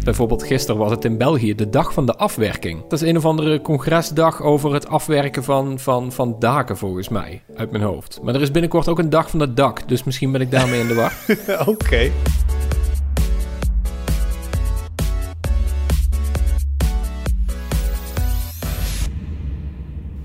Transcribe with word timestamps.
Bijvoorbeeld 0.00 0.42
gisteren 0.42 0.80
was 0.80 0.90
het 0.90 1.04
in 1.04 1.18
België 1.18 1.54
de 1.54 1.68
dag 1.70 1.92
van 1.92 2.06
de 2.06 2.16
afwerking. 2.16 2.82
Dat 2.88 3.02
is 3.02 3.08
een 3.08 3.16
of 3.16 3.24
andere 3.24 3.60
congresdag 3.60 4.42
over 4.42 4.72
het 4.74 4.88
afwerken 4.88 5.44
van, 5.44 5.78
van, 5.78 6.12
van 6.12 6.36
daken 6.38 6.76
volgens 6.76 7.08
mij, 7.08 7.42
uit 7.56 7.70
mijn 7.70 7.82
hoofd. 7.82 8.18
Maar 8.22 8.34
er 8.34 8.40
is 8.40 8.50
binnenkort 8.50 8.88
ook 8.88 8.98
een 8.98 9.10
dag 9.10 9.30
van 9.30 9.40
het 9.40 9.56
dak, 9.56 9.88
dus 9.88 10.04
misschien 10.04 10.32
ben 10.32 10.40
ik 10.40 10.50
daarmee 10.50 10.80
in 10.80 10.86
de 10.86 10.94
war. 10.94 11.12
Oké. 11.68 12.10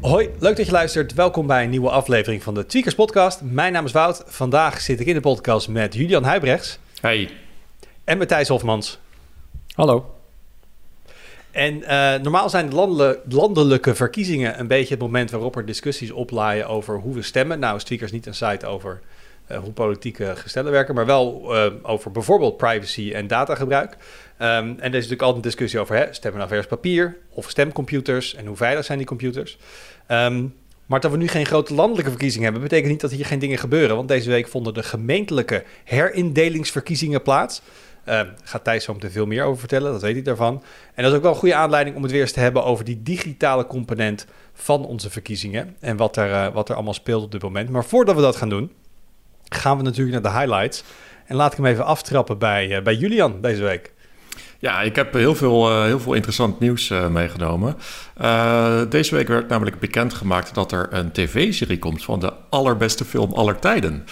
Hoi, 0.02 0.29
leuk 0.39 0.55
dat 0.57 0.66
je 0.66 0.71
luistert. 0.71 1.13
Welkom 1.13 1.47
bij 1.47 1.63
een 1.63 1.70
nieuwe 1.70 1.89
aflevering 1.89 2.43
van 2.43 2.54
de 2.54 2.66
Tweakers 2.66 2.95
Podcast. 2.95 3.41
Mijn 3.41 3.73
naam 3.73 3.86
is 3.86 3.91
Wout. 3.91 4.23
Vandaag 4.25 4.82
zit 4.82 5.00
ik 5.00 5.07
in 5.07 5.13
de 5.13 5.20
podcast 5.20 5.68
met 5.68 5.93
Julian 5.93 6.23
Huibrechts 6.23 6.79
Hey. 7.02 7.29
en 8.04 8.18
Matthijs 8.18 8.47
Hofmans. 8.47 9.00
Hallo. 9.76 10.16
En 11.52 11.83
eh, 11.83 12.21
normaal 12.21 12.50
zijn 12.50 12.70
de 12.70 12.75
landele- 12.75 13.21
landelijke 13.29 13.96
verkiezingen 13.96 14.60
een 14.60 14.68
beetje 14.68 14.93
het 14.93 15.04
moment 15.04 15.32
waarop 15.32 15.56
er 15.56 15.66
discussies 15.66 16.11
oplaaien 16.11 16.68
over 16.68 17.00
hoe 17.00 17.14
we 17.14 17.21
stemmen. 17.21 17.60
Nou 17.60 17.75
is 17.75 17.83
Tweakers 17.83 18.11
niet 18.11 18.25
een 18.25 18.36
site 18.36 18.66
over 18.66 19.02
eh, 19.47 19.60
hoe 19.60 19.71
politieke 19.71 20.33
gestellen 20.36 20.71
werken, 20.71 20.96
maar 20.96 21.06
wel 21.06 21.56
eh, 21.56 21.71
over 21.82 22.11
bijvoorbeeld 22.11 22.57
privacy 22.57 23.11
en 23.14 23.28
datagebruik. 23.28 23.97
Ehm, 24.38 24.54
en 24.54 24.78
er 24.78 24.86
is 24.86 24.93
natuurlijk 24.93 25.21
altijd 25.21 25.36
een 25.36 25.50
discussie 25.50 25.80
over 25.80 25.96
hè, 25.96 26.14
stemmen 26.14 26.39
nou 26.39 26.52
vers 26.52 26.68
papier 26.68 27.18
of 27.30 27.50
stemcomputers 27.50 28.36
en 28.36 28.46
hoe 28.46 28.57
veilig 28.57 28.86
zijn 28.86 28.97
die 28.97 29.07
computers. 29.07 29.57
Ehm, 30.07 30.46
maar 30.86 31.00
dat 31.00 31.11
we 31.11 31.18
nu 31.18 31.28
geen 31.28 31.46
grote 31.46 31.74
landelijke 31.74 32.09
verkiezingen 32.09 32.44
hebben, 32.44 32.61
betekent 32.61 32.92
niet 32.92 33.02
dat 33.02 33.11
hier 33.11 33.25
geen 33.25 33.39
dingen 33.39 33.58
gebeuren. 33.58 33.95
Want 33.95 34.08
deze 34.08 34.30
week 34.30 34.47
vonden 34.47 34.73
de 34.73 34.83
gemeentelijke 34.83 35.64
herindelingsverkiezingen 35.83 37.22
plaats. 37.22 37.61
Daar 38.05 38.33
gaat 38.44 38.64
Thijs 38.64 38.83
zo 38.83 38.94
meteen 38.94 39.11
veel 39.11 39.25
meer 39.25 39.44
over 39.44 39.59
vertellen, 39.59 39.91
dat 39.91 40.02
weet 40.02 40.16
ik 40.16 40.25
daarvan. 40.25 40.63
En 40.94 41.03
dat 41.03 41.11
is 41.11 41.17
ook 41.17 41.23
wel 41.23 41.31
een 41.31 41.38
goede 41.38 41.55
aanleiding 41.55 41.95
om 41.95 42.03
het 42.03 42.11
weer 42.11 42.22
eens 42.22 42.31
te 42.31 42.39
hebben 42.39 42.63
over 42.63 42.86
die 42.86 43.03
digitale 43.03 43.67
component 43.67 44.25
van 44.53 44.85
onze 44.85 45.09
verkiezingen. 45.09 45.75
En 45.80 45.97
wat 45.97 46.17
er, 46.17 46.31
eh, 46.31 46.53
wat 46.53 46.69
er 46.69 46.75
allemaal 46.75 46.93
speelt 46.93 47.23
op 47.23 47.31
dit 47.31 47.41
moment. 47.41 47.69
Maar 47.69 47.85
voordat 47.85 48.15
we 48.15 48.21
dat 48.21 48.35
gaan 48.35 48.49
doen, 48.49 48.71
gaan 49.43 49.77
we 49.77 49.83
natuurlijk 49.83 50.21
naar 50.21 50.33
de 50.33 50.39
highlights. 50.39 50.83
En 51.25 51.35
laat 51.35 51.52
ik 51.52 51.57
hem 51.57 51.65
even 51.65 51.85
aftrappen 51.85 52.38
bij, 52.38 52.75
eh, 52.75 52.83
bij 52.83 52.95
Julian 52.95 53.41
deze 53.41 53.63
week. 53.63 53.93
Ja, 54.59 54.81
ik 54.81 54.95
heb 54.95 55.13
heel 55.13 55.35
veel, 55.35 55.69
eh, 55.69 55.83
heel 55.83 55.99
veel 55.99 56.13
interessant 56.13 56.59
nieuws 56.59 56.89
meegenomen. 57.09 57.75
Deze 58.89 59.15
week 59.15 59.27
werd 59.27 59.47
namelijk 59.47 59.80
bekendgemaakt 59.80 60.53
dat 60.53 60.71
er 60.71 60.87
een 60.91 61.11
tv-serie 61.11 61.80
komt 61.80 62.03
van 62.03 62.19
de 62.19 62.33
allerbeste 62.49 63.05
film 63.05 63.33
aller 63.33 63.59
tijden. 63.59 64.05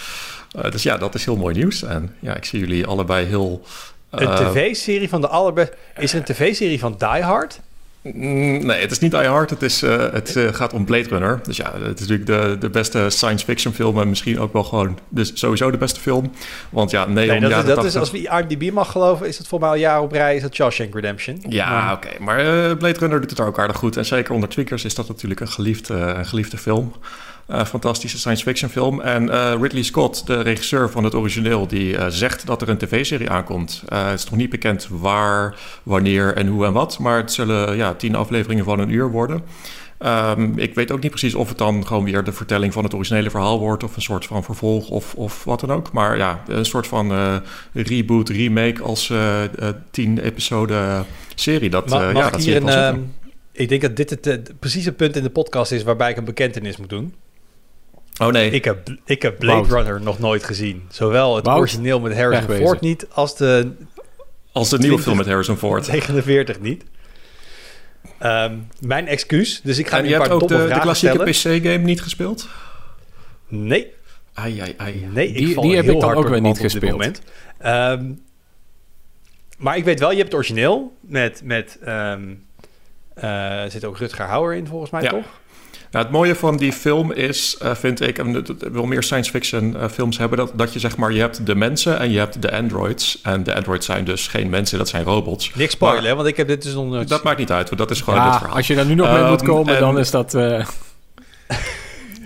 Eh, 0.54 0.70
dus 0.70 0.82
ja, 0.82 0.96
dat 0.96 1.14
is 1.14 1.24
heel 1.24 1.36
mooi 1.36 1.54
nieuws. 1.54 1.82
En 1.82 2.14
ja, 2.18 2.36
ik 2.36 2.44
zie 2.44 2.58
jullie 2.58 2.86
allebei 2.86 3.26
heel... 3.26 3.62
Een 4.10 4.28
eh, 4.28 4.50
tv-serie 4.50 5.08
van 5.08 5.20
de 5.20 5.28
allerbeste... 5.28 5.74
Is 5.96 6.12
er 6.12 6.18
een 6.18 6.24
tv-serie 6.24 6.78
van 6.78 6.94
Die 6.98 7.22
Hard? 7.22 7.60
mm, 8.02 8.66
Nee, 8.66 8.80
het 8.80 8.90
is 8.90 8.98
niet 8.98 9.10
Die 9.10 9.20
Hard. 9.20 9.50
Het, 9.50 9.62
is, 9.62 9.82
eh, 9.82 10.12
het 10.12 10.38
gaat 10.52 10.72
om 10.72 10.84
Blade 10.84 11.08
Runner. 11.08 11.40
Dus 11.42 11.56
ja, 11.56 11.72
het 11.82 12.00
is 12.00 12.08
natuurlijk 12.08 12.26
de, 12.26 12.56
de 12.60 12.70
beste 12.70 13.10
science 13.10 13.44
fiction 13.44 13.74
film. 13.74 14.00
En 14.00 14.08
misschien 14.08 14.40
ook 14.40 14.52
wel 14.52 14.64
gewoon 14.64 14.98
dus 15.08 15.30
sowieso 15.34 15.70
de 15.70 15.76
beste 15.76 16.00
film. 16.00 16.32
Want 16.70 16.90
ja, 16.90 17.06
nee, 17.06 17.28
Nee, 17.28 17.40
dat, 17.40 17.50
is, 17.50 17.56
dat 17.56 17.84
is 17.84 17.92
80 17.92 18.00
als 18.00 18.10
we 18.10 18.18
IMDb 18.18 18.72
mag 18.72 18.90
geloven, 18.90 19.28
is 19.28 19.38
het 19.38 19.46
voor 19.46 19.60
mij 19.60 19.68
al 19.68 19.74
jaar 19.74 20.00
op 20.00 20.12
rij, 20.12 20.36
is 20.36 20.42
het 20.42 20.54
Shawshank 20.54 20.94
Redemption. 20.94 21.42
Ja, 21.48 21.92
oké. 21.92 22.08
Maar 22.18 22.36
Blade 22.76 22.98
Runner 22.98 23.20
doet 23.20 23.30
het 23.30 23.40
ook 23.40 23.58
aardig 23.58 23.76
goed. 23.76 23.96
En 23.96 24.04
zeker 24.04 24.34
onder 24.34 24.48
tweakers 24.48 24.84
is 24.84 24.94
dat 24.94 25.08
natuurlijk 25.08 25.40
een 25.40 25.48
geliefde, 25.48 25.94
een 25.94 26.26
geliefde 26.26 26.56
film. 26.56 26.92
Eh, 27.46 27.64
fantastische 27.64 28.18
science 28.18 28.42
fiction 28.42 28.70
film. 28.70 29.00
En 29.00 29.30
eh, 29.30 29.54
Ridley 29.60 29.82
Scott, 29.82 30.26
de 30.26 30.40
regisseur 30.40 30.90
van 30.90 31.04
het 31.04 31.14
origineel, 31.14 31.66
die 31.66 31.96
eh, 31.96 32.06
zegt 32.08 32.46
dat 32.46 32.62
er 32.62 32.68
een 32.68 32.78
tv-serie 32.78 33.30
aankomt. 33.30 33.82
Het 33.88 34.18
is 34.18 34.24
nog 34.24 34.38
niet 34.38 34.50
bekend 34.50 34.88
waar, 34.90 35.56
wanneer 35.82 36.34
en 36.34 36.46
hoe 36.46 36.66
en 36.66 36.72
wat. 36.72 36.98
Maar 36.98 37.16
het 37.16 37.32
zullen 37.32 37.76
ja, 37.76 37.94
tien 37.94 38.14
afleveringen 38.14 38.64
van 38.64 38.78
een 38.78 38.90
uur 38.90 39.10
worden. 39.10 39.42
Ehm, 39.98 40.58
ik 40.58 40.74
weet 40.74 40.92
ook 40.92 41.00
niet 41.00 41.10
precies 41.10 41.34
of 41.34 41.48
het 41.48 41.58
dan 41.58 41.86
gewoon 41.86 42.04
weer 42.04 42.24
de 42.24 42.32
vertelling 42.32 42.72
van 42.72 42.84
het 42.84 42.94
originele 42.94 43.30
verhaal 43.30 43.58
wordt... 43.58 43.84
of 43.84 43.96
een 43.96 44.02
soort 44.02 44.26
van 44.26 44.44
vervolg 44.44 44.88
of, 44.88 45.14
of 45.14 45.44
wat 45.44 45.60
dan 45.60 45.72
ook. 45.72 45.92
Maar 45.92 46.16
ja, 46.16 46.42
een 46.46 46.64
soort 46.64 46.86
van 46.86 47.12
reboot, 47.72 48.28
remake 48.28 48.82
als 48.82 49.12
tien 49.90 50.18
episode 50.18 51.04
serie. 51.34 51.70
Dat, 51.70 51.88
Ma- 51.88 52.10
ja, 52.10 52.26
ik 52.26 52.32
dat 52.32 52.34
hier 52.34 52.42
zie 52.42 52.54
ik 52.54 52.62
wel 52.62 52.74
ehm, 52.74 53.00
ik 53.54 53.68
denk 53.68 53.82
dat 53.82 53.96
dit 53.96 54.10
het 54.10 54.26
eh, 54.26 54.38
precieze 54.58 54.92
punt 54.92 55.16
in 55.16 55.22
de 55.22 55.30
podcast 55.30 55.72
is 55.72 55.82
waarbij 55.82 56.10
ik 56.10 56.16
een 56.16 56.24
bekentenis 56.24 56.76
moet 56.76 56.88
doen. 56.88 57.14
Oh 58.20 58.28
nee, 58.28 58.50
Ik 58.50 58.64
heb, 58.64 58.88
ik 59.04 59.22
heb 59.22 59.38
Blade 59.38 59.66
Wout. 59.66 59.70
Runner 59.86 60.00
nog 60.02 60.18
nooit 60.18 60.44
gezien. 60.44 60.82
Zowel 60.90 61.36
het 61.36 61.46
Wout, 61.46 61.58
origineel 61.58 62.00
met 62.00 62.12
Harrison 62.14 62.40
wegwezen. 62.46 62.66
Ford 62.66 62.80
niet, 62.80 63.06
als 63.10 63.36
de 63.36 63.72
als 64.52 64.68
de 64.68 64.78
nieuwe 64.78 64.92
20 64.94 65.02
film 65.04 65.16
met 65.16 65.26
Harrison 65.26 65.56
Ford. 65.56 65.86
49 65.86 66.60
niet. 66.60 66.84
Ehm, 68.18 68.56
mijn 68.80 69.06
excuus, 69.06 69.60
dus 69.62 69.78
ik 69.78 69.88
ga 69.88 69.96
En 69.96 70.02
nu 70.02 70.08
je 70.08 70.14
een 70.14 70.20
hebt 70.20 70.32
paar 70.32 70.42
ook 70.42 70.48
domme 70.48 70.74
de, 70.74 70.80
klassieke. 70.80 71.24
PC-game 71.30 71.78
niet 71.84 72.02
gespeeld? 72.02 72.48
Nee, 73.48 73.92
Ai, 74.34 74.60
ai, 74.60 74.74
ai. 74.76 75.06
nee, 75.12 75.28
ik 75.28 75.34
Die- 75.36 75.54
val 75.54 75.62
die 75.62 75.74
heb 75.76 75.84
heel 75.84 75.94
ik 75.94 76.00
dan 76.00 76.08
hard 76.08 76.20
ook 76.24 76.28
weer 76.28 76.40
niet 76.40 76.42
mand 76.42 76.56
op 76.56 76.62
dit 76.62 76.72
gespeeld. 76.72 77.20
Ehm, 77.58 78.12
maar 79.58 79.76
ik 79.76 79.84
weet 79.84 80.00
wel, 80.00 80.10
je 80.10 80.16
hebt 80.16 80.28
het 80.28 80.36
origineel 80.36 80.96
met... 81.00 81.40
met 81.44 81.78
ehm, 81.84 82.22
eh, 83.14 83.62
er 83.62 83.70
zit 83.70 83.84
ook 83.84 83.98
Rutger 83.98 84.24
Hauer 84.24 84.54
in, 84.54 84.66
volgens 84.66 84.90
mij, 84.90 85.02
Ja. 85.02 85.08
toch? 85.10 85.26
Nou, 85.94 86.06
het 86.06 86.14
mooie 86.14 86.34
van 86.34 86.56
die 86.56 86.72
film 86.72 87.12
is, 87.12 87.56
eh, 87.60 87.74
vind 87.74 88.00
ik, 88.00 88.18
en 88.18 88.34
het- 88.34 88.48
het 88.48 88.64
wil 88.72 88.84
meer 88.86 89.02
science 89.02 89.30
fiction 89.30 89.76
eh, 89.76 89.88
films 89.88 90.18
hebben, 90.18 90.38
dat, 90.38 90.52
dat 90.54 90.72
je 90.72 90.78
zeg 90.78 90.96
maar, 90.96 91.12
je 91.12 91.20
hebt 91.20 91.46
de 91.46 91.54
mensen 91.54 91.98
en 91.98 92.10
je 92.10 92.18
hebt 92.18 92.42
de 92.42 92.52
androids. 92.56 93.18
En 93.22 93.42
de 93.42 93.54
androids 93.54 93.86
zijn 93.86 94.04
dus 94.04 94.26
geen 94.28 94.50
mensen, 94.50 94.78
dat 94.78 94.88
zijn 94.88 95.04
robots. 95.04 95.50
Niks 95.54 95.72
spoilen, 95.72 96.00
Maar- 96.00 96.10
hè, 96.10 96.16
want 96.16 96.28
ik 96.28 96.36
heb 96.36 96.48
dit 96.48 96.62
dus 96.62 96.74
nog 96.74 96.86
nooit 96.88 97.08
Dat 97.08 97.22
maakt 97.22 97.38
niet 97.38 97.50
uit, 97.52 97.66
want 97.68 97.80
dat 97.80 97.90
is 97.90 98.00
gewoon 98.00 98.20
het 98.22 98.36
verhaal. 98.36 98.56
als 98.56 98.66
je 98.66 98.74
daar 98.74 98.86
nu 98.86 98.94
nog 98.94 99.12
mee 99.12 99.24
moet 99.30 99.40
Ehm, 99.40 99.48
komen, 99.50 99.74
en- 99.74 99.80
dan 99.80 99.98
is 99.98 100.10
dat... 100.10 100.34
eh, 100.34 100.66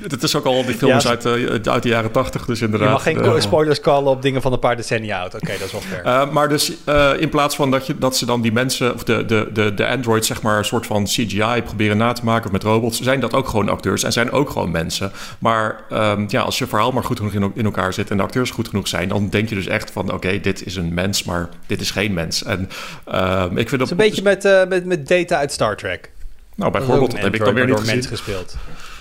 Het 0.09 0.23
is 0.23 0.35
ook 0.37 0.45
al 0.45 0.65
die 0.65 0.75
films 0.75 1.03
Ja, 1.03 1.11
uit, 1.11 1.23
de, 1.23 1.61
uit 1.71 1.83
de 1.83 1.89
jaren 1.89 2.11
tachtig, 2.11 2.45
dus 2.45 2.59
Je 2.59 2.65
inderdaad. 2.65 2.91
mag 2.91 3.03
geen 3.03 3.21
eh, 3.21 3.23
co- 3.33 3.41
spoilers 3.41 3.81
callen 3.81 4.11
op 4.11 4.23
dingen 4.23 4.43
van 4.43 4.53
een 4.53 4.59
paar 4.59 4.77
decennia 4.77 5.21
oud. 5.21 5.35
Oké, 5.35 5.53
dat 5.53 5.61
is 5.67 5.73
wel 5.73 5.81
fair. 5.81 6.03
Eh, 6.05 6.31
maar 6.31 6.49
dus 6.49 6.73
eh, 6.85 7.11
in 7.19 7.29
plaats 7.29 7.57
van 7.57 7.71
dat, 7.71 7.87
je, 7.87 7.99
dat 7.99 8.17
ze 8.17 8.27
dan 8.27 8.41
die 8.41 8.53
mensen, 8.53 8.95
of 8.95 9.05
de, 9.05 9.25
de, 9.25 9.49
de, 9.53 9.75
de 9.75 9.87
androids, 9.87 10.27
zeg 10.27 10.43
maar, 10.43 10.59
een 10.59 10.65
soort 10.65 10.87
van 10.87 11.05
CGI 11.05 11.63
proberen 11.65 11.97
na 11.97 12.13
te 12.13 12.25
maken 12.25 12.53
met 12.53 12.63
robots, 12.63 13.01
zijn 13.01 13.21
dat 13.21 13.35
ook 13.35 13.49
gewoon 13.49 13.69
acteurs 13.69 14.03
en 14.03 14.13
zijn 14.13 14.31
ook 14.31 14.51
gewoon 14.51 14.71
mensen. 14.71 15.13
Maar 15.39 15.81
ehm, 15.91 16.25
ja, 16.29 16.41
als 16.43 16.59
je 16.59 16.67
verhaal 16.67 16.93
maar 16.93 17.05
goed 17.05 17.17
genoeg 17.19 17.33
in, 17.33 17.53
in 17.55 17.65
elkaar 17.65 17.93
zit 17.93 18.11
en 18.11 18.17
de 18.17 18.23
acteurs 18.23 18.51
goed 18.51 18.69
genoeg 18.69 18.89
zijn, 18.89 19.09
dan 19.09 19.29
denk 19.29 19.49
je 19.49 19.55
dus 19.55 19.67
echt 19.67 19.91
van: 19.91 20.13
oké, 20.13 20.41
dit 20.41 20.67
is 20.67 20.77
een 20.77 20.95
mens, 20.95 21.25
maar 21.25 21.49
dit 21.67 21.81
is 21.81 21.91
geen 21.91 22.13
mens. 22.15 22.43
En 22.45 22.69
ehm, 23.05 23.57
ik 23.59 23.69
vind 23.69 23.71
Het 23.71 23.79
dat 23.79 23.81
is 23.81 23.91
een 23.91 23.97
beetje 23.97 24.23
met, 24.23 24.45
eh, 24.45 24.67
met, 24.69 24.85
met 24.85 25.09
data 25.09 25.37
uit 25.37 25.53
Star 25.53 25.77
Trek. 25.77 26.11
Nou, 26.55 26.71
Dat 26.73 26.81
bijvoorbeeld, 26.81 27.11
dat 27.11 27.21
heb 27.21 27.35
ik 27.35 27.45
dan 27.45 27.55
weer 27.55 27.67
niet 27.67 27.79
gezien. 27.79 28.03
gespeeld. 28.05 28.57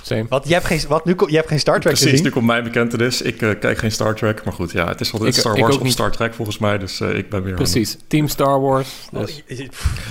Same. 0.07 0.25
Wat, 0.29 0.47
je 0.47 0.53
hebt 0.53 0.65
geen, 0.65 0.79
wat, 0.87 1.05
nu, 1.05 1.15
je 1.27 1.35
hebt 1.35 1.47
geen 1.47 1.59
Star 1.59 1.79
Trek 1.79 1.93
Precies, 1.93 2.09
gezien? 2.09 2.25
nu 2.25 2.31
komt 2.31 2.45
mijn 2.45 2.63
bekentenis. 2.63 3.21
Ik 3.21 3.41
eh, 3.41 3.49
kijk 3.59 3.77
geen 3.77 3.91
Star 3.91 4.15
Trek, 4.15 4.43
maar 4.43 4.53
goed, 4.53 4.71
ja, 4.71 4.87
het 4.87 5.01
is 5.01 5.11
altijd 5.13 5.33
Ik- 5.33 5.39
Star 5.39 5.59
Wars 5.59 5.77
of. 5.77 5.87
Star 5.89 6.11
Trek 6.11 6.33
volgens 6.33 6.57
mij, 6.57 6.77
dus 6.77 6.99
eh, 6.99 7.17
ik 7.17 7.29
ben 7.29 7.41
weer... 7.41 7.51
aan- 7.51 7.57
Precies. 7.57 7.97
Team 8.07 8.27
Star 8.27 8.61
Wars. 8.61 8.89
Oh, 9.13 9.19
Dus. 9.25 9.43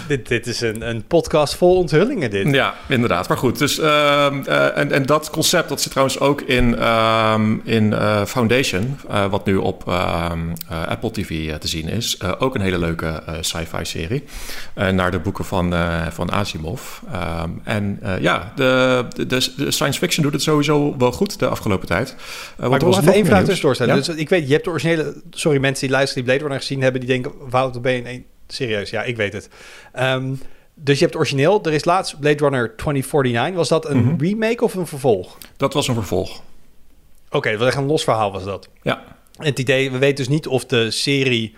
dit, 0.09 0.29
dit 0.29 0.47
is 0.47 0.61
een, 0.61 0.89
een 0.89 1.05
podcast 1.07 1.55
vol 1.55 1.77
onthullingen, 1.77 2.31
dit. 2.31 2.51
Ja, 2.55 2.75
inderdaad. 2.89 3.29
Maar 3.29 3.39
goed, 3.39 3.59
dus, 3.59 3.79
ehm, 3.79 4.41
eh, 4.47 4.77
en, 4.79 4.93
en 4.93 5.07
dat 5.07 5.31
concept 5.31 5.69
dat 5.69 5.81
zit 5.81 5.91
trouwens 5.91 6.21
ook 6.21 6.41
in, 6.41 6.77
ehm, 6.79 7.57
in 7.65 7.93
eh, 7.93 8.25
Foundation, 8.25 8.97
eh, 9.11 9.27
wat 9.31 9.47
nu 9.47 9.57
op 9.57 9.89
ehm, 9.89 10.39
eh, 10.69 10.87
Apple 10.87 11.11
TV 11.11 11.49
eh, 11.49 11.55
te 11.55 11.69
zien 11.69 11.89
is. 11.89 12.17
Eh, 12.17 12.33
ook 12.39 12.55
een 12.55 12.61
hele 12.61 12.79
leuke 12.79 13.07
eh, 13.27 13.35
sci-fi 13.41 13.85
serie, 13.85 14.25
eh, 14.75 14.89
naar 14.89 15.11
de 15.11 15.19
boeken 15.19 15.45
van, 15.45 15.75
eh, 15.75 16.07
van 16.11 16.31
Asimov. 16.33 16.81
Ehm, 17.13 17.51
en 17.65 17.99
eh, 18.03 18.21
ja, 18.21 18.53
de, 18.57 19.05
de, 19.17 19.53
de 19.57 19.71
science 19.87 19.99
fiction 19.99 20.23
doet 20.25 20.33
het 20.33 20.43
sowieso 20.43 20.97
wel 20.99 21.13
goed 21.13 21.39
de 21.39 21.49
afgelopen 21.49 21.87
tijd. 21.87 22.11
Eh, 22.11 22.69
Maar 22.69 22.75
ik 22.75 22.83
er 22.83 22.89
wil 22.89 22.99
even 22.99 23.13
één 23.13 23.27
vraag 23.27 23.45
tussendoor 23.45 23.75
stellen. 23.75 23.95
Ja? 23.97 24.01
Dus 24.03 24.17
ik 24.17 24.29
weet, 24.29 24.47
je 24.47 24.53
hebt 24.53 24.65
de 24.65 24.71
originele... 24.71 25.23
Sorry, 25.31 25.59
mensen 25.61 25.87
die 25.87 25.97
luisteren 25.97 26.23
die 26.25 26.33
Blade 26.33 26.45
Runner 26.49 26.61
gezien 26.67 26.83
hebben... 26.83 27.01
die 27.01 27.11
denken, 27.11 27.33
Wouter, 27.51 27.81
ben 27.81 27.93
je 27.93 28.09
een... 28.09 28.25
Serieus, 28.49 28.91
ja, 28.91 29.03
ik 29.03 29.17
weet 29.17 29.33
het. 29.33 29.49
Ehm, 29.93 30.35
dus 30.75 30.99
je 30.99 31.05
hebt 31.05 31.13
het 31.13 31.17
origineel. 31.17 31.63
Er 31.65 31.73
is 31.73 31.85
laatst 31.85 32.21
Blade 32.21 32.37
Runner 32.39 32.77
2049. 32.77 33.55
Was 33.57 33.69
dat 33.69 33.89
een 33.89 34.05
Mhm. 34.05 34.21
remake 34.23 34.65
of 34.65 34.75
een 34.75 34.87
vervolg? 34.87 35.39
Dat 35.57 35.73
was 35.73 35.89
een 35.89 35.95
vervolg. 35.95 36.43
Oké, 37.31 37.51
dat 37.51 37.59
was 37.59 37.69
echt 37.69 37.77
een 37.77 37.87
los 37.87 38.05
verhaal 38.05 38.33
was 38.33 38.45
dat. 38.45 38.69
Ja. 38.83 39.03
Het 39.37 39.59
idee, 39.59 39.91
we 39.91 39.99
weten 39.99 40.17
dus 40.17 40.29
niet 40.29 40.47
of 40.47 40.65
de 40.65 40.91
serie 40.91 41.55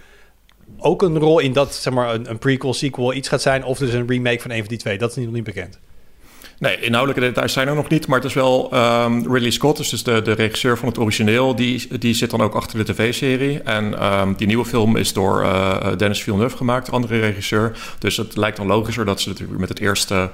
ook 0.78 1.02
een 1.02 1.18
rol 1.18 1.38
in 1.38 1.52
dat, 1.52 1.74
zeg 1.74 1.92
maar, 1.92 2.14
een, 2.14 2.30
een 2.30 2.38
prequel, 2.38 2.74
sequel 2.74 3.12
iets 3.14 3.28
gaat 3.28 3.42
zijn... 3.42 3.64
of 3.64 3.78
dus 3.78 3.92
een 3.92 4.08
remake 4.08 4.40
van 4.40 4.50
een 4.50 4.58
van 4.58 4.68
die 4.68 4.78
twee. 4.78 4.98
Dat 4.98 5.16
is 5.16 5.24
nog 5.24 5.32
niet 5.34 5.44
bekend. 5.44 5.78
Nee, 6.58 6.80
inhoudelijke 6.80 7.26
details 7.26 7.52
zijn 7.52 7.68
er 7.68 7.74
nog 7.74 7.88
niet, 7.88 8.06
maar 8.06 8.18
het 8.18 8.26
is 8.26 8.34
wel 8.34 8.68
ehm, 8.72 9.32
Ridley 9.32 9.50
Scott, 9.50 9.76
dus, 9.76 10.02
de, 10.02 10.22
de 10.22 10.32
regisseur 10.32 10.78
van 10.78 10.88
het 10.88 10.98
origineel, 10.98 11.56
die, 11.56 11.98
die 11.98 12.14
zit 12.14 12.30
dan 12.30 12.40
ook 12.40 12.54
achter 12.54 12.84
de 12.84 12.92
tv-serie. 12.92 13.60
En 13.62 13.98
ehm, 13.98 14.32
die 14.36 14.46
nieuwe 14.46 14.64
film 14.64 14.96
is 14.96 15.12
door 15.12 15.42
eh, 15.42 15.96
Dennis 15.96 16.22
Villeneuve 16.22 16.56
gemaakt, 16.56 16.90
andere 16.90 17.18
regisseur. 17.18 17.78
Dus 17.98 18.16
het 18.16 18.36
lijkt 18.36 18.56
dan 18.56 18.66
logischer 18.66 19.04
dat 19.04 19.20
ze 19.20 19.28
natuurlijk 19.28 19.58
met 19.60 19.68
het 19.68 19.80
eerste 19.80 20.30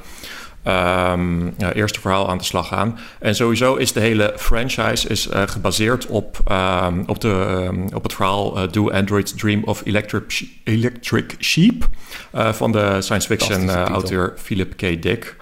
ehm, 0.63 1.47
ja, 1.47 1.73
eerste 1.73 2.01
verhaal 2.01 2.29
aan 2.29 2.39
de 2.39 2.45
slag 2.45 2.69
gaan. 2.69 2.99
En 3.19 3.35
sowieso 3.35 3.75
is 3.75 3.93
de 3.93 4.01
hele 4.01 4.33
franchise 4.37 5.09
is, 5.09 5.27
uh, 5.27 5.43
gebaseerd 5.47 6.07
op, 6.07 6.39
op, 7.07 7.21
de, 7.21 7.29
um, 7.69 7.89
op 7.95 8.03
het 8.03 8.15
verhaal 8.15 8.59
uh, 8.59 8.71
Do 8.71 8.91
Androids 8.91 9.35
Dream 9.35 9.65
of 9.65 9.83
Electric, 9.85 10.49
Electric 10.65 11.35
Sheep 11.41 11.89
van 12.33 12.73
de 12.73 12.97
science 13.01 13.27
fiction 13.27 13.71
auteur 13.71 14.33
Philip 14.37 14.77
K. 14.77 15.03
Dick. 15.03 15.37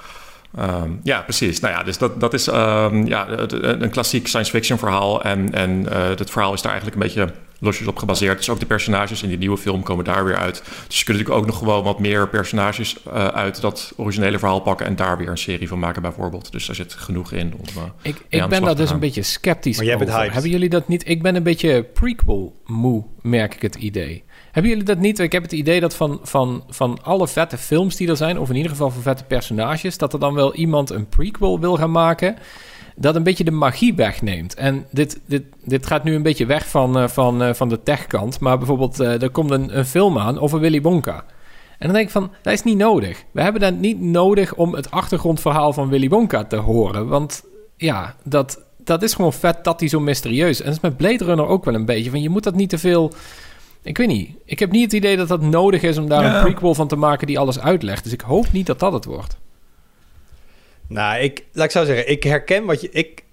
Um, 0.59 1.01
ja, 1.03 1.21
precies. 1.21 1.61
Nou 1.61 1.75
ja, 1.75 1.83
dus 1.83 1.99
dat, 1.99 2.21
dat 2.21 2.35
is 2.35 2.47
um, 2.47 3.07
ja, 3.07 3.29
een 3.29 3.91
klassiek 3.91 4.27
science 4.27 4.51
fiction 4.51 4.79
verhaal. 4.79 5.23
En, 5.23 5.55
en 5.55 5.71
uh, 5.71 6.09
het 6.09 6.31
verhaal 6.31 6.53
is 6.53 6.63
daar 6.63 6.73
eigenlijk 6.73 7.03
een 7.03 7.09
beetje 7.09 7.35
losjes 7.63 7.87
op 7.87 7.97
gebaseerd. 7.97 8.37
Dus 8.37 8.51
ook 8.51 8.61
de 8.61 8.67
personages 8.67 9.23
in 9.23 9.29
die 9.29 9.39
nieuwe 9.39 9.59
film 9.59 9.83
komen 9.83 10.05
daar 10.05 10.25
weer 10.25 10.37
uit. 10.37 10.63
Dus 10.87 10.99
je 10.99 11.05
kunt 11.05 11.19
natuurlijk 11.19 11.45
ook 11.45 11.47
nog 11.47 11.59
gewoon 11.59 11.85
wat 11.85 11.99
meer 11.99 12.29
personages 12.29 12.97
uh, 13.07 13.27
uit 13.27 13.61
dat 13.61 13.93
originele 13.97 14.39
verhaal 14.39 14.61
pakken 14.61 14.87
en 14.87 14.97
daar 14.97 15.19
weer 15.19 15.29
een 15.29 15.39
serie 15.39 15.69
van 15.69 15.79
maken 15.79 16.03
bijvoorbeeld. 16.03 16.53
Dus 16.53 16.67
daar 16.67 16.77
zit 16.77 16.93
genoeg 16.93 17.33
in 17.33 17.55
om. 17.57 17.67
Uh, 17.77 17.83
ik 18.03 18.17
ik 18.29 18.49
ben 18.49 18.63
daar 18.63 18.77
dus 18.77 18.91
een 18.91 18.99
beetje 18.99 19.23
sceptisch 19.23 19.77
maar 19.77 19.87
jij 19.87 19.95
over. 19.95 20.07
Bent 20.07 20.33
Hebben 20.33 20.51
jullie 20.51 20.69
dat 20.69 20.89
niet? 20.89 21.09
Ik 21.09 21.23
ben 21.23 21.37
een 21.37 21.43
beetje 21.43 21.83
prequel 21.83 22.61
moe, 22.65 23.05
merk 23.21 23.55
ik 23.55 23.63
het 23.63 23.75
idee. 23.75 24.25
Hebben 24.53 24.71
jullie 24.71 24.87
dat 24.87 24.99
niet? 24.99 25.19
Ik 25.19 25.33
heb 25.33 25.43
het 25.43 25.53
idee 25.53 25.81
dat 25.81 25.95
van, 25.95 26.21
van, 26.23 26.65
van 26.69 26.99
alle 27.03 27.29
vette 27.29 27.59
films 27.59 27.97
die 27.97 28.09
er 28.09 28.17
zijn, 28.17 28.39
of 28.39 28.49
in 28.49 28.57
ieder 28.57 28.71
geval 28.71 28.91
van 28.91 29.03
vette 29.03 29.25
personages, 29.25 29.99
dat 29.99 30.13
er 30.13 30.19
dan 30.19 30.35
wel 30.35 30.55
iemand 30.55 30.91
een 30.91 31.09
prequel 31.09 31.61
wil 31.61 31.77
gaan 31.77 31.91
maken 31.91 32.37
dat 32.97 33.17
een 33.17 33.23
beetje 33.23 33.45
de 33.45 33.51
magie 33.51 33.95
wegneemt. 33.95 34.55
En 34.55 34.87
dit, 34.91 35.21
dit, 35.27 35.43
dit 35.65 35.87
gaat 35.87 36.05
nu 36.05 36.15
een 36.15 36.23
beetje 36.23 36.47
weg 36.47 36.69
van, 36.69 36.99
uh, 36.99 37.09
van, 37.09 37.43
uh, 37.43 37.53
van 37.53 37.69
de 37.69 37.83
techkant. 37.83 38.41
Maar 38.41 38.59
bijvoorbeeld, 38.59 39.01
uh, 39.01 39.23
er 39.23 39.31
komt 39.31 39.51
een, 39.51 39.79
een 39.79 39.85
film 39.85 40.19
aan 40.19 40.39
over 40.39 40.61
Willy 40.61 40.81
Wonka. 40.81 41.25
En 41.79 41.89
dan 41.89 41.93
denk 41.93 42.07
ik 42.07 42.13
van, 42.13 42.31
dat 42.43 42.53
is 42.53 42.63
niet 42.63 42.77
nodig. 42.77 43.25
We 43.31 43.43
hebben 43.43 43.61
dat 43.61 43.75
niet 43.75 44.01
nodig 44.01 44.55
om 44.55 44.75
het 44.75 44.91
achtergrondverhaal 44.91 45.73
van 45.73 45.89
Willy 45.89 46.09
Wonka 46.09 46.45
te 46.45 46.57
horen. 46.57 47.09
Want 47.09 47.45
ja, 47.77 48.15
dat, 48.25 48.65
dat 48.85 49.03
is 49.03 49.15
gewoon 49.15 49.33
vet 49.33 49.65
dat 49.65 49.81
hij 49.81 49.89
zo 49.89 50.01
mysterieus. 50.01 50.61
En 50.61 50.65
dat 50.65 50.75
is 50.75 50.81
met 50.81 50.97
Blade 50.97 51.25
Runner 51.25 51.47
ook 51.47 51.65
wel 51.65 51.75
een 51.75 51.85
beetje. 51.85 52.11
Van, 52.11 52.23
je 52.23 52.29
moet 52.29 52.45
dat 52.45 52.55
niet 52.55 52.71
te 52.71 52.79
veel... 52.79 53.13
Ik 53.83 53.97
weet 53.97 54.09
niet. 54.09 54.31
Ik 54.45 54.59
heb 54.59 54.71
niet 54.71 54.83
het 54.83 54.93
idee 54.93 55.17
dat 55.17 55.29
dat 55.29 55.41
nodig 55.41 55.83
is 55.83 55.99
om 55.99 56.09
daar 56.09 56.25
een 56.25 56.43
prequel 56.43 56.75
van 56.75 56.89
te 56.89 56.97
maken 56.97 57.27
die 57.27 57.39
alles 57.39 57.61
uitlegt. 57.61 58.05
Dus 58.05 58.13
ik 58.13 58.21
hoop 58.21 58.53
niet 58.53 58.67
dat 58.67 58.79
dat 58.79 58.93
het 58.93 59.05
wordt. 59.05 59.37
Nou, 60.87 61.23
ik, 61.23 61.45
laat 61.53 61.65
ik 61.65 61.71
zo 61.71 61.85
zeggen, 61.85 62.11
ik 62.11 62.23
herken 62.23 62.65
wat 62.65 62.81
je... 62.81 62.91
Ik, 62.91 63.25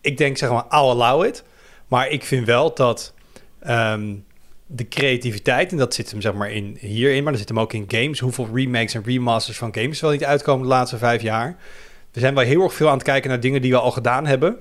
ik 0.00 0.16
denk 0.16 0.36
zeg 0.36 0.50
maar, 0.50 0.64
I'll 0.64 1.00
allow 1.02 1.24
it. 1.24 1.44
Maar 1.88 2.08
ik 2.08 2.24
vind 2.24 2.46
wel 2.46 2.74
dat 2.74 3.14
ehm, 3.60 4.14
de 4.66 4.88
creativiteit, 4.88 5.70
en 5.70 5.76
dat 5.76 5.94
zit 5.94 6.10
hem 6.10 6.20
zeg 6.20 6.34
maar 6.34 6.50
in, 6.50 6.76
hierin, 6.80 7.22
maar 7.22 7.32
dat 7.32 7.40
zit 7.40 7.48
hem 7.48 7.60
ook 7.60 7.72
in 7.72 7.84
games. 7.88 8.20
Hoeveel 8.20 8.48
remakes 8.54 8.94
en 8.94 9.02
remasters 9.04 9.58
van 9.58 9.74
games 9.74 10.00
wel 10.00 10.10
niet 10.10 10.24
uitkomen 10.24 10.62
de 10.62 10.68
laatste 10.68 10.98
vijf 10.98 11.22
jaar. 11.22 11.56
We 12.12 12.20
zijn 12.20 12.34
wel 12.34 12.44
heel 12.44 12.62
erg 12.62 12.74
veel 12.74 12.88
aan 12.88 12.94
het 12.94 13.02
kijken 13.02 13.30
naar 13.30 13.40
dingen 13.40 13.62
die 13.62 13.70
we 13.70 13.78
al 13.78 13.90
gedaan 13.90 14.26
hebben. 14.26 14.56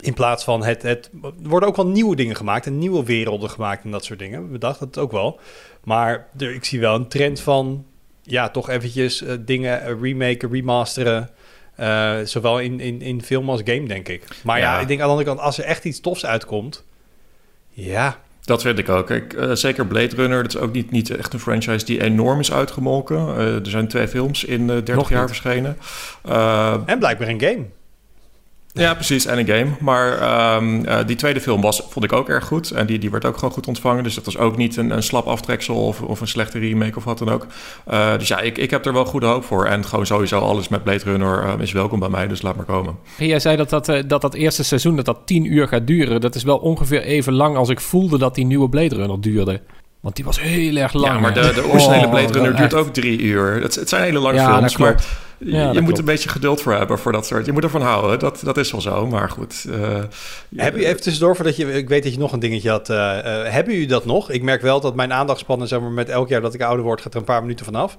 In 0.00 0.14
plaats 0.14 0.44
van 0.44 0.64
het, 0.64 0.82
het... 0.82 1.10
Er 1.22 1.48
worden 1.48 1.68
ook 1.68 1.76
wel 1.76 1.86
nieuwe 1.86 2.16
dingen 2.16 2.36
gemaakt 2.36 2.66
en 2.66 2.78
nieuwe 2.78 3.04
werelden 3.04 3.50
gemaakt 3.50 3.84
en 3.84 3.90
dat 3.90 4.04
soort 4.04 4.18
dingen. 4.18 4.50
We 4.50 4.58
dachten 4.58 4.86
het 4.86 4.98
ook 4.98 5.12
wel. 5.12 5.40
Maar 5.84 6.26
er, 6.38 6.54
ik 6.54 6.64
zie 6.64 6.80
wel 6.80 6.94
een 6.94 7.08
trend 7.08 7.40
van 7.40 7.84
ja, 8.22 8.48
toch 8.48 8.68
eventjes 8.68 9.22
uh, 9.22 9.32
dingen 9.40 9.82
uh, 9.88 10.00
remaken, 10.00 10.50
remasteren. 10.50 11.30
Uh, 11.80 12.18
zowel 12.24 12.60
in, 12.60 12.80
in, 12.80 13.00
in 13.00 13.22
film 13.22 13.50
als 13.50 13.60
game, 13.64 13.88
denk 13.88 14.08
ik. 14.08 14.24
Maar 14.42 14.58
ja. 14.58 14.74
ja. 14.74 14.80
ik 14.80 14.88
denk 14.88 15.00
aan 15.00 15.06
de 15.06 15.12
andere 15.12 15.28
kant, 15.28 15.40
als 15.40 15.58
er 15.58 15.64
echt 15.64 15.84
iets 15.84 16.00
tofs 16.00 16.26
uitkomt... 16.26 16.84
Ja, 17.74 18.18
dat 18.44 18.62
vind 18.62 18.78
ik 18.78 18.88
ook. 18.88 19.10
Uh, 19.10 19.52
zeker 19.52 19.86
Blade 19.86 20.16
Runner, 20.16 20.42
dat 20.42 20.54
is 20.54 20.60
ook 20.60 20.72
niet, 20.72 20.90
niet 20.90 21.10
echt 21.10 21.32
een 21.32 21.40
franchise 21.40 21.84
die 21.84 22.02
enorm 22.02 22.40
is 22.40 22.52
uitgemolken. 22.52 23.36
Er 23.36 23.70
zijn 23.70 23.88
twee 23.88 24.08
films 24.08 24.44
in 24.44 24.60
uh, 24.60 24.66
30 24.66 24.94
Nog 24.94 25.10
jaar 25.10 25.20
niet. 25.20 25.28
verschenen. 25.28 25.78
en 26.86 26.98
blijkbaar 26.98 27.28
een 27.28 27.40
game. 27.40 27.66
Ja, 28.74 28.94
precies. 28.94 29.26
En 29.26 29.38
een 29.38 29.46
game. 29.46 29.70
Maar 29.80 30.56
um, 30.56 30.84
uh, 30.86 30.98
die 31.06 31.16
tweede 31.16 31.40
film 31.40 31.60
was, 31.60 31.82
vond 31.88 32.04
ik 32.04 32.12
ook 32.12 32.28
erg 32.28 32.44
goed. 32.44 32.70
En 32.70 32.86
die, 32.86 32.98
die 32.98 33.10
werd 33.10 33.24
ook 33.24 33.34
gewoon 33.34 33.54
goed 33.54 33.66
ontvangen. 33.66 34.04
Dus 34.04 34.14
dat 34.14 34.24
was 34.24 34.38
ook 34.38 34.56
niet 34.56 34.76
een, 34.76 34.90
een 34.90 35.02
slap 35.02 35.26
aftreksel 35.26 35.86
of, 35.86 36.02
of 36.02 36.20
een 36.20 36.28
slechte 36.28 36.58
remake 36.58 36.96
of 36.96 37.04
wat 37.04 37.18
dan 37.18 37.30
ook. 37.30 37.46
Uh, 37.90 38.18
dus 38.18 38.28
ja, 38.28 38.40
ik, 38.40 38.58
ik 38.58 38.70
heb 38.70 38.86
er 38.86 38.92
wel 38.92 39.04
goede 39.04 39.26
hoop 39.26 39.44
voor. 39.44 39.66
En 39.66 39.84
gewoon 39.84 40.06
sowieso 40.06 40.38
alles 40.38 40.68
met 40.68 40.82
Blade 40.82 41.04
Runner 41.04 41.44
uh, 41.44 41.52
is 41.58 41.72
welkom 41.72 41.98
bij 41.98 42.08
mij. 42.08 42.28
Dus 42.28 42.42
laat 42.42 42.56
maar 42.56 42.64
komen. 42.64 42.96
En 43.18 43.26
jij 43.26 43.40
zei 43.40 43.56
dat 43.56 43.70
dat, 43.70 43.86
dat 44.06 44.20
dat 44.20 44.34
eerste 44.34 44.64
seizoen 44.64 44.96
dat 44.96 45.04
dat 45.04 45.18
tien 45.24 45.52
uur 45.52 45.68
gaat 45.68 45.86
duren. 45.86 46.20
Dat 46.20 46.34
is 46.34 46.42
wel 46.42 46.58
ongeveer 46.58 47.02
even 47.02 47.32
lang 47.32 47.56
als 47.56 47.68
ik 47.68 47.80
voelde 47.80 48.18
dat 48.18 48.34
die 48.34 48.44
nieuwe 48.44 48.68
Blade 48.68 48.94
Runner 48.94 49.20
duurde. 49.20 49.60
Want 50.00 50.16
die 50.16 50.24
was 50.24 50.40
heel 50.40 50.76
erg 50.76 50.92
lang. 50.92 51.14
Ja, 51.14 51.20
maar 51.20 51.34
de, 51.34 51.52
de 51.54 51.64
originele 51.66 52.08
Blade 52.08 52.32
Runner 52.32 52.52
oh, 52.52 52.56
duurt 52.56 52.74
ook 52.74 52.92
drie 52.92 53.20
uur. 53.20 53.62
Het, 53.62 53.74
het 53.74 53.88
zijn 53.88 54.02
hele 54.02 54.18
lange 54.18 54.38
ja, 54.38 54.52
films, 54.52 54.76
maar 54.76 55.04
je 55.44 55.72
moet 55.72 55.82
klopt. 55.82 55.98
een 55.98 56.04
beetje 56.04 56.28
geduld 56.28 56.62
voor 56.62 56.72
hebben 56.74 56.98
voor 56.98 57.12
dat 57.12 57.26
soort. 57.26 57.46
Je 57.46 57.52
moet 57.52 57.62
ervan 57.62 57.82
houden, 57.82 58.18
dat, 58.18 58.40
dat 58.44 58.56
is 58.56 58.70
wel 58.72 58.80
zo. 58.80 59.06
Maar 59.06 59.30
goed. 59.30 59.64
Uh, 59.68 60.02
Heb 60.56 60.76
je 60.76 60.86
even 60.86 61.00
tussendoor, 61.00 61.36
voordat 61.36 61.56
je, 61.56 61.72
ik 61.72 61.88
weet 61.88 62.02
dat 62.02 62.12
je 62.12 62.18
nog 62.18 62.32
een 62.32 62.40
dingetje 62.40 62.70
had. 62.70 62.90
Uh, 62.90 62.96
uh, 62.96 63.22
hebben 63.24 63.72
jullie 63.72 63.88
dat 63.88 64.04
nog? 64.04 64.30
Ik 64.30 64.42
merk 64.42 64.62
wel 64.62 64.80
dat 64.80 64.94
mijn 64.94 65.12
aandachtspannen, 65.12 65.68
zeg 65.68 65.80
maar, 65.80 65.90
met 65.90 66.08
elk 66.08 66.28
jaar 66.28 66.40
dat 66.40 66.54
ik 66.54 66.62
ouder 66.62 66.84
word, 66.84 67.00
gaat 67.00 67.14
er 67.14 67.20
een 67.20 67.26
paar 67.26 67.42
minuten 67.42 67.64
vanaf. 67.64 67.96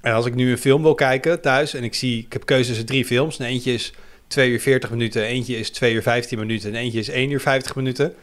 En 0.00 0.12
als 0.12 0.26
ik 0.26 0.34
nu 0.34 0.50
een 0.50 0.58
film 0.58 0.82
wil 0.82 0.94
kijken 0.94 1.40
thuis 1.40 1.74
en 1.74 1.84
ik 1.84 1.94
zie, 1.94 2.18
ik 2.18 2.32
heb 2.32 2.44
keuzes 2.44 2.66
tussen 2.66 2.86
drie 2.86 3.04
films. 3.04 3.38
En 3.38 3.46
eentje 3.46 3.72
is 3.72 3.92
2 4.26 4.50
uur 4.50 4.60
40 4.60 4.90
minuten, 4.90 5.22
eentje 5.22 5.56
is 5.56 5.70
2 5.70 5.94
uur 5.94 6.02
15 6.02 6.38
minuten 6.38 6.70
en 6.70 6.76
eentje 6.76 6.98
is 6.98 7.08
1 7.08 7.30
uur 7.30 7.40
50 7.40 7.76
minuten 7.76 8.14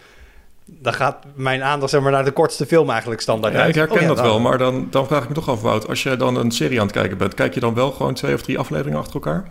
dan 0.65 0.93
gaat 0.93 1.25
mijn 1.35 1.63
aandacht 1.63 1.91
zeg 1.91 2.01
maar, 2.01 2.11
naar 2.11 2.25
de 2.25 2.31
kortste 2.31 2.65
film 2.65 2.89
eigenlijk 2.89 3.21
standaard 3.21 3.53
ja, 3.53 3.65
Ik 3.65 3.75
herken 3.75 3.95
oh, 3.95 4.01
ja, 4.01 4.07
dat 4.07 4.19
wel, 4.19 4.39
maar 4.39 4.57
dan, 4.57 4.87
dan 4.89 5.07
vraag 5.07 5.23
ik 5.23 5.29
me 5.29 5.35
toch 5.35 5.49
af, 5.49 5.61
Wout. 5.61 5.87
Als 5.87 6.03
je 6.03 6.17
dan 6.17 6.35
een 6.35 6.51
serie 6.51 6.79
aan 6.79 6.85
het 6.85 6.95
kijken 6.95 7.17
bent, 7.17 7.33
kijk 7.33 7.53
je 7.53 7.59
dan 7.59 7.73
wel 7.73 7.91
gewoon 7.91 8.13
twee 8.13 8.33
of 8.33 8.41
drie 8.41 8.59
afleveringen 8.59 8.99
achter 8.99 9.13
elkaar? 9.13 9.45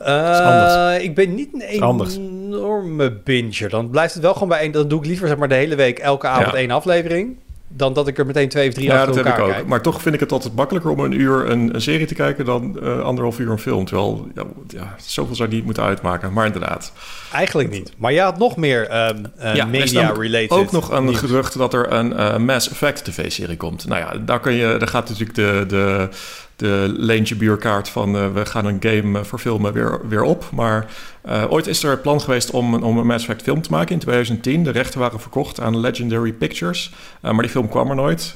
Uh, 0.00 1.04
ik 1.04 1.14
ben 1.14 1.34
niet 1.34 1.54
een 1.54 1.60
enorme 1.60 3.12
binger. 3.12 3.68
Dan 3.68 3.90
blijft 3.90 4.14
het 4.14 4.22
wel 4.22 4.32
gewoon 4.32 4.48
bij 4.48 4.60
één. 4.60 4.72
Dan 4.72 4.88
doe 4.88 4.98
ik 5.00 5.06
liever 5.06 5.28
zeg 5.28 5.36
maar, 5.36 5.48
de 5.48 5.54
hele 5.54 5.74
week 5.74 5.98
elke 5.98 6.26
avond 6.26 6.50
ja. 6.50 6.56
één 6.56 6.70
aflevering 6.70 7.36
dan 7.76 7.92
dat 7.92 8.08
ik 8.08 8.18
er 8.18 8.26
meteen 8.26 8.48
twee 8.48 8.68
of 8.68 8.74
drie 8.74 8.86
ja, 8.86 9.02
achter 9.02 9.26
elkaar 9.26 9.50
kijk. 9.50 9.66
Maar 9.66 9.82
toch 9.82 10.02
vind 10.02 10.14
ik 10.14 10.20
het 10.20 10.32
altijd 10.32 10.54
makkelijker 10.54 10.90
om 10.90 11.00
een 11.00 11.20
uur 11.20 11.50
een, 11.50 11.74
een 11.74 11.80
serie 11.80 12.06
te 12.06 12.14
kijken 12.14 12.44
dan 12.44 12.78
uh, 12.82 13.00
anderhalf 13.00 13.38
uur 13.38 13.50
een 13.50 13.58
film. 13.58 13.84
Terwijl, 13.84 14.28
ja, 14.34 14.44
ja, 14.68 14.94
zoveel 14.98 15.34
zou 15.34 15.48
die 15.48 15.56
niet 15.56 15.66
moeten 15.66 15.84
uitmaken. 15.84 16.32
Maar 16.32 16.46
inderdaad. 16.46 16.92
Eigenlijk 17.32 17.70
niet. 17.70 17.92
Maar 17.96 18.12
je 18.12 18.20
had 18.20 18.38
nog 18.38 18.56
meer 18.56 18.90
uh, 18.90 19.54
ja, 19.54 19.64
media-related. 19.64 20.50
Ook 20.50 20.72
nog 20.72 20.90
een 20.90 21.04
nieuws. 21.04 21.18
gerucht 21.18 21.58
dat 21.58 21.74
er 21.74 21.92
een 21.92 22.12
uh, 22.12 22.36
Mass 22.36 22.70
Effect 22.70 23.04
tv-serie 23.04 23.56
komt. 23.56 23.86
Nou 23.86 24.00
ja, 24.00 24.18
daar, 24.18 24.40
kun 24.40 24.52
je, 24.52 24.76
daar 24.78 24.88
gaat 24.88 25.08
natuurlijk 25.08 25.34
de, 25.34 25.64
de 25.68 26.08
de 26.56 26.94
leentje 26.96 27.36
buurkaart 27.36 27.88
van 27.88 28.16
uh, 28.16 28.32
we 28.32 28.46
gaan 28.46 28.66
een 28.66 28.76
game 28.80 29.24
verfilmen 29.24 29.72
weer, 29.72 30.00
weer 30.08 30.22
op. 30.22 30.48
Maar 30.52 30.90
uh, 31.28 31.44
ooit 31.48 31.66
is 31.66 31.82
er 31.82 31.90
het 31.90 32.02
plan 32.02 32.20
geweest 32.20 32.50
om, 32.50 32.74
om 32.74 32.98
een 32.98 33.06
Mass 33.06 33.24
Effect 33.24 33.42
film 33.42 33.62
te 33.62 33.70
maken 33.70 33.92
in 33.92 33.98
2010. 33.98 34.64
De 34.64 34.70
rechten 34.70 35.00
waren 35.00 35.20
verkocht 35.20 35.60
aan 35.60 35.80
Legendary 35.80 36.32
Pictures. 36.32 36.92
Maar 37.20 37.42
die 37.42 37.48
film 37.48 37.68
kwam 37.68 37.90
er 37.90 37.96
nooit. 37.96 38.34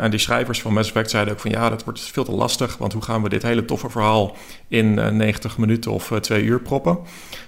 en 0.00 0.10
die 0.10 0.20
schrijvers 0.20 0.60
van 0.60 0.72
Mass 0.72 0.88
Effect 0.88 1.10
zeiden 1.10 1.32
ook 1.32 1.40
van 1.40 1.50
ja, 1.50 1.70
dat 1.70 1.84
wordt 1.84 2.00
veel 2.00 2.24
te 2.24 2.32
lastig. 2.32 2.76
Want 2.76 2.92
hoe 2.92 3.02
gaan 3.02 3.22
we 3.22 3.28
dit 3.28 3.42
hele 3.42 3.64
toffe 3.64 3.90
verhaal 3.90 4.36
in 4.68 4.94
90 5.16 5.58
minuten 5.58 5.90
of 5.90 6.12
twee 6.20 6.42
uur 6.42 6.60
proppen? 6.60 6.98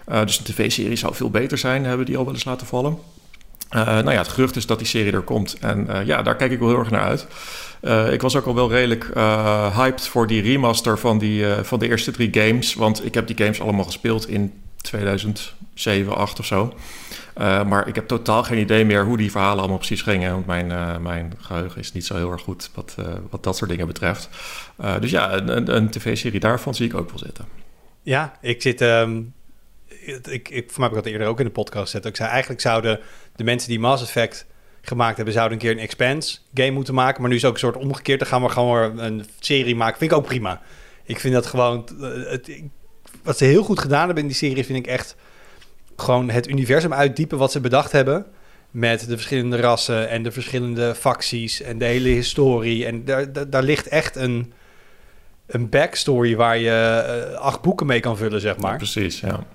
dus 0.05 0.39
een 0.39 0.45
tv-serie 0.45 0.97
zou 0.97 1.15
veel 1.15 1.31
beter 1.31 1.59
zijn, 1.59 1.85
hebben 1.85 2.07
die 2.07 2.17
al 2.17 2.25
wel 2.25 2.35
eens 2.35 2.45
laten 2.45 2.67
vallen. 2.67 2.99
Nou 3.69 4.11
ja, 4.11 4.19
het 4.19 4.29
gerucht 4.29 4.57
is 4.57 4.67
dat 4.67 4.79
die 4.79 4.87
serie 4.87 5.13
er 5.13 5.21
komt. 5.21 5.59
En 5.61 5.89
ja, 6.05 6.23
daar 6.23 6.37
kijk 6.37 6.51
ik 6.51 6.59
wel 6.59 6.69
heel 6.69 6.79
erg 6.79 6.91
naar 6.91 7.03
uit. 7.03 7.27
Uh, 7.83 8.13
ik 8.13 8.21
was 8.21 8.37
ook 8.37 8.47
al 8.47 8.55
wel 8.55 8.71
redelijk 8.71 9.11
hyped 9.75 10.07
voor 10.07 10.27
die 10.27 10.43
remaster 10.43 10.99
van, 10.99 11.19
die, 11.19 11.45
van 11.63 11.79
de 11.79 11.89
eerste 11.89 12.11
drie 12.11 12.29
games. 12.33 12.75
Want 12.75 13.05
ik 13.05 13.15
heb 13.15 13.27
die 13.27 13.37
games 13.37 13.61
allemaal 13.61 13.85
gespeeld 13.85 14.29
in 14.29 14.53
2007, 14.77 15.57
2008 15.75 16.39
of 16.39 16.47
zo. 16.47 16.75
maar 17.67 17.89
ik 17.89 17.95
heb 17.95 18.09
totaal 18.09 18.43
geen 18.43 18.59
idee 18.59 18.85
meer 18.85 19.05
hoe 19.05 19.17
die 19.17 19.31
verhalen 19.31 19.59
allemaal 19.59 19.77
precies 19.77 20.03
gingen. 20.03 20.33
Want 20.33 20.47
mijn, 20.47 21.03
mijn 21.03 21.33
geheugen 21.39 21.81
is 21.81 21.93
niet 21.93 22.07
zo 22.07 22.17
heel 22.17 22.33
erg 22.33 22.43
goed 22.43 22.71
wat, 22.75 22.95
wat 23.31 23.43
dat 23.43 23.57
soort 23.57 23.71
dingen 23.71 23.87
betreft. 23.87 24.29
dus 25.01 25.11
ja, 25.11 25.33
een, 25.33 25.77
een 25.77 25.91
tv-serie 25.91 26.41
daarvan 26.41 26.75
zie 26.75 26.87
ik 26.87 26.97
ook 26.97 27.11
wel 27.11 27.19
zitten. 27.19 27.45
Ja, 28.03 28.39
ik 28.41 28.63
zit... 28.63 28.81
Um, 28.81 29.33
ik, 30.07 30.49
ik, 30.49 30.71
voor 30.71 30.81
mij 30.81 30.89
heb 30.89 30.99
ik 30.99 31.05
dat 31.05 31.13
eerder 31.13 31.27
ook 31.27 31.39
in 31.39 31.45
de 31.45 31.51
podcast 31.51 31.85
gezet. 31.85 32.05
Ik 32.05 32.17
zei 32.17 32.29
eigenlijk 32.29 32.61
zouden 32.61 33.01
de 33.39 33.45
mensen 33.45 33.69
die 33.69 33.79
Mass 33.79 34.03
Effect 34.03 34.47
gemaakt 34.81 35.17
hebben, 35.17 35.35
zouden 35.35 35.59
een 35.59 35.63
keer 35.65 35.73
een 35.73 35.79
Expanse 35.79 36.39
game 36.55 36.71
moeten 36.71 36.95
maken. 36.95 37.21
Maar 37.21 37.31
nu 37.31 37.37
is 37.37 37.45
ook 37.45 37.53
een 37.53 37.59
soort 37.59 37.77
omgekeerd. 37.77 38.19
Dan 38.19 38.29
gaan 38.29 38.43
we 38.43 38.49
gewoon 38.49 38.99
een 38.99 39.27
serie 39.41 39.77
maken. 39.77 39.99
Vind 39.99 40.11
ik 40.11 40.17
ook 40.17 40.27
prima. 40.27 40.61
Ik 41.05 41.21
vind 41.21 41.35
dat 41.35 41.47
gewoon... 41.47 41.89
Eh, 42.01 42.31
het, 42.31 42.63
wat 43.23 43.39
ze 43.39 43.45
heel 43.45 43.63
goed 43.63 43.79
gedaan 43.79 44.05
hebben 44.05 44.23
in 44.23 44.29
die 44.29 44.37
serie 44.37 44.65
vind 44.65 44.79
ik 44.79 44.87
echt 44.87 45.17
gewoon 45.97 46.31
het 46.31 46.49
universum 46.49 46.93
uitdiepen 46.93 47.39
wat 47.39 47.53
ze 47.53 47.61
bedacht 47.61 47.93
hebben. 47.93 48.27
Met 48.71 49.01
de 49.09 49.15
verschillende 49.15 49.57
rassen 49.57 50.09
en 50.09 50.23
de 50.23 50.33
verschillende 50.33 50.95
facties 50.95 51.61
en 51.63 51.79
de 51.79 51.85
hele 51.85 52.09
historie. 52.09 52.87
En 52.87 53.05
daar, 53.05 53.51
daar, 53.51 53.63
ligt 53.63 53.89
echt 53.89 54.17
een, 54.17 54.53
een 55.47 55.69
backstory 55.69 56.37
waar 56.37 56.59
je 56.59 57.31
uh, 57.33 57.39
acht 57.39 57.61
boeken 57.61 57.87
mee 57.87 58.01
kan 58.01 58.17
vullen, 58.17 58.41
zeg 58.41 58.57
maar. 58.59 58.77
Precies, 58.77 59.21
ja. 59.21 59.47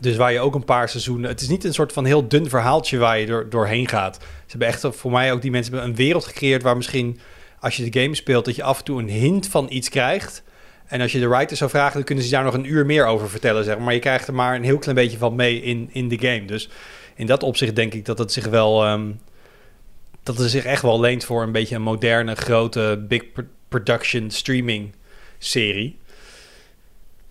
Dus 0.00 0.16
waar 0.16 0.32
je 0.32 0.40
ook 0.40 0.54
een 0.54 0.64
paar 0.64 0.88
seizoenen... 0.88 1.30
Het 1.30 1.40
is 1.40 1.48
niet 1.48 1.64
een 1.64 1.74
soort 1.74 1.92
van 1.92 2.04
heel 2.04 2.28
dun 2.28 2.48
verhaaltje 2.48 2.98
waar 2.98 3.18
je 3.18 3.26
door, 3.26 3.48
doorheen 3.48 3.88
gaat. 3.88 4.16
Ze 4.20 4.46
hebben 4.46 4.68
echt 4.68 4.86
voor 4.90 5.10
mij 5.10 5.32
ook 5.32 5.42
die 5.42 5.50
mensen 5.50 5.84
een 5.84 5.94
wereld 5.94 6.24
gecreëerd... 6.24 6.62
waar 6.62 6.76
misschien 6.76 7.20
als 7.60 7.76
je 7.76 7.90
de 7.90 8.00
game 8.00 8.14
speelt... 8.14 8.44
dat 8.44 8.56
je 8.56 8.62
af 8.62 8.78
en 8.78 8.84
toe 8.84 9.00
een 9.00 9.08
hint 9.08 9.48
van 9.48 9.66
iets 9.70 9.88
krijgt... 9.88 10.42
En 10.86 11.00
als 11.00 11.12
je 11.12 11.20
de 11.20 11.28
writers 11.28 11.58
zou 11.58 11.70
vragen, 11.70 11.94
dan 11.94 12.04
kunnen 12.04 12.24
ze 12.24 12.30
daar 12.30 12.44
nog 12.44 12.54
een 12.54 12.72
uur 12.72 12.86
meer 12.86 13.06
over 13.06 13.30
vertellen, 13.30 13.64
zeg 13.64 13.78
maar. 13.78 13.94
Je 13.94 14.00
krijgt 14.00 14.26
er 14.26 14.34
maar 14.34 14.54
een 14.54 14.64
heel 14.64 14.78
klein 14.78 14.96
beetje 14.96 15.18
van 15.18 15.34
mee 15.34 15.62
in, 15.62 15.88
in 15.92 16.08
de 16.08 16.18
game. 16.18 16.44
Dus 16.44 16.68
in 17.14 17.26
dat 17.26 17.42
opzicht 17.42 17.76
denk 17.76 17.94
ik 17.94 18.04
dat 18.04 18.18
het 18.18 18.32
zich 18.32 18.46
wel... 18.46 18.84
ehm, 18.84 19.10
dat 20.22 20.38
het 20.38 20.50
zich 20.50 20.64
echt 20.64 20.82
wel 20.82 21.00
leent 21.00 21.24
voor 21.24 21.42
een 21.42 21.52
beetje 21.52 21.74
een 21.74 21.82
moderne, 21.82 22.34
grote, 22.34 23.04
big 23.08 23.32
pro- 23.32 23.44
production 23.68 24.30
streaming 24.30 24.94
serie. 25.38 25.98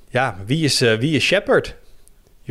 Ja, 0.10 0.38
wie 0.46 0.64
is, 0.64 0.82
eh, 0.82 0.94
wie 0.94 1.16
is 1.16 1.24
Shepard, 1.24 1.76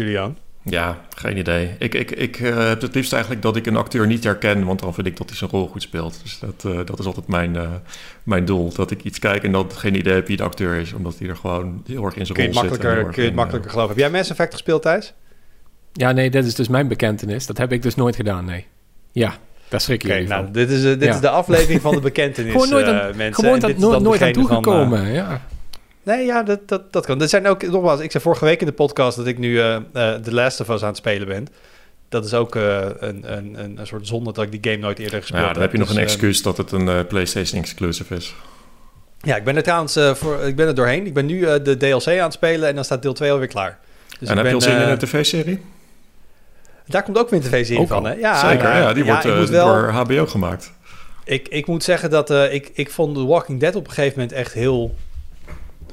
Julian? 0.01 0.37
Ja, 0.63 0.99
geen 1.17 1.37
idee. 1.37 1.75
Ik, 1.79 1.95
ik, 1.95 2.11
ik 2.11 2.41
eh, 2.41 2.69
heb 2.69 2.81
het 2.81 2.95
liefst 2.95 3.13
eigenlijk 3.13 3.43
dat 3.43 3.57
ik 3.57 3.67
een 3.67 3.77
acteur 3.77 4.07
niet 4.07 4.25
herken, 4.25 4.65
want 4.65 4.81
dan 4.81 4.95
vind 4.95 5.07
ik 5.07 5.17
dat 5.17 5.29
hij 5.29 5.39
zijn 5.39 5.51
rol 5.51 5.67
goed 5.67 5.83
speelt. 5.83 6.21
Dus 6.23 6.39
dat, 6.39 6.65
eh, 6.73 6.81
dat 6.85 6.99
is 6.99 7.07
altijd 7.07 7.27
mijn, 7.29 7.57
eh, 7.57 7.71
mijn 8.23 8.45
doel. 8.45 8.73
Dat 8.73 8.91
ik 8.91 9.03
iets 9.05 9.19
kijk 9.19 9.45
en 9.45 9.53
dat 9.53 9.73
geen 9.77 9.95
idee 9.97 10.15
heb 10.15 10.27
wie 10.27 10.37
de 10.37 10.43
acteur 10.43 10.75
is, 10.75 10.93
omdat 10.93 11.19
hij 11.19 11.29
er 11.29 11.37
gewoon 11.37 11.83
heel 11.87 12.05
erg 12.05 12.17
in 12.17 12.27
zijn 12.27 12.39
Kun 12.39 12.53
rol 12.53 12.71
zit. 12.71 12.79
kun 12.79 12.91
je 12.91 13.05
het 13.05 13.17
in, 13.17 13.35
makkelijker 13.35 13.71
geloven? 13.71 13.95
Heb 13.97 13.99
jij 14.05 14.11
Mass 14.11 14.31
Effect 14.31 14.53
gespeeld, 14.53 14.83
Thijs? 14.83 15.13
Ja, 15.93 16.13
nee, 16.13 16.31
dit 16.31 16.45
is 16.45 16.55
dus 16.55 16.69
mijn 16.69 16.89
bekentenis. 16.89 17.47
Dat 17.47 17.59
heb 17.59 17.73
ik 17.73 17.83
dus 17.83 17.95
nooit 17.95 18.17
gedaan, 18.17 18.45
nee. 18.45 18.67
Ja, 19.13 19.35
daar 19.69 19.81
schrik 19.81 20.05
Oké, 20.05 20.15
je 20.15 20.27
nou, 20.27 20.45
van. 20.45 20.53
dit, 20.53 20.71
is, 20.71 20.83
dit 20.83 21.03
Ja. 21.03 21.15
is 21.15 21.21
de 21.21 21.29
aflevering 21.29 21.81
van 21.81 21.95
de 21.95 22.01
bekentenis, 22.01 22.53
Gewoon 22.53 22.69
nooit 22.69 22.87
aan, 22.87 23.09
eh, 23.09 23.15
mensen. 23.17 23.45
gewoon 23.45 23.59
dat, 23.59 23.69
dit 23.69 23.77
is 23.79 23.83
nooit, 23.83 23.95
dan 23.95 24.03
nooit 24.03 24.23
aan 24.23 24.35
van, 24.35 24.43
toegekomen, 24.43 25.13
ja. 25.13 25.41
Nee, 26.03 26.25
ja, 26.27 26.43
dat, 26.43 26.69
dat, 26.69 26.93
dat 26.93 27.07
kan. 27.07 27.21
Er 27.21 27.29
zijn 27.29 27.47
ook, 27.47 27.63
nogmaals, 27.63 28.01
ik 28.01 28.11
zei 28.11 28.23
vorige 28.23 28.45
week 28.45 28.61
in 28.61 28.67
de 28.67 28.73
podcast 28.73 29.17
dat 29.17 29.27
ik 29.27 29.39
nu 29.39 29.61
eh 29.61 29.77
The 29.93 30.33
Last 30.35 30.61
of 30.61 30.69
Us 30.69 30.83
aan 30.83 30.89
het 30.89 30.97
spelen 30.97 31.29
ben. 31.29 31.47
Dat 32.09 32.25
is 32.25 32.35
ook 32.35 32.57
eh, 32.57 32.79
een, 32.99 33.33
een, 33.37 33.79
een, 33.79 33.87
soort 33.87 34.07
zonde 34.07 34.33
dat 34.33 34.45
ik 34.45 34.63
die 34.63 34.73
game 34.73 34.83
nooit 34.83 34.99
eerder 34.99 35.15
Ja, 35.15 35.21
gespeeld 35.21 35.45
heb. 35.45 35.53
dan 35.55 35.63
heb 35.63 35.73
je 35.73 35.79
nog 35.79 35.87
Dus, 35.87 35.97
een 35.97 36.03
eh, 36.03 36.09
excuus 36.09 36.43
dat 36.43 36.57
het 36.57 36.73
een 36.73 37.07
PlayStation 37.07 37.61
exclusive 37.61 38.15
is. 38.15 38.35
ja, 39.21 39.37
ik 39.37 39.45
ben 39.45 39.57
er 39.57 39.63
trouwens 39.63 39.99
voor, 40.15 40.41
ik 40.41 40.57
ben 40.57 40.67
er 40.67 40.75
doorheen. 40.75 41.07
Ik 41.07 41.15
ben 41.15 41.27
nu 41.27 41.41
de 41.41 41.77
DLC 41.77 42.07
aan 42.07 42.17
het 42.19 42.33
spelen 42.33 42.69
en 42.69 42.75
dan 42.75 42.85
staat 42.85 43.03
deel 43.03 43.13
2 43.13 43.33
alweer 43.33 43.47
klaar. 43.49 43.79
Dus 44.19 44.29
en 44.29 44.37
heb 44.37 44.47
je 44.47 44.55
al 44.55 44.61
zin 44.61 44.77
in 44.77 44.89
een 44.89 44.99
tv-serie? 44.99 45.61
Daar 46.87 47.03
komt 47.03 47.19
ook 47.19 47.31
weer 47.31 47.41
een 47.45 47.47
tv-serie 47.51 47.87
van, 47.87 48.05
hè? 48.05 48.13
Ja, 48.15 48.49
Zeker, 48.51 48.69
ja, 48.69 48.93
die 48.93 49.05
wordt 49.05 49.49
wel- 49.49 49.67
door 49.67 49.89
HBO 49.91 50.27
gemaakt. 50.27 50.73
Ik, 51.25 51.49
ik 51.49 51.67
moet 51.67 51.85
zeggen 51.85 52.11
dat 52.11 52.31
ik, 52.31 52.71
ik 52.75 52.91
vond 52.91 53.15
The 53.15 53.27
Walking 53.27 53.61
Dead 53.61 53.75
op 53.77 53.87
een 53.87 53.93
gegeven 53.93 54.19
moment 54.19 54.37
echt 54.37 54.53
heel... 54.53 54.95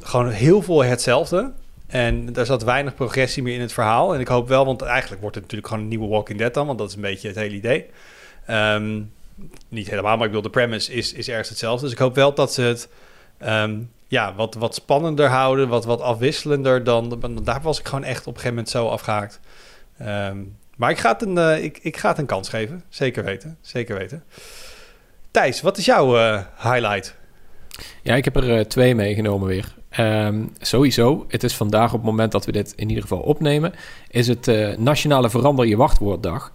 Gewoon 0.07 0.29
heel 0.29 0.61
veel 0.61 0.83
hetzelfde. 0.83 1.51
En 1.87 2.33
daar 2.33 2.45
zat 2.45 2.63
weinig 2.63 2.95
progressie 2.95 3.43
meer 3.43 3.55
in 3.55 3.61
het 3.61 3.73
verhaal. 3.73 4.13
En 4.13 4.19
ik 4.19 4.27
hoop 4.27 4.47
wel, 4.47 4.65
want 4.65 4.81
eigenlijk 4.81 5.21
wordt 5.21 5.35
het 5.35 5.43
natuurlijk 5.43 5.69
gewoon 5.69 5.83
een 5.83 5.89
nieuwe 5.89 6.07
Walking 6.07 6.39
Dead 6.39 6.53
dan. 6.53 6.65
Want 6.67 6.77
dat 6.77 6.89
is 6.89 6.95
een 6.95 7.01
beetje 7.01 7.27
het 7.27 7.37
hele 7.37 7.55
idee. 7.55 7.85
Ehm, 8.45 9.01
niet 9.69 9.89
helemaal, 9.89 10.15
maar 10.15 10.25
ik 10.25 10.31
bedoel, 10.31 10.51
de 10.51 10.59
premise 10.59 10.93
is, 10.93 11.13
is 11.13 11.29
ergens 11.29 11.49
hetzelfde. 11.49 11.83
Dus 11.83 11.91
ik 11.91 11.97
hoop 11.97 12.15
wel 12.15 12.33
dat 12.33 12.53
ze 12.53 12.61
het 12.61 12.89
ehm, 13.37 13.79
ja, 14.07 14.35
wat, 14.35 14.55
wat 14.55 14.75
spannender 14.75 15.27
houden. 15.27 15.67
Wat, 15.67 15.85
wat 15.85 16.01
afwisselender 16.01 16.83
dan... 16.83 17.39
Daar 17.43 17.61
was 17.61 17.79
ik 17.79 17.87
gewoon 17.87 18.03
echt 18.03 18.19
op 18.19 18.25
een 18.25 18.39
gegeven 18.39 18.49
moment 18.49 18.69
zo 18.69 18.87
afgehaakt. 18.87 19.39
Ehm, 19.97 20.37
maar 20.75 20.89
ik 20.89 20.97
ga, 20.97 21.11
het 21.11 21.21
een, 21.21 21.37
eh, 21.37 21.63
ik, 21.63 21.79
ik 21.81 21.97
ga 21.97 22.09
het 22.09 22.17
een 22.17 22.25
kans 22.25 22.49
geven. 22.49 22.83
Zeker 22.89 23.23
weten. 23.23 23.57
Zeker 23.61 23.97
weten. 23.97 24.23
Thijs, 25.31 25.61
wat 25.61 25.77
is 25.77 25.85
jouw 25.85 26.17
eh, 26.17 26.41
highlight? 26.57 27.15
Ja, 28.03 28.15
ik 28.15 28.25
heb 28.25 28.35
er 28.35 28.57
eh, 28.57 28.65
twee 28.65 28.95
meegenomen 28.95 29.47
weer. 29.47 29.75
Ehm, 29.89 30.43
sowieso, 30.59 31.25
het 31.27 31.43
is 31.43 31.55
vandaag 31.55 31.87
op 31.93 31.97
het 31.99 32.09
moment 32.09 32.31
dat 32.31 32.45
we 32.45 32.51
dit 32.51 32.73
in 32.75 32.87
ieder 32.87 33.01
geval 33.03 33.19
opnemen, 33.19 33.73
is 34.09 34.27
het 34.27 34.47
eh, 34.47 34.77
Nationale 34.77 35.29
Verander 35.29 35.65
Je 35.67 35.77
Wachtwoorddag. 35.77 36.51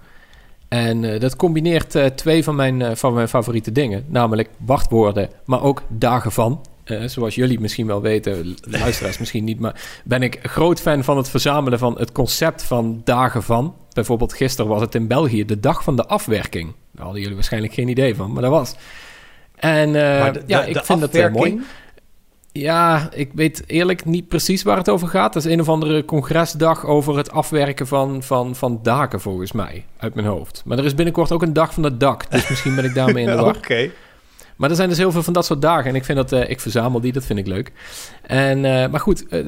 En 0.69 1.05
eh, 1.05 1.21
dat 1.21 1.37
combineert 1.37 1.95
eh, 1.95 2.07
twee 2.07 2.45
van 2.45 2.55
mijn, 2.57 2.97
van 2.97 3.15
mijn 3.15 3.29
favoriete 3.29 3.73
dingen, 3.73 4.05
namelijk 4.09 4.49
wachtwoorden, 4.59 5.29
maar 5.45 5.63
ook 5.63 5.83
dagen 5.89 6.33
van. 6.33 6.61
Zoals 7.07 7.35
jullie 7.35 7.61
misschien 7.61 7.87
wel 7.87 8.01
weten, 8.01 8.57
luisteraars 8.65 9.19
misschien 9.23 9.45
niet, 9.45 9.61
maar 9.61 9.81
ben 10.05 10.23
ik 10.23 10.39
groot 10.43 10.81
fan 10.81 11.05
van 11.05 11.17
het 11.17 11.29
verzamelen 11.29 11.79
van 11.79 11.99
het 11.99 12.13
concept 12.13 12.63
van 12.63 13.01
dagen 13.05 13.43
van. 13.43 13.75
Bijvoorbeeld 13.93 14.33
gisteren 14.33 14.71
was 14.71 14.81
het 14.81 14.95
in 14.95 15.07
België 15.07 15.45
de 15.45 15.61
dag 15.61 15.83
van 15.83 15.97
de 15.97 16.07
afwerking. 16.07 16.73
Daar 16.91 17.03
hadden 17.05 17.21
jullie 17.21 17.37
waarschijnlijk 17.37 17.73
geen 17.75 17.89
idee 17.89 18.15
van, 18.15 18.33
maar 18.33 18.43
dat 18.43 18.51
was. 18.51 18.75
En 19.55 19.93
de, 19.93 19.99
ja, 20.47 20.61
de- 20.61 20.69
ik 20.69 20.75
de 20.75 20.83
vind 20.85 21.01
het 21.01 21.15
eh, 21.15 21.31
mooi. 21.33 21.61
Ja, 22.53 23.09
ik 23.15 23.31
weet 23.35 23.63
eerlijk 23.67 24.05
niet 24.05 24.29
precies 24.29 24.63
waar 24.63 24.77
het 24.77 24.89
over 24.89 25.09
gaat. 25.09 25.33
Dat 25.33 25.45
is 25.45 25.53
een 25.53 25.61
of 25.61 25.69
andere 25.69 26.05
congresdag 26.05 26.87
over 26.87 27.17
het 27.17 27.31
afwerken 27.31 27.87
van, 27.87 28.23
van, 28.23 28.57
van 28.57 28.81
daken, 28.83 29.21
volgens 29.21 29.53
mij, 29.53 29.85
uit 29.97 30.15
mijn 30.15 30.27
hoofd. 30.27 30.63
Maar 30.67 30.79
er 30.79 30.85
is 30.85 30.95
binnenkort 30.95 31.33
ook 31.33 31.43
een 31.43 31.53
dag 31.53 31.75
van 31.75 31.83
het 31.83 32.01
dak, 32.01 32.31
dus 32.31 32.49
misschien 32.49 32.75
ben 32.75 32.85
ik 32.85 32.95
daarmee 32.95 33.25
in 33.25 33.37
de 33.37 33.43
war. 33.43 33.57
Oké. 33.57 33.91
Maar 34.57 34.71
er 34.71 34.77
zijn 34.77 34.89
dus 34.89 34.99
heel 34.99 35.13
veel 35.13 35.23
van 35.23 35.33
dat 35.33 35.47
soort 35.47 35.63
dagen 35.63 35.91
en 35.91 35.95
ik 35.95 36.05
vind 36.05 36.19
dat, 36.19 36.33
eh, 36.33 36.51
ik 36.51 36.61
verzamel 36.61 37.01
die, 37.01 37.13
dat 37.13 37.25
vind 37.25 37.39
ik 37.39 37.47
leuk. 37.47 37.73
En, 38.23 38.65
eh, 38.65 38.91
maar 38.91 39.01
goed, 39.01 39.29
eh, 39.29 39.39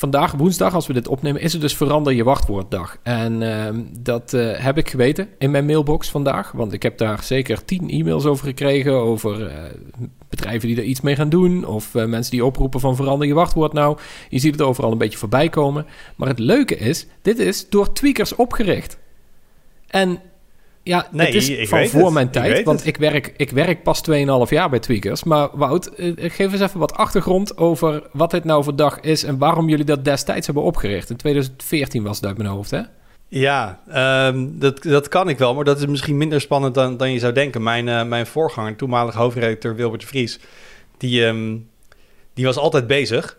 vandaag, 0.00 0.32
woensdag, 0.32 0.74
als 0.74 0.86
we 0.86 0.92
dit 0.92 1.08
opnemen, 1.08 1.40
is 1.40 1.52
het 1.52 1.60
dus 1.60 1.76
verander 1.76 2.12
je 2.12 2.24
wachtwoorddag. 2.24 2.98
En 3.02 3.42
ehm, 3.42 3.82
dat 3.98 4.32
eh, 4.32 4.50
heb 4.52 4.78
ik 4.78 4.90
geweten 4.90 5.28
in 5.38 5.50
mijn 5.50 5.66
mailbox 5.66 6.10
vandaag, 6.10 6.52
want 6.52 6.72
ik 6.72 6.82
heb 6.82 6.98
daar 6.98 7.22
zeker 7.22 7.64
tien 7.64 7.90
e-mails 7.90 8.24
over 8.24 8.46
gekregen, 8.46 8.92
over 8.92 9.46
eh, 9.46 9.56
bedrijven 10.28 10.68
die 10.68 10.76
er 10.76 10.82
iets 10.82 11.00
mee 11.00 11.16
gaan 11.16 11.28
doen, 11.28 11.66
of 11.66 11.94
eh, 11.94 12.04
mensen 12.04 12.32
die 12.32 12.44
oproepen 12.44 12.80
van 12.80 12.96
verander 12.96 13.26
je 13.26 13.34
wachtwoord 13.34 13.72
nou. 13.72 13.98
Je 14.28 14.38
ziet 14.38 14.52
het 14.52 14.62
overal 14.62 14.92
een 14.92 14.98
beetje 14.98 15.18
voorbij 15.18 15.48
komen. 15.48 15.86
Maar 16.16 16.28
het 16.28 16.38
leuke 16.38 16.76
is, 16.76 17.06
dit 17.22 17.38
is 17.38 17.68
door 17.68 17.92
tweakers 17.92 18.34
opgericht. 18.34 18.98
En 19.86 20.20
ja, 20.90 21.06
Nee, 21.10 21.26
het 21.26 21.34
is 21.34 21.48
ik 21.48 21.68
van 21.68 21.86
voor 21.86 22.04
het. 22.04 22.12
mijn 22.12 22.30
tijd, 22.30 22.64
want 22.64 22.78
het. 22.78 22.88
ik 22.88 22.96
werk, 22.96 23.34
ik 23.36 23.50
werk 23.50 23.82
pas 23.82 24.02
2,5 24.10 24.14
jaar 24.48 24.70
bij 24.70 24.78
Tweakers. 24.78 25.24
Maar 25.24 25.48
Wout, 25.52 25.86
eh, 25.86 26.12
geef 26.16 26.52
eens 26.52 26.60
even 26.60 26.78
wat 26.78 26.94
achtergrond 26.94 27.56
over 27.56 28.02
wat 28.12 28.30
dit 28.30 28.44
nou 28.44 28.64
voor 28.64 28.76
dag 28.76 29.00
is 29.00 29.24
en 29.24 29.38
waarom 29.38 29.68
jullie 29.68 29.84
dat 29.84 30.04
destijds 30.04 30.46
hebben 30.46 30.64
opgericht. 30.64 31.10
In 31.10 31.16
2014 31.16 32.02
was 32.02 32.16
het 32.16 32.26
uit 32.26 32.36
mijn 32.36 32.48
hoofd, 32.48 32.70
hè? 32.70 32.80
Ja, 33.28 33.80
ehm, 33.88 34.46
dat, 34.50 34.82
dat 34.82 35.08
kan 35.08 35.28
ik 35.28 35.38
wel, 35.38 35.54
maar 35.54 35.64
dat 35.64 35.78
is 35.78 35.86
misschien 35.86 36.16
minder 36.16 36.40
spannend 36.40 36.74
dan, 36.74 36.96
dan 36.96 37.12
je 37.12 37.18
zou 37.18 37.32
denken. 37.32 37.62
Mijn, 37.62 37.88
eh, 37.88 38.04
mijn 38.04 38.26
voorganger, 38.26 38.76
toenmalig 38.76 39.14
hoofdredacteur 39.14 39.76
Wilbert 39.76 40.00
de 40.00 40.06
Vries, 40.06 40.38
die, 40.96 41.26
ehm, 41.26 41.56
die 42.34 42.44
was 42.44 42.56
altijd 42.56 42.86
bezig 42.86 43.38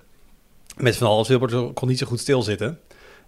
met 0.78 0.98
van 0.98 1.08
alles. 1.08 1.28
Wilbert 1.28 1.74
kon 1.74 1.88
niet 1.88 1.98
zo 2.00 2.06
goed 2.06 2.20
stilzitten. 2.20 2.80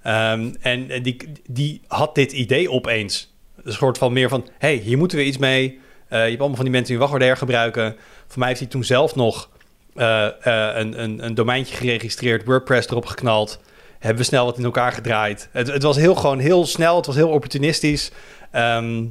En 0.02 0.58
en 0.62 1.04
die, 1.04 1.18
die 1.50 1.82
had 1.88 2.16
dit 2.16 2.32
idee 2.32 2.72
opeens. 2.72 3.33
Een 3.64 3.74
soort 3.74 3.98
van 3.98 4.14
meer 4.14 4.30
van, 4.30 4.48
hey, 4.58 4.76
hier 4.76 4.98
moeten 4.98 5.18
we 5.18 5.24
iets 5.24 5.38
mee. 5.38 5.80
Eh, 6.08 6.20
je 6.20 6.26
hebt 6.26 6.40
allemaal 6.40 6.56
van 6.56 6.66
die 6.66 6.74
mensen 6.74 6.90
die 6.90 6.98
wachtwoorden 6.98 7.28
hergebruiken. 7.28 7.96
Voor 8.28 8.40
mij 8.40 8.48
heeft 8.48 8.60
hij 8.60 8.70
toen 8.70 8.84
zelf 8.84 9.16
nog 9.16 9.50
eh, 9.96 10.26
eh, 10.26 10.78
een, 10.78 11.04
een, 11.04 11.26
een 11.26 11.34
domeintje 11.34 11.76
geregistreerd, 11.76 12.46
WordPress 12.46 12.88
erop 12.88 13.06
geknald. 13.06 13.60
Hebben 14.00 14.22
we 14.22 14.28
snel 14.28 14.46
wat 14.46 14.58
in 14.58 14.64
elkaar 14.64 14.92
gedraaid. 14.92 15.50
Het, 15.52 15.68
het 15.68 15.84
was 15.84 15.96
heel 15.96 16.16
gewoon 16.16 16.40
heel 16.40 16.66
snel, 16.66 16.96
het 16.96 17.06
was 17.06 17.16
heel 17.16 17.30
opportunistisch. 17.30 18.12
Ehm, 18.52 19.06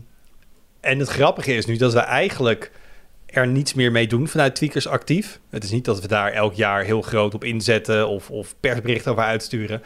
en 0.80 0.98
het 0.98 1.08
grappige 1.08 1.54
is 1.54 1.66
nu 1.66 1.76
dat 1.76 1.92
we 1.92 1.98
eigenlijk 1.98 2.70
er 3.26 3.46
niets 3.46 3.74
meer 3.74 3.92
mee 3.92 4.06
doen 4.06 4.28
vanuit 4.28 4.54
Tweakers 4.54 4.88
actief. 4.88 5.40
Het 5.50 5.64
is 5.64 5.70
niet 5.70 5.84
dat 5.84 6.00
we 6.00 6.08
daar 6.08 6.32
elk 6.32 6.54
jaar 6.54 6.84
heel 6.84 7.02
groot 7.02 7.34
op 7.34 7.44
inzetten 7.44 8.08
of, 8.08 8.30
of 8.30 8.54
persberichten 8.60 9.12
over 9.12 9.24
uitsturen. 9.24 9.82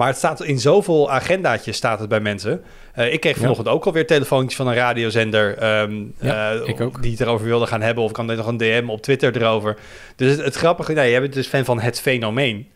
Maar 0.00 0.08
het 0.08 0.18
staat 0.18 0.42
in 0.42 0.58
zoveel 0.60 1.10
agendaatjes 1.10 1.76
staat 1.76 1.98
het 2.00 2.08
bij 2.08 2.20
mensen. 2.20 2.62
Eh, 2.92 3.12
ik 3.12 3.20
kreeg 3.20 3.34
Ja. 3.34 3.40
vanochtend 3.40 3.68
ook 3.68 3.86
alweer 3.86 4.06
telefoontjes 4.06 4.56
van 4.56 4.66
een 4.68 4.74
radiozender... 4.74 5.58
ehm, 5.58 6.02
Ja, 6.20 6.52
eh, 6.52 6.68
ik 6.68 6.80
ook. 6.80 7.02
die 7.02 7.10
het 7.10 7.20
erover 7.20 7.46
wilde 7.46 7.66
gaan 7.66 7.80
hebben. 7.80 8.02
Of 8.04 8.08
ik 8.10 8.16
kan 8.16 8.26
nog 8.26 8.46
een 8.46 8.56
DM 8.56 8.84
op 8.86 9.02
Twitter 9.02 9.36
erover. 9.36 9.76
Dus 10.16 10.30
het, 10.30 10.44
het 10.44 10.54
grappige... 10.54 10.92
Nou, 10.92 11.08
je 11.08 11.20
bent 11.20 11.32
dus 11.32 11.46
fan 11.46 11.64
van 11.64 11.80
het 11.80 12.00
fenomeen. 12.00 12.68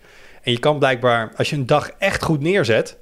En 0.43 0.53
je 0.53 0.59
kan 0.59 0.79
blijkbaar, 0.79 1.33
als 1.37 1.51
je 1.51 1.57
een 1.57 1.67
dag 1.67 1.91
echt 1.99 2.23
goed 2.23 2.41
neerzet... 2.41 2.97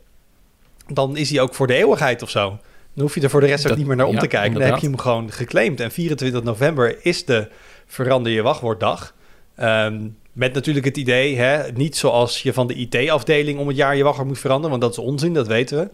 dan 0.86 1.16
is 1.16 1.30
hij 1.30 1.40
ook 1.40 1.54
voor 1.54 1.66
de 1.66 1.74
eeuwigheid 1.74 2.22
of 2.22 2.30
zo. 2.30 2.48
Dan 2.94 3.04
hoef 3.04 3.14
je 3.14 3.20
er 3.20 3.30
voor 3.30 3.40
de 3.40 3.46
rest 3.46 3.70
ook 3.70 3.76
niet 3.76 3.86
meer 3.86 3.96
naar 3.96 4.06
om 4.06 4.14
ja, 4.14 4.20
te 4.20 4.26
kijken. 4.26 4.52
Dan 4.52 4.62
heb 4.62 4.70
je 4.70 4.80
hem 4.80 4.90
inderdaad. 4.90 5.12
gewoon 5.12 5.32
geclaimd. 5.32 5.80
En 5.80 5.90
24 5.90 6.42
november 6.42 6.96
is 7.04 7.24
de 7.24 7.48
verander 7.86 8.32
je 8.32 8.42
wachtwoorddag. 8.42 9.14
Ehm, 9.56 10.00
met 10.32 10.54
natuurlijk 10.54 10.86
het 10.86 10.96
idee, 10.96 11.36
hè, 11.36 11.72
niet 11.72 11.96
zoals 11.96 12.42
je 12.42 12.52
van 12.52 12.66
de 12.66 12.74
IT-afdeling 12.74 13.58
om 13.58 13.68
het 13.68 13.76
jaar 13.76 13.96
je 13.96 14.02
wachtwoord 14.02 14.28
moet 14.28 14.38
veranderen, 14.38 14.70
want 14.70 14.82
dat 14.82 14.90
is 14.92 15.10
onzin, 15.10 15.34
dat 15.34 15.46
weten 15.46 15.78
we. 15.78 15.90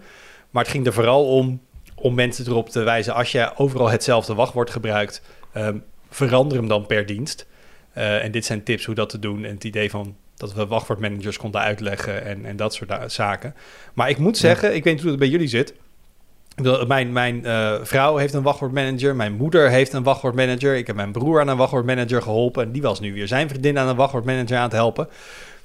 Maar 0.51 0.63
het 0.63 0.73
ging 0.73 0.87
er 0.87 0.93
vooral 0.93 1.27
om, 1.27 1.61
om 1.95 2.15
mensen 2.15 2.47
erop 2.47 2.69
te 2.69 2.83
wijzen, 2.83 3.15
als 3.15 3.33
je 3.33 3.53
overal 3.57 3.91
hetzelfde 3.91 4.35
wachtwoord 4.35 4.71
gebruikt, 4.71 5.23
ehm, 5.53 5.77
verander 6.11 6.59
hem 6.59 6.69
dan 6.69 6.87
per 6.87 7.07
dienst. 7.07 7.47
Eh, 7.93 8.25
en 8.25 8.31
dit 8.31 8.45
zijn 8.45 8.63
tips 8.63 8.85
hoe 8.85 8.95
dat 8.95 9.09
te 9.09 9.19
doen. 9.19 9.45
En 9.45 9.55
het 9.55 9.65
idee 9.65 9.91
van 9.91 10.17
dat 10.37 10.55
we 10.55 10.67
wachtwoordmanagers 10.67 11.37
konden 11.37 11.61
uitleggen 11.61 12.25
en, 12.25 12.45
en 12.45 12.57
dat 12.57 12.75
soort 12.75 13.13
zaken. 13.13 13.55
Maar 13.95 14.11
ik 14.11 14.19
moet 14.19 14.37
zeggen, 14.37 14.75
ik 14.75 14.85
weet 14.85 14.93
niet 14.93 15.03
hoe 15.03 15.11
het 15.11 15.21
bij 15.21 15.29
jullie 15.29 15.49
zit. 15.49 15.75
Mijn, 16.87 17.13
mijn 17.13 17.45
eh, 17.45 17.75
vrouw 17.83 18.17
heeft 18.17 18.35
een 18.35 18.43
wachtwoordmanager. 18.43 19.17
Mijn 19.17 19.33
moeder 19.33 19.71
heeft 19.71 19.93
een 19.93 20.03
wachtwoordmanager. 20.03 20.77
Ik 20.77 20.87
heb 20.87 20.97
mijn 20.97 21.13
broer 21.13 21.41
aan 21.41 21.49
een 21.49 21.57
wachtwoordmanager 21.57 22.23
geholpen. 22.23 22.65
En 22.65 22.73
die 22.73 22.83
was 22.83 23.01
nu 23.01 23.13
weer 23.13 23.29
zijn 23.29 23.49
vriendin 23.49 23.79
aan 23.79 23.89
een 23.89 23.97
wachtwoordmanager 23.97 24.57
aan 24.57 24.63
het 24.63 24.73
helpen. 24.73 25.09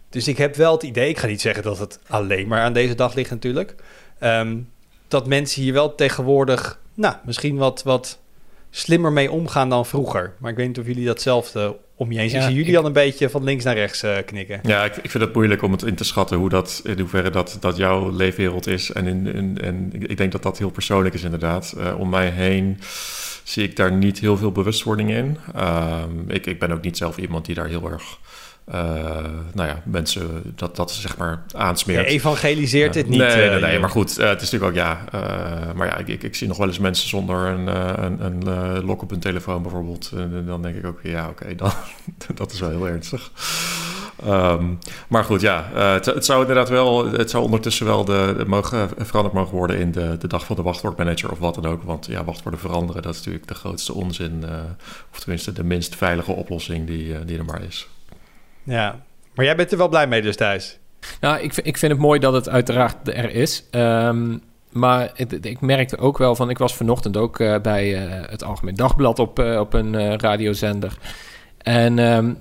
Dus 0.10 0.28
ik 0.28 0.38
heb 0.38 0.56
wel 0.56 0.74
het 0.74 0.84
idee, 0.84 1.10
ik 1.10 1.18
ga 1.18 1.28
niet 1.28 1.42
zeggen 1.42 1.64
dat 1.64 1.80
het 1.80 2.00
alleen 2.08 2.48
maar 2.48 2.62
aan 2.62 2.74
deze 2.74 2.96
dag 2.96 3.14
ligt 3.14 3.30
natuurlijk. 3.30 3.76
ehm, 4.20 4.58
dat 5.08 5.28
mensen 5.28 5.62
hier 5.62 5.74
wel 5.74 5.96
tegenwoordig, 5.96 6.80
nou, 6.94 7.16
misschien 7.26 7.58
wat, 7.58 7.84
wat 7.84 8.20
slimmer 8.75 9.12
mee 9.12 9.32
omgaan 9.32 9.70
dan 9.70 9.86
vroeger. 9.86 10.34
Maar 10.39 10.51
ik 10.51 10.58
weet 10.58 10.68
niet 10.68 10.80
of 10.80 10.86
jullie 10.86 11.06
datzelfde 11.06 11.77
om 11.96 12.12
je 12.12 12.20
heen 12.20 12.30
zien. 12.30 12.39
Ja, 12.39 12.50
jullie 12.50 12.65
ik- 12.65 12.74
dan 12.74 12.86
een 12.86 12.94
beetje 12.94 13.30
van 13.30 13.44
links 13.44 13.63
naar 13.63 13.75
rechts 13.75 14.03
eh, 14.03 14.18
knikken? 14.25 14.60
Ja, 14.63 14.84
ik, 14.86 14.96
ik 14.98 15.12
vind 15.12 15.24
het 15.24 15.34
moeilijk 15.34 15.62
om 15.62 15.72
het 15.72 15.84
in 15.84 15.96
te 15.96 16.03
schatten 16.03 16.38
hoe 16.38 16.50
dat, 16.50 16.82
in 16.84 17.00
hoeverre 17.00 17.30
dat, 17.30 17.58
dat 17.60 17.77
jouw 17.77 18.10
leefwereld 18.12 18.68
is. 18.68 18.92
En, 18.92 19.08
in, 19.08 19.27
in, 19.27 19.58
en 19.62 19.89
ik 20.10 20.18
denk 20.18 20.32
dat 20.32 20.44
dat 20.44 20.58
heel 20.58 20.70
persoonlijk 20.70 21.15
is 21.15 21.24
inderdaad. 21.24 21.74
Eh, 21.77 22.00
om 22.00 22.10
mij 22.10 22.30
heen 22.30 22.80
zie 23.44 23.63
ik 23.63 23.75
daar 23.75 23.92
niet 23.92 24.20
heel 24.20 24.38
veel 24.38 24.51
bewustwording 24.51 25.10
in. 25.12 25.38
Ehm, 25.56 26.10
ik, 26.27 26.46
ik 26.46 26.60
ben 26.60 26.72
ook 26.72 26.82
niet 26.82 26.98
zelf 26.98 27.18
iemand 27.18 27.46
die 27.46 27.56
daar 27.56 27.68
heel 27.68 27.89
erg, 27.92 28.03
eh, 28.65 29.25
nou 29.53 29.70
ja, 29.70 29.82
mensen 29.86 30.53
dat, 30.55 30.75
dat 30.75 30.91
zeg 30.91 31.17
maar 31.17 31.43
Je 31.48 31.58
aansmeert. 31.58 32.08
evangeliseert 32.08 32.93
dit 32.93 33.08
niet. 33.08 33.20
Nee, 33.20 33.36
nee, 33.36 33.50
eh, 33.50 33.62
nee, 33.62 33.79
maar 33.79 33.89
goed, 33.89 34.17
eh, 34.17 34.29
het 34.29 34.41
is 34.41 34.51
natuurlijk 34.51 34.72
ook, 34.72 34.86
ja, 34.86 35.05
maar 35.75 35.88
ja, 35.88 35.98
ik, 35.98 36.08
ik, 36.08 36.24
ik 36.24 36.36
zie 36.36 36.48
nog 36.48 36.58
wel 36.58 36.67
eens 36.67 36.79
mensen 36.79 37.10
zonder 37.10 37.48
een, 37.48 37.67
een, 38.03 38.48
een 38.48 38.86
lok 38.86 39.01
op 39.01 39.10
hun 39.10 39.20
telefoon 39.20 39.62
bijvoorbeeld. 39.62 40.12
En 40.15 40.43
dan 40.46 40.62
denk 40.62 40.75
ik 40.75 40.86
ook, 40.86 41.00
ja, 41.03 41.29
oké, 41.29 41.55
dan 41.55 41.72
dat 42.36 42.51
is 42.51 42.60
wel 42.60 42.70
heel 42.70 42.88
ernstig. 42.88 43.32
Ehm, 44.25 44.65
maar 45.08 45.24
goed, 45.24 45.41
ja, 45.41 45.70
het, 45.74 46.05
het 46.05 46.25
zou 46.25 46.41
inderdaad 46.41 46.70
wel, 46.70 47.12
het 47.12 47.29
zou 47.29 47.43
ondertussen 47.43 47.86
wel 47.86 48.05
de, 48.05 48.36
de 48.38 48.46
mogen, 48.46 48.89
veranderd 48.98 49.36
mogen 49.36 49.58
worden 49.58 49.79
in 49.79 49.91
de, 49.91 50.17
de 50.20 50.27
dag 50.27 50.46
van 50.46 50.55
de 50.55 50.62
wachtwoordmanager 50.62 51.32
of 51.32 51.39
wat 51.39 51.55
dan 51.55 51.65
ook. 51.65 51.84
Want 51.84 52.05
ja, 52.05 52.24
wachtwoorden 52.24 52.60
veranderen, 52.60 53.01
dat 53.01 53.12
is 53.12 53.17
natuurlijk 53.17 53.48
de 53.48 53.55
grootste 53.55 53.93
onzin, 53.93 54.43
of 55.12 55.20
tenminste 55.20 55.51
de 55.51 55.63
minst 55.63 55.96
veilige 55.96 56.32
oplossing 56.32 56.88
die, 56.88 57.25
die 57.25 57.38
er 57.38 57.46
maar 57.46 57.63
is. 57.63 57.88
Ja, 58.63 59.00
maar 59.36 59.46
jij 59.46 59.55
bent 59.55 59.72
er 59.72 59.77
wel 59.77 59.89
blij 59.89 60.08
mee 60.08 60.22
dus 60.22 60.36
thuis. 60.36 60.77
Nou, 61.22 61.39
ik, 61.39 61.55
ik 61.55 61.77
vind 61.77 61.91
het 61.91 62.01
mooi 62.01 62.20
dat 62.20 62.34
het 62.34 62.50
uiteraard 62.50 63.08
er 63.08 63.36
is. 63.36 63.63
Ehm, 63.72 64.38
maar 64.72 65.12
ik 65.41 65.62
merkte 65.62 65.98
ook 65.98 66.17
wel 66.17 66.36
van... 66.36 66.50
Ik 66.50 66.58
was 66.58 66.75
vanochtend 66.75 67.17
ook 67.17 67.39
eh, 67.39 67.60
bij 67.62 67.96
eh, 67.96 68.29
het 68.29 68.43
Algemeen 68.43 68.75
Dagblad 68.75 69.20
op, 69.20 69.39
eh, 69.39 69.60
op 69.60 69.74
een 69.74 70.20
radiozender. 70.20 70.98
En, 71.58 72.00
ehm, 72.00 72.34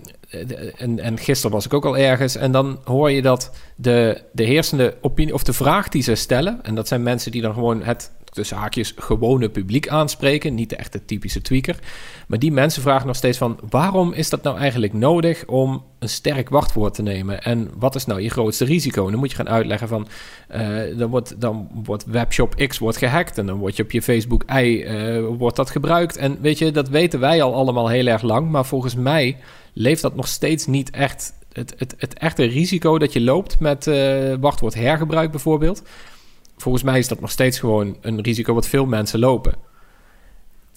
en, 0.76 0.98
en 0.98 1.18
gisteren 1.18 1.56
was 1.56 1.64
ik 1.64 1.74
ook 1.74 1.84
al 1.84 1.96
ergens. 1.96 2.36
En 2.36 2.52
dan 2.52 2.80
hoor 2.84 3.10
je 3.10 3.22
dat 3.22 3.50
de, 3.76 4.22
de 4.32 4.44
heersende 4.44 4.96
opinie... 5.00 5.34
Of 5.34 5.42
de 5.42 5.52
vraag 5.52 5.88
die 5.88 6.02
ze 6.02 6.14
stellen... 6.14 6.58
En 6.62 6.74
dat 6.74 6.88
zijn 6.88 7.02
mensen 7.02 7.32
die 7.32 7.42
dan 7.42 7.54
gewoon 7.54 7.82
het... 7.82 8.10
tussen 8.32 8.56
haakjes 8.56 8.92
gewone 8.96 9.48
publiek 9.48 9.88
aanspreken. 9.88 10.54
Niet 10.54 10.70
de 10.70 10.76
echte 10.76 11.04
typische 11.04 11.40
tweaker. 11.40 11.78
Maar 12.26 12.38
die 12.38 12.52
mensen 12.52 12.82
vragen 12.82 13.06
nog 13.06 13.16
steeds 13.16 13.38
van... 13.38 13.58
waarom 13.70 14.12
is 14.12 14.30
dat 14.30 14.42
nou 14.42 14.58
eigenlijk 14.58 14.92
nodig 14.92 15.46
om 15.46 15.84
een 15.98 16.08
sterk 16.08 16.48
wachtwoord 16.48 16.94
te 16.94 17.02
nemen? 17.02 17.42
En 17.42 17.70
wat 17.78 17.94
is 17.94 18.06
nou 18.06 18.20
je 18.20 18.30
grootste 18.30 18.64
risico? 18.64 19.04
En 19.04 19.10
dan 19.10 19.20
moet 19.20 19.30
je 19.30 19.36
gaan 19.36 19.48
uitleggen 19.48 19.88
van... 19.88 20.08
eh, 20.48 20.98
dan, 20.98 21.10
wordt, 21.10 21.40
dan 21.40 21.68
wordt 21.84 22.04
webshop 22.04 22.54
X 22.54 22.78
wordt 22.78 22.96
gehackt... 22.96 23.38
en 23.38 23.46
dan 23.46 23.58
wordt 23.58 23.76
je 23.76 23.82
op 23.82 23.90
je 23.90 24.02
Facebook 24.02 24.44
Y 24.50 24.82
eh, 24.82 25.26
wordt 25.38 25.56
dat 25.56 25.70
gebruikt. 25.70 26.16
En 26.16 26.38
weet 26.40 26.58
je, 26.58 26.70
dat 26.70 26.88
weten 26.88 27.20
wij 27.20 27.42
al 27.42 27.54
allemaal 27.54 27.88
heel 27.88 28.06
erg 28.06 28.22
lang... 28.22 28.50
maar 28.50 28.64
volgens 28.64 28.94
mij 28.94 29.36
leeft 29.72 30.02
dat 30.02 30.16
nog 30.16 30.28
steeds 30.28 30.66
niet 30.66 30.90
echt... 30.90 31.32
Het, 31.52 31.74
het, 31.78 31.94
het 31.98 32.14
echte 32.14 32.44
risico 32.44 32.98
dat 32.98 33.12
je 33.12 33.20
loopt 33.20 33.60
met 33.60 33.86
eh 33.86 34.34
wachtwoord 34.40 34.74
hergebruik 34.74 35.30
bijvoorbeeld... 35.30 35.82
Volgens 36.62 36.84
mij 36.84 36.98
is 36.98 37.08
dat 37.08 37.20
nog 37.20 37.30
steeds 37.30 37.58
gewoon 37.58 37.96
een 38.00 38.20
risico 38.20 38.54
wat 38.54 38.66
veel 38.68 38.86
mensen 38.86 39.18
lopen. 39.18 39.54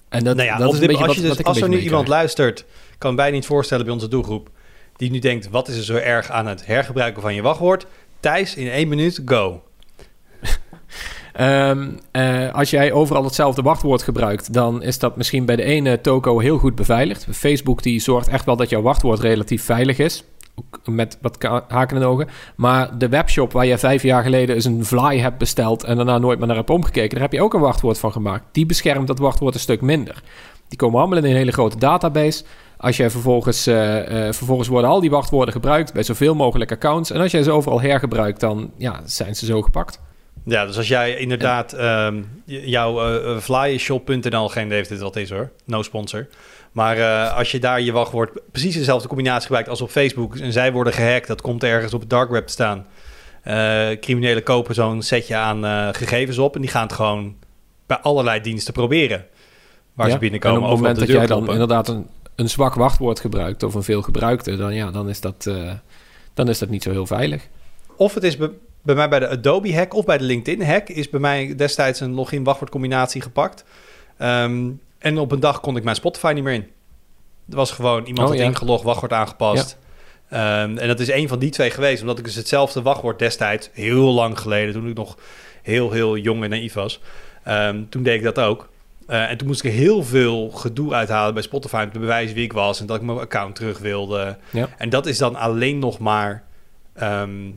En 0.08 0.24
dat, 0.24 0.36
nou 0.36 0.48
ja, 0.48 0.56
dat 0.58 0.72
is 0.74 0.80
een 0.80 0.86
beetje 0.86 1.06
als, 1.06 1.16
je 1.16 1.28
wat 1.28 1.36
dus, 1.36 1.46
als 1.46 1.60
er 1.60 1.68
nu 1.68 1.78
iemand 1.78 2.08
luistert, 2.08 2.64
kan 2.98 3.14
mij 3.14 3.30
niet 3.30 3.46
voorstellen 3.46 3.84
bij 3.84 3.94
onze 3.94 4.08
doelgroep, 4.08 4.50
die 4.96 5.10
nu 5.10 5.18
denkt, 5.18 5.50
wat 5.50 5.68
is 5.68 5.76
er 5.76 5.84
zo 5.84 5.96
erg 5.96 6.30
aan 6.30 6.46
het 6.46 6.66
hergebruiken 6.66 7.22
van 7.22 7.34
je 7.34 7.42
wachtwoord? 7.42 7.86
Thijs, 8.20 8.54
in 8.54 8.68
één 8.70 8.88
minuut, 8.88 9.22
go. 9.24 9.62
Ehm, 11.32 11.90
eh, 12.10 12.54
als 12.54 12.70
jij 12.70 12.92
overal 12.92 13.24
hetzelfde 13.24 13.62
wachtwoord 13.62 14.02
gebruikt, 14.02 14.52
dan 14.52 14.82
is 14.82 14.98
dat 14.98 15.16
misschien 15.16 15.44
bij 15.44 15.56
de 15.56 15.62
ene 15.62 16.00
toko 16.00 16.38
heel 16.38 16.58
goed 16.58 16.74
beveiligd. 16.74 17.26
Facebook 17.30 17.82
die 17.82 18.00
zorgt 18.00 18.28
echt 18.28 18.44
wel 18.44 18.56
dat 18.56 18.70
jouw 18.70 18.82
wachtwoord 18.82 19.20
relatief 19.20 19.62
veilig 19.62 19.98
is. 19.98 20.24
Met 20.84 21.18
wat 21.20 21.42
haken 21.68 21.96
en 21.96 22.02
ogen. 22.02 22.28
Maar 22.56 22.98
de 22.98 23.08
webshop 23.08 23.52
waar 23.52 23.66
je 23.66 23.78
vijf 23.78 24.02
jaar 24.02 24.22
geleden 24.22 24.54
eens 24.54 24.64
een 24.64 24.84
fly 24.84 25.18
hebt 25.18 25.38
besteld 25.38 25.84
en 25.84 25.96
daarna 25.96 26.18
nooit 26.18 26.38
meer 26.38 26.46
naar 26.46 26.56
hebt 26.56 26.70
omgekeken, 26.70 27.10
daar 27.10 27.20
heb 27.20 27.32
je 27.32 27.42
ook 27.42 27.54
een 27.54 27.60
wachtwoord 27.60 27.98
van 27.98 28.12
gemaakt. 28.12 28.44
Die 28.52 28.66
beschermt 28.66 29.06
dat 29.06 29.18
wachtwoord 29.18 29.54
een 29.54 29.60
stuk 29.60 29.80
minder. 29.80 30.22
Die 30.68 30.78
komen 30.78 31.00
allemaal 31.00 31.18
in 31.18 31.24
een 31.24 31.36
hele 31.36 31.52
grote 31.52 31.78
database. 31.78 32.44
Als 32.76 32.96
je 32.96 33.10
vervolgens, 33.10 33.66
eh, 33.66 34.26
eh, 34.26 34.34
vervolgens 34.34 34.68
worden 34.68 34.90
al 34.90 35.00
die 35.00 35.10
wachtwoorden 35.10 35.54
gebruikt 35.54 35.92
bij 35.92 36.02
zoveel 36.02 36.34
mogelijk 36.34 36.72
accounts. 36.72 37.10
En 37.10 37.20
als 37.20 37.30
jij 37.30 37.42
ze 37.42 37.50
overal 37.50 37.80
hergebruikt, 37.80 38.40
dan 38.40 38.70
ja, 38.76 39.00
zijn 39.04 39.36
ze 39.36 39.46
zo 39.46 39.62
gepakt. 39.62 40.00
Ja, 40.44 40.66
dus 40.66 40.76
als 40.76 40.88
jij 40.88 41.16
inderdaad 41.16 41.76
jouw 42.44 43.00
eh 43.00 43.38
flyshop.nl, 43.38 44.48
geen 44.48 44.80
of 44.80 44.86
dit 44.86 45.00
wat 45.00 45.16
is 45.16 45.30
hoor, 45.30 45.50
no 45.64 45.82
sponsor. 45.82 46.26
Maar 46.76 46.98
eh, 46.98 47.36
als 47.36 47.50
je 47.50 47.58
daar 47.58 47.80
je 47.80 47.92
wachtwoord 47.92 48.30
precies 48.52 48.74
dezelfde 48.74 49.08
combinatie 49.08 49.42
gebruikt 49.42 49.68
als 49.68 49.80
op 49.80 49.90
Facebook 49.90 50.36
en 50.36 50.52
zij 50.52 50.72
worden 50.72 50.92
gehackt, 50.92 51.26
dat 51.26 51.40
komt 51.40 51.64
ergens 51.64 51.94
op 51.94 52.00
het 52.00 52.10
dark 52.10 52.30
web 52.30 52.46
te 52.46 52.52
staan. 52.52 52.86
Eh, 53.42 53.88
criminelen 54.00 54.42
kopen 54.42 54.74
zo'n 54.74 55.02
setje 55.02 55.36
aan 55.36 55.64
eh, 55.64 55.88
gegevens 55.92 56.38
op 56.38 56.54
en 56.54 56.60
die 56.60 56.70
gaan 56.70 56.82
het 56.82 56.92
gewoon 56.92 57.36
bij 57.86 57.96
allerlei 57.96 58.40
diensten 58.40 58.72
proberen. 58.72 59.26
Waar 59.94 60.06
Ja, 60.06 60.12
ze 60.12 60.18
binnenkomen. 60.18 60.58
En 60.58 60.64
op 60.64 60.70
het 60.70 60.78
moment 60.80 60.98
dat 60.98 61.08
jij 61.08 61.16
dan 61.16 61.26
kloppen. 61.26 61.52
inderdaad 61.52 61.88
een, 61.88 62.06
een 62.34 62.48
zwak 62.48 62.74
wachtwoord 62.74 63.20
gebruikt 63.20 63.62
of 63.62 63.74
een 63.74 63.82
veel 63.82 64.02
gebruikte, 64.02 64.56
dan, 64.56 64.74
ja, 64.74 64.90
dan, 64.90 65.08
is 65.08 65.20
dat, 65.20 65.50
dan 66.34 66.48
is 66.48 66.58
dat 66.58 66.68
niet 66.68 66.82
zo 66.82 66.90
heel 66.90 67.06
veilig. 67.06 67.48
Of 67.96 68.14
het 68.14 68.22
is 68.22 68.36
bij 68.36 68.94
mij 68.94 69.08
bij 69.08 69.18
de 69.18 69.28
Adobe 69.28 69.74
hack 69.74 69.94
of 69.94 70.04
bij 70.04 70.18
de 70.18 70.24
LinkedIn 70.24 70.66
hack 70.66 70.88
is 70.88 71.10
bij 71.10 71.20
mij 71.20 71.54
destijds 71.54 72.00
een 72.00 72.14
login 72.14 72.44
wachtwoord 72.44 72.70
combinatie 72.70 73.20
gepakt. 73.20 73.64
Ehm, 74.16 74.68
en 75.06 75.18
op 75.18 75.32
een 75.32 75.40
dag 75.40 75.60
kon 75.60 75.76
ik 75.76 75.84
mijn 75.84 75.96
Spotify 75.96 76.32
niet 76.34 76.44
meer 76.44 76.54
in. 76.54 76.70
Er 77.50 77.56
was 77.56 77.70
gewoon 77.70 78.04
iemand 78.04 78.18
Oh, 78.18 78.26
had 78.26 78.36
ja. 78.36 78.44
ingelogd, 78.44 78.82
wachtwoord 78.82 79.12
aangepast. 79.12 79.78
Ehm, 80.28 80.78
en 80.78 80.88
dat 80.88 81.00
is 81.00 81.10
een 81.10 81.28
van 81.28 81.38
die 81.38 81.50
twee 81.50 81.70
geweest, 81.70 82.00
omdat 82.00 82.18
ik 82.18 82.24
dus 82.24 82.34
hetzelfde 82.34 82.82
wachtwoord 82.82 83.18
destijds, 83.18 83.70
heel 83.72 84.12
lang 84.12 84.38
geleden, 84.38 84.74
toen 84.74 84.88
ik 84.88 84.96
nog 84.96 85.16
heel, 85.62 85.90
heel 85.90 86.16
jong 86.16 86.42
en 86.42 86.50
naïef 86.50 86.72
was, 86.72 87.00
ehm, 87.44 87.82
toen 87.88 88.02
deed 88.02 88.14
ik 88.14 88.22
dat 88.22 88.38
ook. 88.38 88.68
Eh, 89.06 89.30
en 89.30 89.36
toen 89.36 89.46
moest 89.46 89.64
ik 89.64 89.72
heel 89.72 90.02
veel 90.02 90.50
gedoe 90.50 90.94
uithalen 90.94 91.34
bij 91.34 91.42
Spotify 91.42 91.82
om 91.84 91.92
te 91.92 91.98
bewijzen 91.98 92.34
wie 92.34 92.44
ik 92.44 92.52
was 92.52 92.80
en 92.80 92.86
dat 92.86 92.96
ik 92.96 93.02
mijn 93.02 93.18
account 93.18 93.54
terug 93.54 93.78
wilde. 93.78 94.36
Ja. 94.50 94.68
En 94.78 94.88
dat 94.88 95.06
is 95.06 95.18
dan 95.18 95.36
alleen 95.36 95.78
nog 95.78 95.98
maar, 95.98 96.44
ehm, 96.92 97.50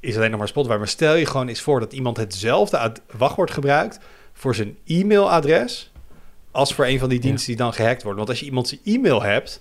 is 0.00 0.16
alleen 0.16 0.30
nog 0.30 0.38
maar 0.38 0.48
Spotify. 0.48 0.76
Maar 0.76 0.88
stel 0.88 1.14
je 1.14 1.26
gewoon 1.26 1.48
eens 1.48 1.60
voor 1.60 1.80
dat 1.80 1.92
iemand 1.92 2.16
hetzelfde 2.16 2.92
wachtwoord 3.16 3.50
gebruikt 3.50 3.98
voor 4.32 4.54
zijn 4.54 4.76
e-mailadres 4.86 5.89
als 6.50 6.74
voor 6.74 6.86
een 6.86 6.98
van 6.98 7.08
die 7.08 7.20
diensten 7.20 7.46
die 7.46 7.56
dan 7.56 7.72
gehackt 7.72 8.02
worden. 8.02 8.18
Want 8.18 8.28
als 8.30 8.40
je 8.40 8.46
iemand 8.46 8.68
zijn 8.68 8.80
e-mail 8.84 9.22
hebt, 9.22 9.60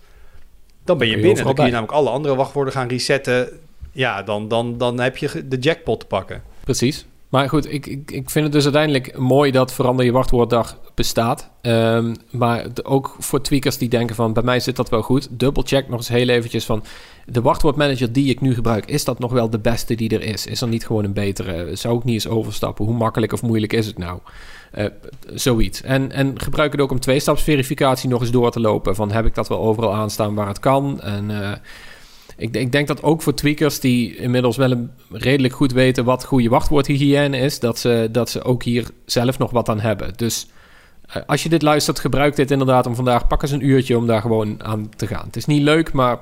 dan 0.84 0.98
ben 0.98 1.08
je, 1.08 1.20
binnen. 1.20 1.44
Dan 1.44 1.54
kun 1.54 1.66
je 1.66 1.72
namelijk 1.72 1.94
alle 1.98 2.10
andere 2.10 2.36
wachtwoorden 2.36 2.74
gaan 2.74 2.88
resetten. 2.88 3.50
Ja, 3.92 4.24
dan, 4.24 4.48
dan, 4.48 4.78
dan 4.78 5.00
heb 5.00 5.18
je 5.18 5.48
de 5.48 5.58
jackpot 5.58 6.00
te 6.00 6.06
pakken. 6.06 6.44
Precies. 6.64 7.06
Maar 7.30 7.50
goed, 7.50 7.72
ik, 7.74 7.86
ik, 7.88 8.12
ik 8.12 8.30
vind 8.30 8.44
het 8.46 8.54
dus 8.54 8.64
uiteindelijk 8.64 9.18
mooi 9.18 9.52
dat 9.52 9.74
verander 9.74 10.06
je 10.06 10.12
wachtwoorddag 10.12 10.78
bestaat. 10.96 11.50
Ehm, 11.62 12.16
maar 12.32 12.74
de- 12.74 12.86
ook 12.86 13.16
voor 13.20 13.42
tweakers 13.42 13.78
die 13.78 13.90
denken 13.90 14.16
van 14.16 14.34
bij 14.34 14.44
mij 14.44 14.60
zit 14.60 14.76
dat 14.76 14.90
wel 14.90 15.02
goed. 15.02 15.28
Dubbelcheck 15.32 15.88
nog 15.90 15.98
eens 16.00 16.08
heel 16.08 16.28
eventjes 16.30 16.66
van 16.66 16.84
de 17.26 17.42
wachtwoordmanager 17.42 18.12
die 18.12 18.30
ik 18.30 18.42
nu 18.42 18.54
gebruik. 18.54 18.86
Is 18.86 19.04
dat 19.04 19.20
nog 19.20 19.32
wel 19.32 19.50
de 19.50 19.60
beste 19.60 19.96
die 19.96 20.10
er 20.10 20.22
is? 20.22 20.46
Is 20.46 20.62
er 20.62 20.68
niet 20.68 20.86
gewoon 20.86 21.04
een 21.04 21.14
betere? 21.14 21.76
Zou 21.76 21.98
ik 21.98 22.04
niet 22.04 22.14
eens 22.14 22.28
overstappen? 22.28 22.86
Hoe 22.86 22.96
makkelijk 22.96 23.34
of 23.34 23.42
moeilijk 23.42 23.74
is 23.74 23.86
het 23.86 23.98
nou? 23.98 24.20
Eh, 24.72 24.86
zoiets. 25.34 25.82
En, 25.82 26.12
en 26.12 26.42
gebruik 26.42 26.72
het 26.72 26.82
ook 26.82 26.92
om 26.92 27.00
tweestapsverificatie 27.00 28.10
nog 28.10 28.22
eens 28.22 28.32
door 28.32 28.52
te 28.52 28.60
lopen. 28.60 28.96
Van 28.96 29.12
heb 29.12 29.26
ik 29.26 29.36
dat 29.36 29.48
wel 29.48 29.60
overal 29.60 29.94
aanstaan 29.94 30.36
waar 30.36 30.48
het 30.48 30.60
kan? 30.60 31.02
En 31.02 31.44
eh, 31.44 31.52
ik, 32.38 32.56
ik 32.56 32.72
denk 32.72 32.88
dat 32.88 33.04
ook 33.04 33.22
voor 33.22 33.34
tweakers 33.34 33.80
die 33.80 34.16
inmiddels 34.16 34.58
wel 34.58 34.72
een, 34.72 34.92
redelijk 35.12 35.54
goed 35.54 35.72
weten 35.72 36.06
wat 36.06 36.26
goede 36.26 36.50
wachtwoordhygiëne 36.50 37.38
is, 37.38 37.60
dat 37.60 37.80
ze, 37.80 38.10
dat 38.12 38.30
ze 38.30 38.44
ook 38.44 38.64
hier 38.64 38.88
zelf 39.06 39.38
nog 39.38 39.52
wat 39.52 39.70
aan 39.70 39.80
hebben. 39.80 40.14
Dus 40.16 40.48
eh, 41.06 41.22
als 41.26 41.44
je 41.44 41.50
dit 41.50 41.62
luistert, 41.62 42.00
gebruik 42.00 42.36
dit 42.36 42.52
inderdaad 42.52 42.86
om 42.86 42.96
vandaag. 42.96 43.28
Pak 43.28 43.42
eens 43.42 43.52
een 43.52 43.68
uurtje 43.68 43.98
om 43.98 44.08
daar 44.08 44.22
gewoon 44.22 44.64
aan 44.64 44.90
te 44.96 45.08
gaan. 45.08 45.26
Het 45.26 45.36
is 45.36 45.46
niet 45.46 45.62
leuk, 45.62 45.94
maar 45.94 46.18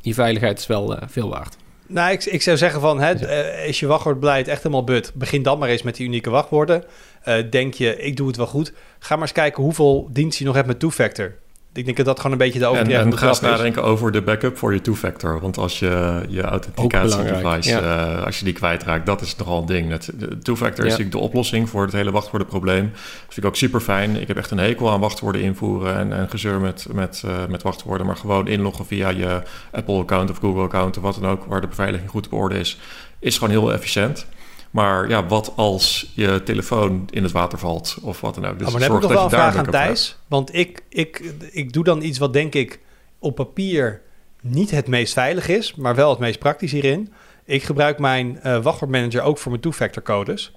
je 0.00 0.14
veiligheid 0.14 0.58
is 0.58 0.66
wel 0.66 0.98
veel 1.06 1.28
waard. 1.28 1.56
Nou, 1.92 2.12
ik, 2.12 2.24
ik 2.24 2.42
zou 2.42 2.56
zeggen 2.56 2.80
van, 2.80 3.00
hè, 3.00 3.12
eh, 3.12 3.68
is 3.68 3.80
je 3.80 3.86
wachtwoordbeleid 3.86 4.48
echt 4.48 4.62
helemaal 4.62 4.84
but? 4.84 5.12
Begin 5.14 5.42
dan 5.42 5.58
maar 5.58 5.68
eens 5.68 5.82
met 5.82 5.96
die 5.96 6.06
unieke 6.06 6.30
wachtwoorden. 6.30 6.84
Eh, 7.22 7.50
denk 7.50 7.74
je, 7.74 7.96
ik 7.96 8.16
doe 8.16 8.26
het 8.26 8.36
wel 8.36 8.46
goed. 8.46 8.72
Ga 8.98 9.14
maar 9.14 9.22
eens 9.22 9.32
kijken 9.32 9.62
hoeveel 9.62 10.08
dienst 10.12 10.38
je 10.38 10.44
nog 10.44 10.54
hebt 10.54 10.66
met 10.66 10.80
two-factor. 10.80 11.34
Ik 11.74 11.84
denk 11.84 11.96
dat 11.96 12.06
dat 12.06 12.16
gewoon 12.16 12.32
een 12.32 12.38
beetje 12.38 12.58
de 12.58 12.64
En, 12.64 12.70
overdreven 12.70 13.04
en 13.04 13.18
ga 13.18 13.28
eens 13.28 13.40
nadenken 13.40 13.82
over 13.82 14.12
de 14.12 14.22
backup 14.22 14.58
voor 14.58 14.72
je 14.74 14.80
two-factor. 14.80 15.40
Want 15.40 15.58
als 15.58 15.78
je 15.78 16.22
je 16.28 16.42
authenticatie-device, 16.42 17.38
belangrijk, 17.38 17.64
eh, 17.64 18.24
als 18.24 18.38
je 18.38 18.44
die 18.44 18.54
kwijtraakt, 18.54 19.06
dat 19.06 19.20
is 19.20 19.36
nogal 19.36 19.60
een 19.60 19.66
ding. 19.66 19.90
Het, 19.90 20.10
de 20.18 20.38
two-factor 20.38 20.84
Ja. 20.84 20.90
is 20.90 20.98
natuurlijk 20.98 21.16
de 21.16 21.18
oplossing 21.18 21.68
voor 21.68 21.82
het 21.82 21.92
hele 21.92 22.10
wachtwoordenprobleem. 22.10 22.90
Dat 22.92 23.00
vind 23.18 23.36
ik 23.36 23.44
ook 23.44 23.56
super 23.56 23.80
fijn. 23.80 24.20
Ik 24.20 24.28
heb 24.28 24.36
echt 24.36 24.50
een 24.50 24.58
hekel 24.58 24.90
aan 24.90 25.00
wachtwoorden 25.00 25.42
invoeren 25.42 25.96
en, 25.96 26.12
en 26.12 26.28
gezeur 26.30 26.60
met, 26.60 26.86
met, 26.92 27.22
eh, 27.26 27.32
met 27.48 27.62
wachtwoorden. 27.62 28.06
Maar 28.06 28.16
gewoon 28.16 28.48
inloggen 28.48 28.86
via 28.86 29.08
je 29.08 29.42
Apple-account 29.70 30.30
of 30.30 30.38
Google-account 30.38 30.96
of 30.96 31.02
wat 31.02 31.18
dan 31.20 31.30
ook, 31.30 31.44
waar 31.44 31.60
de 31.60 31.66
beveiliging 31.66 32.10
goed 32.10 32.26
op 32.26 32.32
orde 32.32 32.58
is, 32.58 32.78
is 33.18 33.34
gewoon 33.38 33.50
heel 33.50 33.72
efficiënt. 33.72 34.26
Maar 34.72 35.08
ja, 35.08 35.26
wat 35.26 35.52
als 35.56 36.12
je 36.14 36.42
telefoon 36.44 37.08
in 37.10 37.22
het 37.22 37.32
water 37.32 37.58
valt 37.58 37.98
of 38.02 38.20
wat 38.20 38.34
dan 38.34 38.44
ook. 38.46 38.58
Dus 38.58 38.66
Oh, 38.66 38.72
maar 38.72 38.80
dan 38.82 38.92
heb 38.92 39.02
ik 39.02 39.08
nog 39.08 39.10
dat 39.10 39.30
wel 39.30 39.40
een 39.40 39.42
vraag 39.44 39.56
aan 39.56 39.60
hebt. 39.60 39.70
Thijs. 39.70 40.18
Want 40.26 40.54
ik, 40.54 40.82
ik, 40.88 41.34
ik 41.50 41.72
doe 41.72 41.84
dan 41.84 42.02
iets 42.02 42.18
wat 42.18 42.32
denk 42.32 42.54
ik 42.54 42.80
op 43.18 43.34
papier 43.34 44.00
niet 44.40 44.70
het 44.70 44.86
meest 44.88 45.12
veilig 45.12 45.48
is, 45.48 45.74
maar 45.74 45.94
wel 45.94 46.10
het 46.10 46.18
meest 46.18 46.38
praktisch 46.38 46.72
hierin. 46.72 47.12
Ik 47.44 47.62
gebruik 47.62 47.98
mijn 47.98 48.40
eh 48.40 48.62
wachtwoordmanager 48.62 49.22
ook 49.22 49.38
voor 49.38 49.50
mijn 49.50 49.62
two-factor 49.62 50.02
codes. 50.02 50.52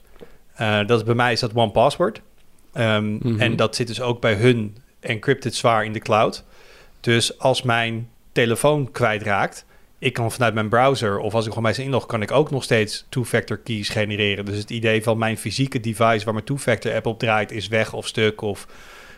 Eh, 0.54 0.88
dat 0.88 1.00
is, 1.00 1.06
bij 1.06 1.16
mij 1.16 1.32
is 1.32 1.40
dat 1.40 1.54
OnePassword. 1.54 2.22
Ehm 2.74 3.14
Mhm. 3.14 3.42
En 3.42 3.56
dat 3.56 3.76
zit 3.76 3.88
dus 3.88 4.02
ook 4.02 4.22
bij 4.22 4.34
hun 4.34 4.78
encrypted 5.00 5.56
zwaar 5.56 5.86
in 5.86 5.94
de 5.94 6.00
cloud. 6.00 6.44
Dus 7.00 7.40
als 7.40 7.62
mijn 7.62 8.10
telefoon 8.32 8.92
kwijtraakt, 8.92 9.66
ik 10.06 10.14
kan 10.14 10.32
vanuit 10.32 10.54
mijn 10.54 10.70
browser 10.70 11.20
of 11.20 11.34
als 11.34 11.44
ik 11.44 11.50
gewoon 11.50 11.64
bij 11.64 11.74
ze 11.74 11.84
inlog, 11.84 12.06
kan 12.06 12.22
ik 12.22 12.32
ook 12.32 12.52
nog 12.52 12.64
steeds 12.64 13.06
two-factor 13.10 13.58
keys 13.58 13.90
genereren. 13.90 14.46
Dus 14.46 14.58
het 14.58 14.70
idee 14.70 15.04
van 15.04 15.18
mijn 15.18 15.38
fysieke 15.38 15.80
device 15.80 16.26
waar 16.26 16.34
mijn 16.34 16.46
two-factor 16.46 16.94
app 16.96 17.06
op 17.06 17.20
draait 17.20 17.52
is 17.52 17.68
weg 17.68 17.94
of 17.94 18.08
stuk 18.08 18.42
of 18.42 18.68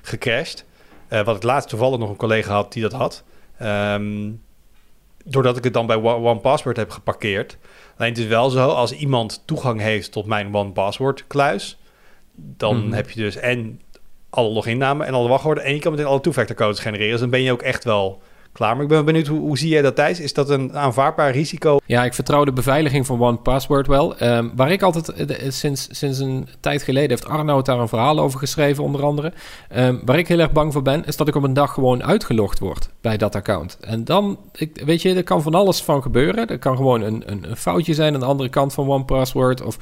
gecrashed. 0.02 0.66
Eh, 1.08 1.24
wat 1.24 1.36
ik 1.36 1.44
laatst 1.44 1.70
toevallig 1.70 2.00
nog 2.00 2.10
een 2.10 2.16
collega 2.16 2.54
had 2.54 2.74
die 2.74 2.82
dat 2.82 2.92
had. 2.94 3.24
Ehm, 3.58 4.30
doordat 5.26 5.58
ik 5.58 5.64
het 5.64 5.74
dan 5.74 5.86
bij 5.86 5.96
One- 5.96 6.30
OnePassword 6.30 6.78
heb 6.78 6.90
geparkeerd. 6.90 7.58
Alleen 7.98 8.12
het 8.12 8.22
is 8.22 8.28
wel 8.28 8.50
zo, 8.50 8.68
als 8.70 8.92
iemand 8.92 9.42
toegang 9.46 9.82
heeft 9.82 10.12
tot 10.12 10.26
mijn 10.26 10.56
OnePassword 10.56 11.24
kluis, 11.28 11.78
dan 12.36 12.78
Mhm. 12.86 12.94
heb 12.94 13.10
je 13.10 13.20
dus 13.20 13.36
en 13.36 13.82
alle 14.30 14.50
loginnamen 14.50 15.08
en 15.08 15.14
alle 15.14 15.30
wachtwoorden 15.30 15.64
en 15.64 15.74
je 15.74 15.80
kan 15.80 15.92
meteen 15.92 16.08
alle 16.08 16.22
two-factor 16.22 16.56
codes 16.56 16.80
genereren. 16.80 17.12
Dus 17.12 17.20
dan 17.20 17.30
ben 17.30 17.42
je 17.42 17.52
ook 17.52 17.62
echt 17.62 17.84
wel 17.84 18.22
klaar. 18.58 18.74
Maar 18.74 18.84
ik 18.84 18.90
ben 18.90 19.06
benieuwd, 19.06 19.28
hoe, 19.28 19.40
hoe 19.40 19.58
zie 19.58 19.70
jij 19.70 19.82
dat 19.82 19.96
Thijs? 19.96 20.20
Is 20.20 20.34
dat 20.34 20.50
een 20.50 20.78
aanvaardbaar 20.78 21.32
risico? 21.32 21.78
Ja, 21.86 22.04
ik 22.04 22.14
vertrouw 22.14 22.44
de 22.44 22.52
beveiliging 22.52 23.06
van 23.06 23.22
OnePassword 23.22 23.88
wel. 23.88 24.18
Ehm, 24.18 24.50
waar 24.56 24.72
ik 24.72 24.82
altijd, 24.82 25.10
eh, 25.10 25.46
eh, 25.46 25.52
sinds, 25.52 25.88
sinds 25.92 26.20
een 26.20 26.48
tijd 26.60 26.84
geleden, 26.84 27.10
heeft 27.10 27.28
Arnoud 27.28 27.66
daar 27.66 27.80
een 27.80 27.88
verhaal 27.88 28.20
over 28.20 28.40
geschreven, 28.40 28.84
onder 28.84 29.04
andere. 29.04 29.34
Ehm, 29.70 29.96
waar 30.06 30.18
ik 30.18 30.28
heel 30.28 30.40
erg 30.40 30.52
bang 30.52 30.74
voor 30.74 30.82
ben, 30.82 31.06
is 31.06 31.18
dat 31.18 31.28
ik 31.28 31.36
op 31.36 31.44
een 31.44 31.54
dag 31.54 31.74
gewoon 31.74 32.04
uitgelogd 32.04 32.60
word 32.60 32.90
bij 33.02 33.18
dat 33.18 33.36
account. 33.36 33.78
En 33.82 34.04
dan, 34.04 34.40
ik, 34.54 34.82
weet 34.86 35.02
je, 35.02 35.14
er 35.14 35.24
kan 35.24 35.42
van 35.42 35.56
alles 35.56 35.82
van 35.82 36.02
gebeuren. 36.02 36.48
Er 36.48 36.60
kan 36.60 36.76
gewoon 36.76 37.02
een, 37.02 37.24
een, 37.26 37.50
een 37.50 37.58
foutje 37.58 37.94
zijn 37.94 38.14
aan 38.14 38.20
de 38.20 38.26
andere 38.26 38.50
kant 38.50 38.74
van 38.74 38.90
OnePassword. 38.90 39.62
Of 39.62 39.78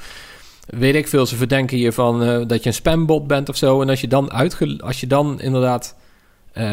weet 0.66 0.94
ik 0.94 1.08
veel, 1.08 1.26
ze 1.26 1.36
verdenken 1.36 1.78
je 1.78 1.92
van 1.92 2.22
eh, 2.22 2.40
dat 2.46 2.62
je 2.62 2.68
een 2.68 2.74
spambot 2.74 3.26
bent 3.26 3.48
of 3.48 3.56
zo. 3.56 3.82
En 3.82 3.88
als 3.88 4.00
je 4.00 4.08
dan, 4.08 4.32
uitge, 4.32 4.80
als 4.84 5.00
je 5.00 5.06
dan 5.06 5.40
inderdaad 5.40 5.96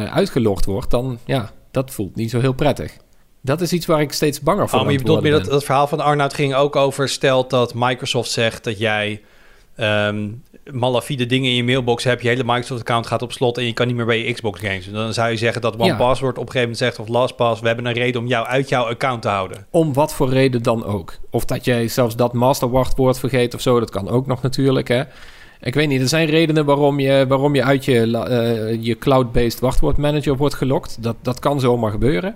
uitgelogd 0.10 0.66
wordt, 0.66 0.92
dan 0.92 1.18
ja, 1.26 1.52
dat 1.74 1.92
voelt 1.92 2.16
niet 2.16 2.30
zo 2.30 2.40
heel 2.40 2.54
prettig. 2.54 2.98
Dat 3.42 3.62
is 3.62 3.74
iets 3.74 3.86
waar 3.86 4.02
ik 4.02 4.12
steeds 4.12 4.42
banger 4.42 4.70
voor 4.70 4.80
Oh, 4.80 4.86
maar 4.86 4.94
je 4.94 5.00
aan 5.00 5.06
het 5.06 5.16
bedoelt 5.16 5.22
meer 5.22 5.44
dat, 5.44 5.52
dat 5.52 5.64
verhaal 5.64 5.88
van 5.88 6.00
Arnoud 6.00 6.34
ging 6.34 6.56
ook 6.56 6.76
over... 6.76 7.10
stelt 7.10 7.50
dat 7.50 7.74
Microsoft 7.74 8.32
zegt 8.32 8.64
dat 8.64 8.80
jij 8.80 9.22
ehm 9.76 10.28
malafide 10.72 11.26
dingen 11.26 11.50
in 11.50 11.56
je 11.56 11.64
mailbox 11.64 12.04
hebt... 12.04 12.22
je 12.22 12.28
hele 12.28 12.44
Microsoft-account 12.44 13.08
gaat 13.08 13.22
op 13.22 13.32
slot 13.32 13.58
en 13.58 13.66
je 13.66 13.74
kan 13.74 13.88
niet 13.88 13.96
meer 13.96 14.06
bij 14.06 14.26
je 14.26 14.34
Xbox 14.34 14.60
games. 14.60 14.88
En 14.88 14.94
dan 14.94 15.14
zou 15.14 15.30
je 15.30 15.38
zeggen 15.38 15.62
dat 15.62 15.76
Ja. 15.78 15.84
OnePassword 15.84 16.38
op 16.38 16.46
een 16.46 16.52
gegeven 16.52 16.62
moment 16.62 16.78
zegt... 16.78 17.00
of 17.00 17.08
LastPass, 17.08 17.62
we 17.62 17.68
hebben 17.68 17.86
een 17.86 17.94
reden 17.94 18.22
om 18.22 18.28
jou 18.28 18.46
uit 18.46 18.70
jouw 18.70 18.84
account 18.84 19.22
te 19.22 19.28
houden. 19.28 19.66
Om 19.70 19.94
wat 19.94 20.14
voor 20.14 20.30
reden 20.30 20.64
dan 20.64 20.86
ook. 20.86 21.18
Of 21.30 21.46
dat 21.46 21.66
jij 21.66 21.88
zelfs 21.88 22.16
dat 22.16 22.34
masterwachtwoord 22.34 23.20
vergeet 23.20 23.54
of 23.54 23.62
zo, 23.62 23.80
dat 23.80 23.90
kan 23.90 24.10
ook 24.10 24.28
nog 24.28 24.42
natuurlijk. 24.42 24.88
Hè? 24.88 25.04
Ik 25.64 25.74
weet 25.74 25.88
niet, 25.88 26.02
er 26.02 26.08
zijn 26.08 26.30
redenen 26.30 26.66
waarom 26.66 27.00
je, 27.00 27.26
waarom 27.28 27.56
je 27.56 27.64
uit 27.64 27.86
je, 27.86 28.18
eh, 28.18 28.84
je 28.84 28.98
cloud-based 28.98 29.60
wachtwoordmanager 29.60 30.38
wordt 30.38 30.56
gelokt. 30.56 30.98
Dat, 31.04 31.16
dat 31.22 31.40
kan 31.40 31.60
zomaar 31.60 31.92
gebeuren. 31.92 32.36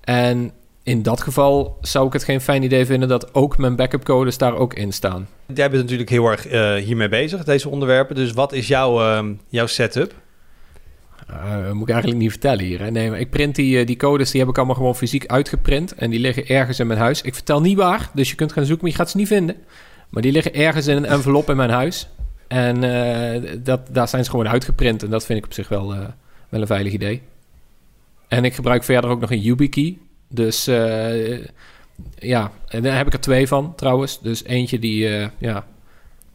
En 0.00 0.52
in 0.82 1.02
dat 1.02 1.20
geval 1.20 1.78
zou 1.80 2.06
ik 2.06 2.12
het 2.12 2.24
geen 2.24 2.40
fijn 2.40 2.62
idee 2.62 2.86
vinden 2.86 3.08
dat 3.08 3.34
ook 3.34 3.58
mijn 3.58 3.76
backup 3.76 4.04
codes 4.04 4.38
daar 4.38 4.54
ook 4.56 4.74
in 4.74 4.92
staan. 4.92 5.28
Jij 5.54 5.70
bent 5.70 5.82
natuurlijk 5.82 6.10
heel 6.10 6.26
erg 6.26 6.46
eh, 6.46 6.74
hiermee 6.74 7.08
bezig, 7.08 7.44
deze 7.44 7.68
onderwerpen. 7.68 8.14
Dus 8.14 8.32
wat 8.32 8.52
is 8.52 8.68
jouw, 8.68 9.00
ehm, 9.00 9.32
jouw 9.48 9.66
setup? 9.66 10.14
Eh, 11.26 11.72
moet 11.72 11.88
ik 11.88 11.94
eigenlijk 11.94 12.22
niet 12.22 12.30
vertellen 12.30 12.64
hier. 12.64 12.80
Hè? 12.80 12.90
Nee, 12.90 13.10
maar 13.10 13.20
ik 13.20 13.30
print 13.30 13.54
die, 13.54 13.84
die 13.84 13.96
codes, 13.96 14.30
die 14.30 14.40
heb 14.40 14.50
ik 14.50 14.56
allemaal 14.56 14.74
gewoon 14.74 14.96
fysiek 14.96 15.26
uitgeprint. 15.26 15.94
En 15.94 16.10
die 16.10 16.20
liggen 16.20 16.46
ergens 16.46 16.80
in 16.80 16.86
mijn 16.86 16.98
huis. 16.98 17.22
Ik 17.22 17.34
vertel 17.34 17.60
niet 17.60 17.76
waar, 17.76 18.10
dus 18.14 18.30
je 18.30 18.36
kunt 18.36 18.52
gaan 18.52 18.64
zoeken, 18.64 18.84
maar 18.84 18.92
je 18.92 18.98
gaat 19.00 19.10
ze 19.10 19.16
niet 19.16 19.28
vinden. 19.28 19.56
Maar 20.08 20.22
die 20.22 20.32
liggen 20.32 20.54
ergens 20.54 20.86
in 20.86 20.96
een 20.96 21.06
envelop 21.06 21.50
in 21.50 21.56
mijn 21.56 21.70
huis. 21.70 22.08
En 22.48 22.84
eh, 22.84 23.58
dat, 23.62 23.80
daar 23.90 24.08
zijn 24.08 24.24
ze 24.24 24.30
gewoon 24.30 24.48
uitgeprint. 24.48 25.02
En 25.02 25.10
dat 25.10 25.24
vind 25.24 25.38
ik 25.38 25.44
op 25.44 25.52
zich 25.52 25.68
wel, 25.68 25.92
eh, 25.94 25.98
wel 26.48 26.60
een 26.60 26.66
veilig 26.66 26.92
idee. 26.92 27.22
En 28.28 28.44
ik 28.44 28.54
gebruik 28.54 28.84
verder 28.84 29.10
ook 29.10 29.20
nog 29.20 29.30
een 29.30 29.40
YubiKey. 29.40 29.98
Dus 30.28 30.66
eh, 30.66 31.38
ja, 32.18 32.50
en 32.68 32.82
daar 32.82 32.96
heb 32.96 33.06
ik 33.06 33.12
er 33.12 33.20
twee 33.20 33.48
van 33.48 33.74
trouwens. 33.74 34.20
Dus 34.20 34.44
eentje 34.44 34.78
die, 34.78 35.08
ja, 35.38 35.66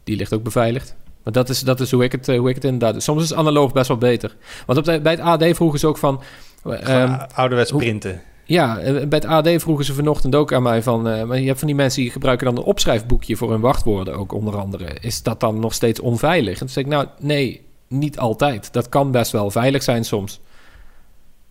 die 0.04 0.16
ligt 0.16 0.32
ook 0.34 0.42
beveiligd. 0.42 0.94
Maar 1.22 1.32
dat 1.32 1.48
is, 1.48 1.60
dat 1.60 1.80
is 1.80 1.90
hoe, 1.90 2.04
ik 2.04 2.12
het, 2.12 2.26
hoe 2.26 2.48
ik 2.48 2.54
het 2.54 2.64
inderdaad. 2.64 3.02
Soms 3.02 3.22
is 3.22 3.34
analoog 3.34 3.72
best 3.72 3.88
wel 3.88 3.96
beter. 3.98 4.36
Want 4.66 4.78
op 4.78 4.84
de, 4.84 5.00
bij 5.00 5.12
het 5.12 5.20
AD 5.20 5.44
vroegen 5.56 5.78
ze 5.78 5.86
ook 5.86 5.98
van... 5.98 6.22
Ehm, 6.64 7.18
ouderwets 7.34 7.70
hoe- 7.70 7.80
printen. 7.80 8.22
Ja, 8.44 8.78
eh, 8.78 8.92
bij 9.06 9.18
het 9.18 9.24
AD 9.24 9.48
vroegen 9.62 9.84
ze 9.84 9.94
vanochtend 9.94 10.34
ook 10.34 10.52
aan 10.52 10.62
mij 10.62 10.82
van... 10.82 11.08
eh, 11.08 11.24
maar 11.24 11.38
je 11.40 11.46
hebt 11.46 11.58
van 11.58 11.66
die 11.68 11.76
mensen 11.76 12.02
die 12.02 12.10
gebruiken 12.10 12.46
dan 12.46 12.56
een 12.56 12.62
opschrijfboekje 12.62 13.36
voor 13.36 13.50
hun 13.50 13.60
wachtwoorden 13.60 14.14
ook 14.14 14.32
onder 14.32 14.56
andere. 14.56 14.86
Is 15.00 15.22
dat 15.22 15.40
dan 15.40 15.60
nog 15.60 15.74
steeds 15.74 16.00
onveilig? 16.00 16.52
En 16.52 16.58
toen 16.58 16.68
zei 16.68 16.84
ik, 16.84 16.90
nou 16.90 17.06
nee, 17.18 17.64
niet 17.88 18.18
altijd. 18.18 18.72
Dat 18.72 18.88
kan 18.88 19.10
best 19.10 19.32
wel 19.32 19.50
veilig 19.50 19.82
zijn 19.82 20.04
soms. 20.04 20.40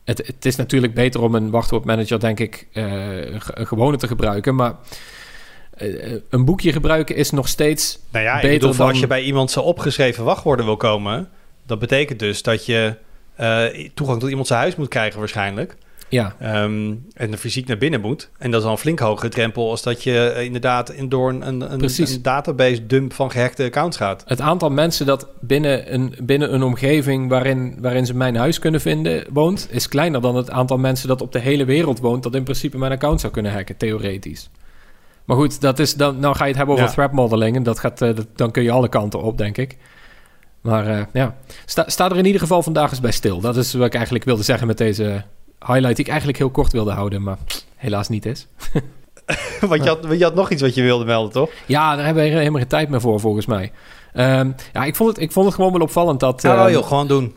Het, 0.04 0.18
het 0.28 0.46
is 0.46 0.56
natuurlijk 0.56 0.94
beter 0.94 1.22
om 1.22 1.36
een 1.36 1.50
wachtwoordmanager, 1.50 2.20
denk 2.20 2.40
ik, 2.40 2.68
eh, 2.74 3.32
een 3.34 3.42
ge- 3.42 3.60
een 3.60 3.68
gewone 3.68 3.98
te 3.98 4.08
gebruiken. 4.08 4.56
Maar 4.56 4.76
een 6.30 6.46
boekje 6.46 6.72
gebruiken 6.72 7.16
is 7.16 7.30
nog 7.30 7.48
steeds 7.48 8.00
Nou 8.12 8.26
ja, 8.26 8.36
beter 8.36 8.52
bedoel, 8.52 8.76
dan... 8.76 8.88
als 8.88 9.00
je 9.00 9.08
bij 9.08 9.22
iemand 9.24 9.52
zijn 9.52 9.66
opgeschreven 9.66 10.24
wachtwoorden 10.24 10.66
wil 10.66 10.78
komen... 10.78 11.30
dat 11.66 11.80
betekent 11.80 12.20
dus 12.20 12.42
dat 12.42 12.66
je 12.66 12.96
toegang 13.94 14.20
tot 14.20 14.30
iemand 14.30 14.48
zijn 14.48 14.60
huis 14.60 14.76
moet 14.76 14.88
krijgen 14.88 15.20
waarschijnlijk. 15.20 15.76
Ja, 16.14 16.36
Ehm, 16.40 16.94
en 17.14 17.32
er 17.32 17.38
fysiek 17.38 17.68
naar 17.68 17.78
binnen 17.78 18.02
moet. 18.02 18.30
En 18.38 18.52
dat 18.52 18.60
is 18.62 18.66
al 18.66 18.72
een 18.72 18.78
flink 18.78 19.00
hogere 19.00 19.30
drempel... 19.30 19.70
als 19.70 19.84
dat 19.84 20.04
je 20.04 20.30
eh, 20.30 20.44
inderdaad 20.44 20.92
in, 20.92 21.10
door 21.10 21.30
een, 21.30 21.48
een, 21.48 21.74
een 21.74 22.22
database 22.22 22.86
dump 22.86 23.14
van 23.14 23.32
gehackte 23.32 23.64
accounts 23.64 23.98
gaat. 23.98 24.24
Het 24.28 24.42
aantal 24.42 24.70
mensen 24.70 25.06
dat 25.06 25.28
binnen 25.40 25.94
een, 25.94 26.16
binnen 26.22 26.54
een 26.54 26.64
omgeving 26.64 27.30
waarin, 27.30 27.78
waarin 27.80 28.06
ze 28.06 28.16
mijn 28.16 28.36
huis 28.36 28.60
kunnen 28.60 28.82
vinden 28.82 29.26
woont, 29.32 29.68
is 29.72 29.88
kleiner 29.88 30.22
dan 30.22 30.36
het 30.36 30.52
aantal 30.52 30.78
mensen 30.78 31.08
dat 31.08 31.22
op 31.22 31.32
de 31.32 31.40
hele 31.40 31.66
wereld 31.66 32.00
woont, 32.00 32.24
dat 32.24 32.36
in 32.36 32.44
principe 32.44 32.78
mijn 32.78 32.92
account 32.92 33.20
zou 33.20 33.34
kunnen 33.34 33.54
hacken, 33.54 33.78
theoretisch. 33.78 34.50
Maar 35.26 35.38
goed, 35.38 35.62
dat 35.62 35.80
is 35.80 35.94
dan, 35.96 36.20
nou 36.20 36.36
ga 36.36 36.44
je 36.44 36.50
het 36.50 36.58
hebben 36.58 36.76
over 36.76 36.88
Ja. 36.88 36.94
threat 36.94 37.12
modeling 37.12 37.56
en 37.56 37.64
dat 37.64 37.80
gaat, 37.80 38.02
eh, 38.02 38.16
dat, 38.16 38.28
dan 38.36 38.52
kun 38.52 38.64
je 38.64 38.72
alle 38.72 38.90
kanten 38.90 39.22
op, 39.22 39.38
denk 39.38 39.58
ik. 39.58 39.78
Maar 40.62 40.88
eh, 40.88 41.04
ja, 41.14 41.36
sta, 41.66 41.84
sta 41.88 42.10
er 42.10 42.18
in 42.18 42.26
ieder 42.26 42.42
geval 42.42 42.64
vandaag 42.64 42.90
eens 42.90 43.00
bij 43.00 43.12
stil. 43.12 43.40
Dat 43.40 43.58
is 43.58 43.74
wat 43.74 43.86
ik 43.86 43.94
eigenlijk 43.94 44.26
wilde 44.26 44.44
zeggen 44.44 44.68
met 44.68 44.78
deze 44.78 45.24
highlight, 45.66 45.96
die 45.96 46.06
ik 46.06 46.12
eigenlijk 46.12 46.38
heel 46.38 46.50
kort 46.50 46.72
wilde 46.72 46.92
houden, 46.92 47.24
maar 47.24 47.38
helaas 47.76 48.10
niet 48.10 48.26
is. 48.26 48.48
Want 49.70 49.84
je 49.84 49.90
had, 49.90 50.06
je 50.18 50.24
had 50.24 50.36
nog 50.36 50.50
iets 50.50 50.62
wat 50.62 50.76
je 50.76 50.82
wilde 50.82 51.06
melden, 51.06 51.32
toch? 51.32 51.50
Ja, 51.66 51.96
daar 51.96 52.06
hebben 52.06 52.24
we 52.24 52.30
helemaal 52.30 52.60
geen 52.60 52.68
tijd 52.70 52.90
meer 52.90 53.02
voor, 53.02 53.20
volgens 53.20 53.46
mij. 53.46 53.72
Ehm, 54.14 54.52
ja, 54.74 54.84
ik 54.84 54.96
vond, 54.96 55.10
het, 55.10 55.20
ik 55.20 55.32
vond 55.32 55.46
het 55.46 55.56
gewoon 55.56 55.72
wel 55.72 55.82
opvallend 55.82 56.20
dat... 56.20 56.42
Joh, 56.42 56.88
gewoon 56.88 57.08
doen. 57.08 57.34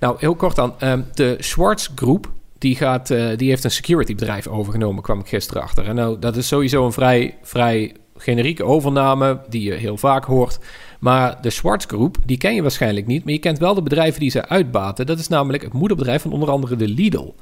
Nou, 0.00 0.16
heel 0.18 0.34
kort 0.34 0.56
dan. 0.56 0.74
Ehm, 0.78 1.00
de 1.14 1.36
Schwartz 1.38 1.88
Groep, 1.94 2.30
die, 2.58 2.76
gaat, 2.76 3.10
eh, 3.10 3.36
die 3.36 3.48
heeft 3.48 3.64
een 3.64 3.70
security 3.70 4.14
bedrijf 4.14 4.46
overgenomen, 4.46 5.02
kwam 5.02 5.20
ik 5.20 5.28
gisteren 5.28 5.62
achter. 5.62 5.86
En 5.86 5.94
nou, 5.94 6.18
dat 6.18 6.36
is 6.36 6.48
sowieso 6.48 6.84
een 6.84 6.92
vrij, 6.92 7.36
vrij 7.42 7.94
generieke 8.16 8.64
overname 8.64 9.40
die 9.48 9.62
je 9.62 9.72
heel 9.72 9.96
vaak 9.96 10.24
hoort. 10.24 10.58
Maar 11.00 11.38
de 11.40 11.50
Schwartz 11.50 11.86
Groep, 11.86 12.16
die 12.24 12.36
ken 12.36 12.54
je 12.54 12.62
waarschijnlijk 12.62 13.06
niet, 13.06 13.24
maar 13.24 13.32
je 13.32 13.38
kent 13.38 13.58
wel 13.58 13.74
de 13.74 13.82
bedrijven 13.82 14.20
die 14.20 14.30
ze 14.30 14.48
uitbaten. 14.48 15.06
Dat 15.06 15.18
is 15.18 15.28
namelijk 15.28 15.62
het 15.62 15.72
moederbedrijf 15.72 16.22
van 16.22 16.32
onder 16.32 16.50
andere 16.50 16.76
de 16.76 16.88
Lidl. 16.88 17.34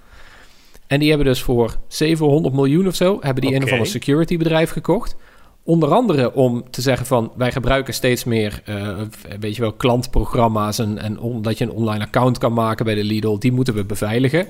En 0.93 0.99
die 0.99 1.09
hebben 1.09 1.27
dus 1.27 1.43
voor 1.43 1.77
700 1.89 2.55
miljoen 2.55 2.87
of 2.87 2.95
zo, 2.95 3.19
hebben 3.21 3.43
die 3.43 3.55
een 3.55 3.63
of 3.63 3.73
ander 3.73 3.87
security 3.87 4.37
bedrijf 4.37 4.71
gekocht. 4.71 5.17
Onder 5.63 5.95
andere 5.95 6.35
om 6.35 6.65
te 6.71 6.81
zeggen 6.81 7.07
van 7.07 7.33
wij 7.37 7.53
gebruiken 7.53 7.95
steeds 7.95 8.25
meer, 8.25 8.63
eh, 8.65 8.99
weet 9.41 9.57
je 9.57 9.61
wel, 9.61 9.73
klantprogramma's 9.73 10.79
en, 10.79 10.99
en 10.99 11.19
omdat 11.19 11.59
je 11.59 11.65
een 11.65 11.71
online 11.71 12.05
account 12.05 12.39
kan 12.39 12.53
maken 12.53 12.85
bij 12.85 12.95
de 12.95 13.05
Lidl, 13.05 13.39
die 13.39 13.53
moeten 13.53 13.75
we 13.75 13.85
beveiligen. 13.85 14.47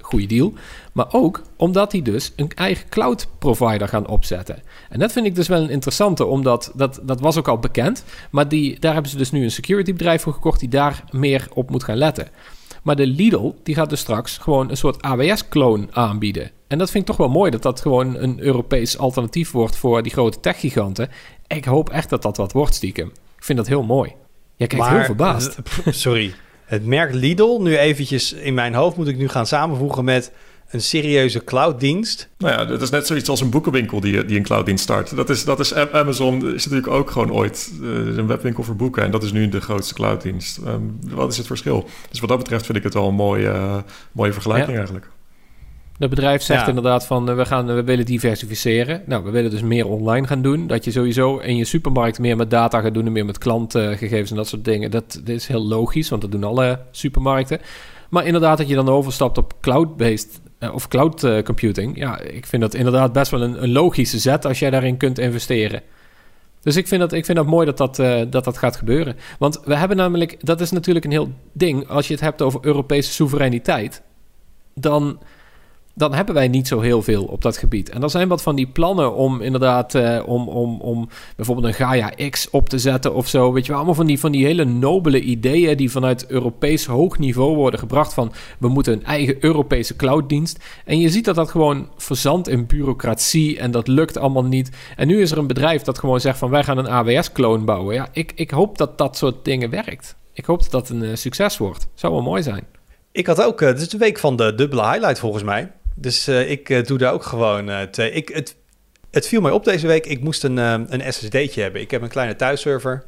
Goeie 0.00 0.26
deal. 0.26 0.52
Maar 0.92 1.12
ook 1.12 1.42
omdat 1.56 1.90
die 1.90 2.02
dus 2.02 2.32
een 2.36 2.50
eigen 2.54 2.88
cloud 2.88 3.28
provider 3.38 3.88
gaan 3.88 4.08
opzetten. 4.08 4.62
En 4.88 4.98
dat 4.98 5.12
vind 5.12 5.26
ik 5.26 5.34
dus 5.34 5.48
wel 5.48 5.62
een 5.62 5.70
interessante, 5.70 6.24
omdat 6.24 6.72
dat, 6.74 7.00
dat 7.02 7.20
was 7.20 7.36
ook 7.36 7.48
al 7.48 7.58
bekend. 7.58 8.04
Maar 8.30 8.48
die, 8.48 8.80
daar 8.80 8.92
hebben 8.92 9.10
ze 9.10 9.16
dus 9.16 9.30
nu 9.30 9.42
een 9.42 9.50
security 9.50 9.92
bedrijf 9.92 10.22
voor 10.22 10.32
gekocht 10.32 10.60
die 10.60 10.68
daar 10.68 11.04
meer 11.10 11.48
op 11.54 11.70
moet 11.70 11.84
gaan 11.84 11.96
letten. 11.96 12.28
Maar 12.82 12.96
de 12.96 13.06
Lidl, 13.06 13.50
die 13.62 13.74
gaat 13.74 13.90
dus 13.90 14.00
straks 14.00 14.38
gewoon 14.38 14.70
een 14.70 14.76
soort 14.76 15.02
AWS-kloon 15.02 15.88
aanbieden. 15.90 16.50
En 16.68 16.78
dat 16.78 16.90
vind 16.90 17.02
ik 17.02 17.08
toch 17.08 17.16
wel 17.26 17.28
mooi, 17.28 17.50
dat 17.50 17.62
dat 17.62 17.80
gewoon 17.80 18.16
een 18.16 18.40
Europees 18.40 18.98
alternatief 18.98 19.50
wordt 19.50 19.76
voor 19.76 20.02
die 20.02 20.12
grote 20.12 20.40
techgiganten. 20.40 21.08
Ik 21.46 21.64
hoop 21.64 21.90
echt 21.90 22.10
dat 22.10 22.22
dat 22.22 22.36
wat 22.36 22.52
wordt, 22.52 22.74
stiekem. 22.74 23.06
Ik 23.36 23.44
vind 23.44 23.58
dat 23.58 23.66
heel 23.68 23.82
mooi. 23.82 24.12
Jij 24.56 24.66
kijkt 24.66 24.88
heel 24.88 25.04
verbaasd. 25.04 25.58
eh, 25.84 25.92
Sorry. 25.92 26.34
Het 26.64 26.86
merk 26.86 27.14
Lidl, 27.14 27.58
nu 27.60 27.76
eventjes 27.76 28.32
in 28.32 28.54
mijn 28.54 28.74
hoofd 28.74 28.96
moet 28.96 29.08
ik 29.08 29.16
nu 29.16 29.28
gaan 29.28 29.46
samenvoegen 29.46 30.04
met 30.04 30.32
een 30.70 30.80
serieuze 30.80 31.44
clouddienst. 31.44 32.28
Nou 32.38 32.52
ja, 32.52 32.64
dat 32.64 32.82
is 32.82 32.90
net 32.90 33.06
zoiets 33.06 33.28
als 33.28 33.40
een 33.40 33.50
boekenwinkel 33.50 34.00
die, 34.00 34.24
die 34.24 34.36
een 34.36 34.42
clouddienst 34.42 34.82
start. 34.82 35.16
Dat 35.16 35.30
is, 35.30 35.44
dat 35.44 35.60
is 35.60 35.74
Amazon 35.74 36.54
is 36.54 36.64
natuurlijk 36.64 36.92
ook 36.92 37.10
gewoon 37.10 37.32
ooit 37.32 37.72
uh, 37.80 37.88
een 38.16 38.26
webwinkel 38.26 38.62
voor 38.62 38.76
boeken. 38.76 39.02
En 39.02 39.10
dat 39.10 39.22
is 39.22 39.32
nu 39.32 39.48
de 39.48 39.60
grootste 39.60 39.94
clouddienst. 39.94 40.58
Um, 40.66 40.98
wat 41.08 41.30
is 41.30 41.36
het 41.36 41.46
verschil? 41.46 41.88
Dus 42.10 42.20
wat 42.20 42.28
dat 42.28 42.38
betreft 42.38 42.66
vind 42.66 42.78
ik 42.78 42.84
het 42.84 42.94
wel 42.94 43.08
een 43.08 43.14
mooie, 43.14 43.46
uh, 43.46 43.76
mooie 44.12 44.32
vergelijking 44.32 44.76
eigenlijk. 44.76 45.08
Het 45.98 46.10
bedrijf 46.10 46.42
zegt 46.42 46.68
inderdaad 46.68 47.06
van 47.06 47.36
we, 47.36 47.44
gaan, 47.44 47.66
we 47.66 47.84
willen 47.84 48.04
diversificeren. 48.04 49.02
Nou, 49.06 49.24
we 49.24 49.30
willen 49.30 49.50
dus 49.50 49.62
meer 49.62 49.86
online 49.86 50.26
gaan 50.26 50.42
doen. 50.42 50.66
Dat 50.66 50.84
je 50.84 50.90
sowieso 50.90 51.38
in 51.38 51.56
je 51.56 51.64
supermarkt 51.64 52.18
meer 52.18 52.36
met 52.36 52.50
data 52.50 52.80
gaat 52.80 52.94
doen 52.94 53.06
en 53.06 53.12
meer 53.12 53.24
met 53.24 53.38
klantgegevens 53.38 54.30
en 54.30 54.36
dat 54.36 54.48
soort 54.48 54.64
dingen. 54.64 54.90
Dat, 54.90 55.12
dat 55.12 55.28
is 55.28 55.46
heel 55.46 55.66
logisch, 55.66 56.08
want 56.08 56.22
dat 56.22 56.32
doen 56.32 56.44
alle 56.44 56.78
supermarkten. 56.90 57.60
Maar 58.10 58.26
inderdaad, 58.26 58.58
dat 58.58 58.68
je 58.68 58.74
dan 58.74 58.88
overstapt 58.88 59.38
op 59.38 59.54
cloud-based 59.60 60.40
of 60.68 60.88
cloud 60.88 61.24
uh, 61.24 61.42
computing. 61.42 61.98
Ja, 61.98 62.18
ik 62.18 62.46
vind 62.46 62.62
dat 62.62 62.74
inderdaad 62.74 63.12
best 63.12 63.30
wel 63.30 63.42
een, 63.42 63.62
een, 63.62 63.72
logische 63.72 64.18
zet 64.18 64.44
als 64.44 64.58
jij 64.58 64.70
daarin 64.70 64.96
kunt 64.96 65.18
investeren. 65.18 65.82
Dus 66.62 66.76
ik 66.76 66.88
vind 66.88 67.00
dat, 67.00 67.12
ik 67.12 67.24
vind 67.24 67.38
dat 67.38 67.46
mooi 67.46 67.66
dat 67.66 67.76
dat, 67.76 67.98
uh, 67.98 68.22
dat 68.30 68.44
dat 68.44 68.58
gaat 68.58 68.76
gebeuren. 68.76 69.16
Want 69.38 69.60
we 69.64 69.76
hebben 69.76 69.96
namelijk, 69.96 70.36
dat 70.40 70.60
is 70.60 70.70
natuurlijk 70.70 71.04
een 71.04 71.10
heel 71.10 71.32
ding. 71.52 71.88
Als 71.88 72.06
je 72.06 72.12
het 72.12 72.22
hebt 72.22 72.42
over 72.42 72.60
Europese 72.62 73.12
soevereiniteit, 73.12 74.02
dan 74.74 75.18
dan 75.94 76.14
hebben 76.14 76.34
wij 76.34 76.48
niet 76.48 76.68
zo 76.68 76.80
heel 76.80 77.02
veel 77.02 77.24
op 77.24 77.42
dat 77.42 77.56
gebied. 77.56 77.90
En 77.90 78.02
er 78.02 78.10
zijn 78.10 78.28
wat 78.28 78.42
van 78.42 78.56
die 78.56 78.66
plannen 78.66 79.14
om 79.14 79.40
inderdaad, 79.40 79.94
uh, 79.94 80.22
om, 80.26 80.48
om, 80.48 80.80
om 80.80 81.08
bijvoorbeeld 81.36 81.66
een 81.66 81.74
Gaia 81.74 82.12
X 82.30 82.50
op 82.50 82.68
te 82.68 82.78
zetten 82.78 83.14
of 83.14 83.28
zo. 83.28 83.52
Weet 83.52 83.62
je 83.62 83.68
wel, 83.68 83.76
allemaal 83.76 83.96
van 83.96 84.06
die, 84.06 84.20
van 84.20 84.32
die 84.32 84.44
hele 84.44 84.64
nobele 84.64 85.20
ideeën 85.20 85.76
die 85.76 85.90
vanuit 85.90 86.26
Europees 86.26 86.86
hoog 86.86 87.18
niveau 87.18 87.56
worden 87.56 87.80
gebracht 87.80 88.14
van 88.14 88.32
we 88.58 88.68
moeten 88.68 88.92
een 88.92 89.04
eigen 89.04 89.36
Europese 89.40 89.96
clouddienst. 89.96 90.58
En 90.84 91.00
je 91.00 91.08
ziet 91.08 91.24
dat 91.24 91.34
dat 91.34 91.50
gewoon 91.50 91.88
verzandt 91.96 92.48
in 92.48 92.66
bureaucratie 92.66 93.58
en 93.58 93.70
dat 93.70 93.88
lukt 93.88 94.18
allemaal 94.18 94.44
niet. 94.44 94.70
En 94.96 95.06
nu 95.06 95.20
is 95.20 95.30
er 95.30 95.38
een 95.38 95.46
bedrijf 95.46 95.82
dat 95.82 95.98
gewoon 95.98 96.20
zegt 96.20 96.38
van 96.38 96.50
wij 96.50 96.64
gaan 96.64 96.78
een 96.78 96.88
AWS-clone 96.88 97.64
bouwen. 97.64 97.94
Ja, 97.94 98.08
ik, 98.12 98.32
ik 98.34 98.50
hoop 98.50 98.78
dat 98.78 98.98
dat 98.98 99.16
soort 99.16 99.44
dingen 99.44 99.70
werkt. 99.70 100.16
Ik 100.32 100.44
hoop 100.44 100.62
dat 100.62 100.70
dat 100.70 100.88
een 100.88 101.02
uh, 101.02 101.14
succes 101.14 101.58
wordt. 101.58 101.86
Zou 101.94 102.12
wel 102.12 102.22
mooi 102.22 102.42
zijn. 102.42 102.64
Ik 103.12 103.26
had 103.26 103.42
ook, 103.42 103.60
uh, 103.60 103.68
dit 103.68 103.80
is 103.80 103.88
de 103.88 103.98
week 103.98 104.18
van 104.18 104.36
de 104.36 104.54
dubbele 104.54 104.82
highlight 104.82 105.18
volgens 105.18 105.42
mij. 105.42 105.70
Dus 106.00 106.28
uh, 106.28 106.50
ik 106.50 106.68
uh, 106.68 106.84
doe 106.84 106.98
daar 106.98 107.12
ook 107.12 107.24
gewoon 107.24 107.68
uh, 107.68 107.82
twee. 107.82 108.10
Ik, 108.10 108.28
het, 108.28 108.56
het 109.10 109.26
viel 109.26 109.40
mij 109.40 109.50
op 109.50 109.64
deze 109.64 109.86
week. 109.86 110.06
Ik 110.06 110.20
moest 110.20 110.44
een, 110.44 110.56
een 110.56 111.12
SSD'tje 111.12 111.62
hebben. 111.62 111.80
Ik 111.80 111.90
heb 111.90 112.02
een 112.02 112.08
kleine 112.08 112.36
thuisserver. 112.36 113.04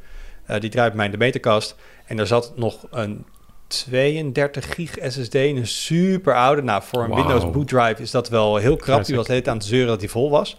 die 0.59 0.71
draait 0.71 0.95
mij 0.95 1.05
in 1.05 1.11
de 1.11 1.17
meterkast. 1.17 1.77
En 2.07 2.19
er 2.19 2.27
zat 2.27 2.53
nog 2.57 2.87
een 2.91 3.25
32 3.67 4.75
gig 4.75 4.97
SSD. 5.01 5.35
Een 5.35 5.67
super 5.67 6.35
oude. 6.35 6.63
Nou, 6.63 6.83
voor 6.83 7.03
een 7.03 7.09
wow. 7.09 7.19
Windows 7.19 7.51
boot 7.51 7.69
drive 7.69 8.03
is 8.03 8.11
dat 8.11 8.29
wel 8.29 8.57
heel 8.57 8.77
krap. 8.77 9.05
Die 9.05 9.17
was 9.17 9.29
het 9.29 9.49
aan 9.49 9.57
het 9.57 9.65
zeuren 9.65 9.89
dat 9.89 10.01
hij 10.01 10.09
vol 10.09 10.31
was. 10.31 10.57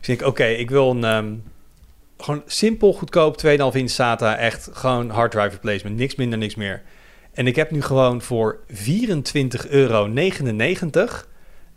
Dus 0.00 0.08
ik 0.08 0.20
oké, 0.20 0.28
okay, 0.28 0.54
ik 0.54 0.70
wil 0.70 0.90
een... 0.90 1.04
Um, 1.04 1.42
gewoon 2.18 2.42
simpel, 2.46 2.92
goedkoop, 2.92 3.42
2,5 3.46 3.50
inch 3.72 3.90
SATA. 3.90 4.36
Echt 4.36 4.68
gewoon 4.72 5.10
hard 5.10 5.30
drive 5.30 5.48
replacement. 5.48 5.96
Niks 5.96 6.14
minder, 6.14 6.38
niks 6.38 6.54
meer. 6.54 6.82
En 7.32 7.46
ik 7.46 7.56
heb 7.56 7.70
nu 7.70 7.82
gewoon 7.82 8.22
voor 8.22 8.58
24,99 8.72 8.74
euro 9.68 10.08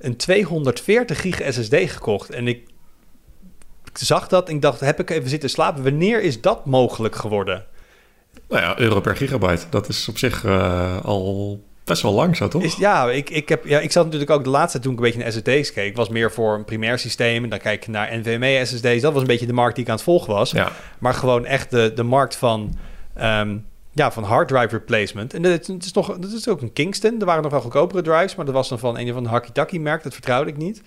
een 0.02 0.16
240 0.16 1.22
gig 1.22 1.42
SSD 1.50 1.76
gekocht. 1.76 2.30
En 2.30 2.48
ik, 2.48 2.68
ik 3.92 3.98
zag 3.98 4.28
dat 4.28 4.50
en 4.50 4.56
ik 4.56 4.62
dacht, 4.62 4.80
heb 4.80 5.00
ik 5.00 5.10
even 5.10 5.30
zitten 5.30 5.50
slapen. 5.50 5.84
Wanneer 5.84 6.22
is 6.22 6.42
dat 6.42 6.66
mogelijk 6.66 7.16
geworden? 7.16 7.66
Nou 8.50 8.62
ja, 8.62 8.80
euro 8.80 9.00
per 9.00 9.16
gigabyte. 9.16 9.66
Dat 9.70 9.88
is 9.88 10.08
op 10.08 10.18
zich 10.18 10.44
uh, 10.44 11.04
al 11.04 11.64
best 11.84 12.02
wel 12.02 12.14
lang 12.14 12.36
zo, 12.38 12.48
toch? 12.48 12.64
Is, 12.64 12.76
ja, 12.76 13.10
ik, 13.10 13.30
ik, 13.30 13.50
heb, 13.50 13.66
ja, 13.66 13.80
ik 13.80 13.92
zat 13.92 14.04
natuurlijk 14.04 14.32
ook 14.32 14.44
de 14.44 14.50
laatste 14.50 14.80
toen 14.80 14.92
ik 14.92 14.98
een 14.98 15.04
beetje 15.04 15.20
naar 15.20 15.32
SSD's 15.32 15.74
keek. 15.74 15.90
Ik 15.90 15.96
was 15.96 16.10
meer 16.10 16.32
voor 16.32 16.54
een 16.56 16.66
primair 16.66 17.00
systeem. 17.00 17.44
En 17.44 17.50
dan 17.50 17.60
kijk 17.60 17.82
ik 17.82 17.88
naar 17.88 18.18
NVMe 18.18 18.66
SSD's. 18.66 19.02
Dat 19.02 19.14
was 19.14 19.22
een 19.22 19.28
beetje 19.28 19.46
de 19.46 19.54
markt 19.54 19.76
die 19.76 19.84
ik 19.84 19.90
aan 19.90 19.96
het 19.96 20.06
volgen 20.06 20.34
was. 20.34 20.52
Ja. 20.52 20.72
Maar 21.00 21.14
gewoon 21.14 21.46
echt 21.46 21.72
de, 21.72 21.92
de 21.96 22.04
markt 22.04 22.36
van... 22.36 22.78
Um, 23.22 23.70
ja, 23.92 24.12
van 24.12 24.24
hard 24.24 24.48
drive 24.48 24.68
replacement. 24.68 25.34
En 25.34 25.44
het, 25.44 25.70
is 25.80 25.94
nog, 25.94 26.18
dat 26.18 26.32
is 26.32 26.48
ook 26.48 26.62
een 26.62 26.74
Kingston. 26.74 27.20
Er 27.20 27.26
waren 27.26 27.44
nog 27.44 27.52
wel 27.52 27.62
goedkopere 27.62 28.02
drives, 28.02 28.36
maar 28.36 28.46
dat 28.46 28.54
was 28.54 28.70
dan 28.70 28.80
van 28.80 28.98
een 28.98 29.14
van 29.14 29.24
de 29.24 29.30
Hakitaki 29.30 29.80
merk. 29.80 30.04
Dat 30.04 30.14
vertrouwde 30.14 30.50
ik 30.50 30.58
niet. 30.58 30.82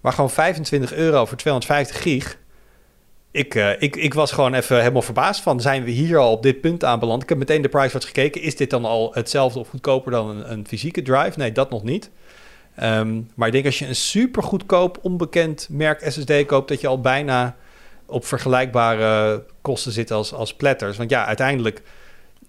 Maar 0.00 0.12
gewoon 0.12 0.30
25 0.30 0.92
euro 0.94 1.24
voor 1.24 1.36
250 1.36 2.02
gig. 2.02 2.38
Ik, 3.30 3.54
uh, 3.54 3.82
ik, 3.82 3.96
ik 3.96 4.14
was 4.14 4.32
gewoon 4.32 4.54
even 4.54 4.78
helemaal 4.78 5.02
verbaasd 5.02 5.42
van, 5.42 5.60
zijn 5.60 5.84
we 5.84 5.90
hier 5.90 6.18
al 6.18 6.32
op 6.32 6.42
dit 6.42 6.60
punt 6.60 6.84
aanbeland? 6.84 7.22
Ik 7.22 7.28
heb 7.28 7.38
meteen 7.38 7.62
de 7.62 7.68
price 7.68 7.92
wat 7.92 8.04
gekeken. 8.04 8.42
Is 8.42 8.56
dit 8.56 8.70
dan 8.70 8.84
al 8.84 9.14
hetzelfde 9.14 9.58
of 9.58 9.68
goedkoper 9.68 10.12
dan 10.12 10.44
een, 10.44 10.66
fysieke 10.66 11.02
drive? 11.02 11.38
Nee, 11.38 11.52
dat 11.52 11.70
nog 11.70 11.82
niet. 11.82 12.10
Um, 12.82 13.30
maar 13.34 13.46
ik 13.46 13.52
denk 13.52 13.66
als 13.66 13.78
je 13.78 13.86
een 13.86 13.96
super 13.96 14.42
goedkoop, 14.42 14.98
onbekend 15.02 15.68
merk 15.70 16.10
SSD 16.10 16.46
koopt, 16.46 16.68
dat 16.68 16.80
je 16.80 16.86
al 16.86 17.00
bijna 17.00 17.56
op 18.06 18.24
vergelijkbare 18.24 19.44
kosten 19.60 19.92
zit 19.92 20.10
als, 20.10 20.32
als 20.32 20.54
platters. 20.54 20.96
Want 20.96 21.10
ja, 21.10 21.26
uiteindelijk 21.26 21.82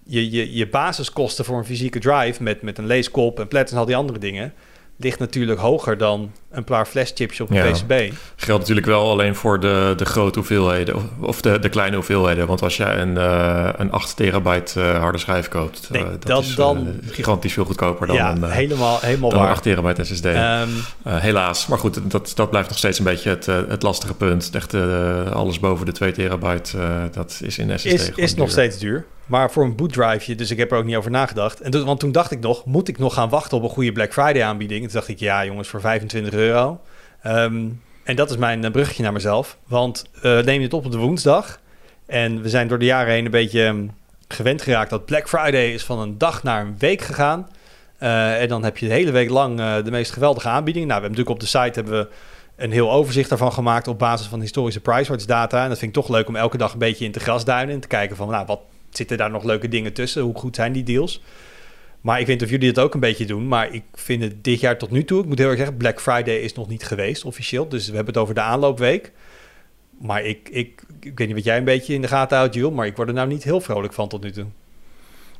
je, 0.04 0.30
je, 0.30 0.54
je 0.54 0.68
basiskosten 0.68 1.44
voor 1.44 1.58
een 1.58 1.64
fysieke 1.64 1.98
drive 1.98 2.42
met, 2.42 2.62
met 2.62 2.78
een 2.78 2.86
leeskop 2.86 3.40
en 3.40 3.48
plat 3.48 3.70
en 3.70 3.76
al 3.76 3.84
die 3.84 3.96
andere 3.96 4.18
dingen 4.18 4.52
ligt 5.02 5.18
natuurlijk 5.18 5.60
hoger 5.60 5.98
dan 5.98 6.32
een 6.50 6.64
paar 6.64 6.86
flashchips 6.86 7.40
op 7.40 7.50
een 7.50 7.56
ja. 7.56 7.70
PCB. 7.70 8.14
Geldt 8.36 8.60
natuurlijk 8.60 8.86
wel 8.86 9.10
alleen 9.10 9.34
voor 9.34 9.60
de, 9.60 9.94
de 9.96 10.04
grote 10.04 10.38
hoeveelheden 10.38 11.10
of 11.20 11.40
de, 11.40 11.58
de 11.58 11.68
kleine 11.68 11.96
hoeveelheden. 11.96 12.46
Want 12.46 12.62
als 12.62 12.76
jij 12.76 12.98
een, 12.98 13.14
uh, 13.14 13.68
een 13.76 13.90
8 13.90 14.16
terabyte 14.16 14.80
uh, 14.80 14.98
harde 14.98 15.18
schijf 15.18 15.48
koopt, 15.48 15.88
nee, 15.90 16.02
uh, 16.02 16.08
dat 16.18 16.42
is 16.42 16.54
dan, 16.54 17.00
gigantisch 17.10 17.52
veel 17.52 17.64
goedkoper 17.64 18.06
dan, 18.06 18.16
ja, 18.16 18.30
een, 18.30 18.50
helemaal, 18.50 18.98
helemaal 19.00 19.30
dan 19.30 19.38
waar. 19.38 19.50
8 19.50 19.62
terabyte 19.62 20.04
SSD. 20.04 20.24
Um, 20.24 20.34
helaas. 21.08 21.66
Maar 21.66 21.78
goed, 21.78 22.10
dat, 22.10 22.32
dat 22.34 22.50
blijft 22.50 22.68
nog 22.68 22.78
steeds 22.78 22.98
een 22.98 23.04
beetje 23.04 23.30
het, 23.30 23.46
het 23.46 23.82
lastige 23.82 24.14
punt. 24.14 24.50
Echt 24.52 24.74
alles 25.32 25.60
boven 25.60 25.86
de 25.86 25.92
2 25.92 26.12
terabyte, 26.12 26.78
dat 27.12 27.40
is 27.44 27.58
in 27.58 27.78
SSD 27.78 27.86
Is, 27.86 28.10
is 28.10 28.34
nog 28.34 28.50
steeds 28.50 28.78
duur. 28.78 29.06
Maar 29.26 29.50
voor 29.50 29.64
een 29.64 29.76
bootdriveje, 29.76 30.34
dus 30.34 30.50
ik 30.50 30.58
heb 30.58 30.72
er 30.72 30.78
ook 30.78 30.84
niet 30.84 30.96
over 30.96 31.10
nagedacht. 31.10 31.60
En 31.60 31.84
want 31.84 32.00
toen 32.00 32.12
dacht 32.12 32.30
ik 32.30 32.40
nog, 32.40 32.64
moet 32.64 32.88
ik 32.88 32.98
nog 32.98 33.14
gaan 33.14 33.28
wachten 33.28 33.56
op 33.56 33.62
een 33.62 33.68
goede 33.68 33.92
Black 33.92 34.12
Friday 34.12 34.42
aanbieding? 34.42 34.82
Toen 34.82 34.92
dacht 34.92 35.08
ik, 35.08 35.18
ja 35.18 35.44
jongens, 35.44 35.68
voor 35.68 35.80
25 35.80 36.32
euro. 36.32 36.80
Um, 37.26 37.82
en 38.04 38.16
dat 38.16 38.30
is 38.30 38.36
mijn 38.36 38.72
bruggetje 38.72 39.02
naar 39.02 39.12
mezelf. 39.12 39.58
Want 39.66 40.04
uh, 40.22 40.40
neem 40.40 40.60
dit 40.60 40.72
op 40.72 40.84
op 40.84 40.92
de 40.92 40.98
woensdag. 40.98 41.60
En 42.06 42.42
we 42.42 42.48
zijn 42.48 42.68
door 42.68 42.78
de 42.78 42.84
jaren 42.84 43.12
heen 43.12 43.24
een 43.24 43.30
beetje 43.30 43.62
um, 43.62 43.90
gewend 44.28 44.62
geraakt 44.62 44.90
dat 44.90 45.04
Black 45.04 45.28
Friday 45.28 45.72
is 45.72 45.84
van 45.84 45.98
een 45.98 46.18
dag 46.18 46.42
naar 46.42 46.60
een 46.60 46.74
week 46.78 47.00
gegaan. 47.00 47.48
Uh, 48.00 48.40
en 48.40 48.48
dan 48.48 48.64
heb 48.64 48.78
je 48.78 48.86
de 48.86 48.92
hele 48.92 49.10
week 49.10 49.30
lang 49.30 49.56
de 49.82 49.90
meest 49.90 50.12
geweldige 50.12 50.48
aanbiedingen. 50.48 50.88
Nou, 50.88 51.00
we 51.00 51.06
hebben 51.06 51.24
natuurlijk 51.24 51.52
op 51.52 51.52
de 51.52 51.58
site 51.58 51.80
hebben 51.80 52.00
we 52.00 52.14
een 52.56 52.72
heel 52.72 52.92
overzicht 52.92 53.28
daarvan 53.28 53.52
gemaakt 53.52 53.88
op 53.88 53.98
basis 53.98 54.26
van 54.26 54.40
historische 54.40 54.80
PriceWatch 54.80 55.24
data. 55.24 55.62
En 55.62 55.68
dat 55.68 55.78
vind 55.78 55.96
ik 55.96 56.02
toch 56.02 56.12
leuk 56.12 56.28
om 56.28 56.36
elke 56.36 56.56
dag 56.56 56.72
een 56.72 56.78
beetje 56.78 57.04
in 57.04 57.12
te 57.12 57.20
grasduinen 57.20 57.74
en 57.74 57.80
te 57.80 57.88
kijken 57.88 58.16
van, 58.16 58.28
nou, 58.28 58.46
wat 58.46 58.60
zitten 58.96 59.16
daar 59.16 59.30
nog 59.30 59.44
leuke 59.44 59.68
dingen 59.68 59.92
tussen? 59.92 60.22
Hoe 60.22 60.38
goed 60.38 60.56
zijn 60.56 60.72
die 60.72 60.82
deals? 60.82 61.22
Maar 62.00 62.20
ik 62.20 62.26
weet 62.26 62.34
niet 62.34 62.44
of 62.44 62.50
jullie 62.50 62.72
dat 62.72 62.84
ook 62.84 62.94
een 62.94 63.00
beetje 63.00 63.26
doen. 63.26 63.48
Maar 63.48 63.74
ik 63.74 63.82
vind 63.92 64.22
het 64.22 64.44
dit 64.44 64.60
jaar 64.60 64.78
tot 64.78 64.90
nu 64.90 65.04
toe... 65.04 65.20
Ik 65.20 65.26
moet 65.26 65.38
heel 65.38 65.48
erg 65.48 65.58
zeggen, 65.58 65.76
Black 65.76 66.00
Friday 66.00 66.36
is 66.36 66.54
nog 66.54 66.68
niet 66.68 66.82
geweest 66.82 67.24
officieel. 67.24 67.68
Dus 67.68 67.88
we 67.88 67.94
hebben 67.94 68.14
het 68.14 68.22
over 68.22 68.34
de 68.34 68.40
aanloopweek. 68.40 69.12
Maar 70.00 70.24
ik, 70.24 70.48
ik, 70.48 70.82
ik 71.00 71.18
weet 71.18 71.26
niet 71.26 71.36
wat 71.36 71.44
jij 71.44 71.56
een 71.56 71.64
beetje 71.64 71.94
in 71.94 72.00
de 72.00 72.08
gaten 72.08 72.36
houdt, 72.36 72.54
Jules. 72.54 72.74
Maar 72.74 72.86
ik 72.86 72.96
word 72.96 73.08
er 73.08 73.14
nou 73.14 73.28
niet 73.28 73.44
heel 73.44 73.60
vrolijk 73.60 73.92
van 73.92 74.08
tot 74.08 74.22
nu 74.22 74.30
toe. 74.30 74.46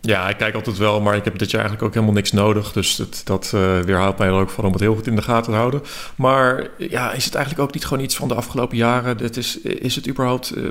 Ja, 0.04 0.28
ik 0.28 0.36
kijk 0.36 0.54
altijd 0.54 0.78
wel, 0.78 1.00
maar 1.00 1.16
ik 1.16 1.24
heb 1.24 1.38
dit 1.38 1.50
jaar 1.50 1.60
eigenlijk 1.60 1.88
ook 1.88 1.94
helemaal 1.94 2.14
niks 2.14 2.32
nodig. 2.32 2.72
Dus 2.72 2.96
het, 2.96 3.20
dat 3.24 3.52
uh, 3.54 3.80
weerhoudt 3.80 4.18
mij 4.18 4.28
er 4.28 4.34
ook 4.34 4.50
van 4.50 4.64
om 4.64 4.72
het 4.72 4.80
heel 4.80 4.94
goed 4.94 5.06
in 5.06 5.16
de 5.16 5.22
gaten 5.22 5.52
te 5.52 5.58
houden. 5.58 5.82
Maar 6.16 6.68
ja, 6.78 7.12
is 7.12 7.24
het 7.24 7.34
eigenlijk 7.34 7.64
ook 7.66 7.74
niet 7.74 7.84
gewoon 7.84 8.04
iets 8.04 8.16
van 8.16 8.28
de 8.28 8.34
afgelopen 8.34 8.76
jaren? 8.76 9.18
Het 9.18 9.36
is, 9.36 9.60
is 9.60 9.96
het 9.96 10.08
überhaupt... 10.08 10.56
Uh, 10.56 10.64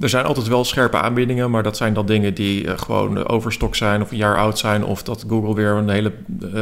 er 0.00 0.08
zijn 0.08 0.24
altijd 0.24 0.46
wel 0.46 0.64
scherpe 0.64 0.96
aanbiedingen, 0.96 1.50
maar 1.50 1.62
dat 1.62 1.76
zijn 1.76 1.94
dan 1.94 2.06
dingen 2.06 2.34
die 2.34 2.64
uh, 2.64 2.72
gewoon 2.78 3.28
overstok 3.28 3.76
zijn 3.76 4.02
of 4.02 4.10
een 4.10 4.16
jaar 4.16 4.36
oud 4.36 4.58
zijn. 4.58 4.84
Of 4.84 5.02
dat 5.02 5.24
Google 5.28 5.54
weer 5.54 5.70
een 5.70 5.88
hele 5.88 6.12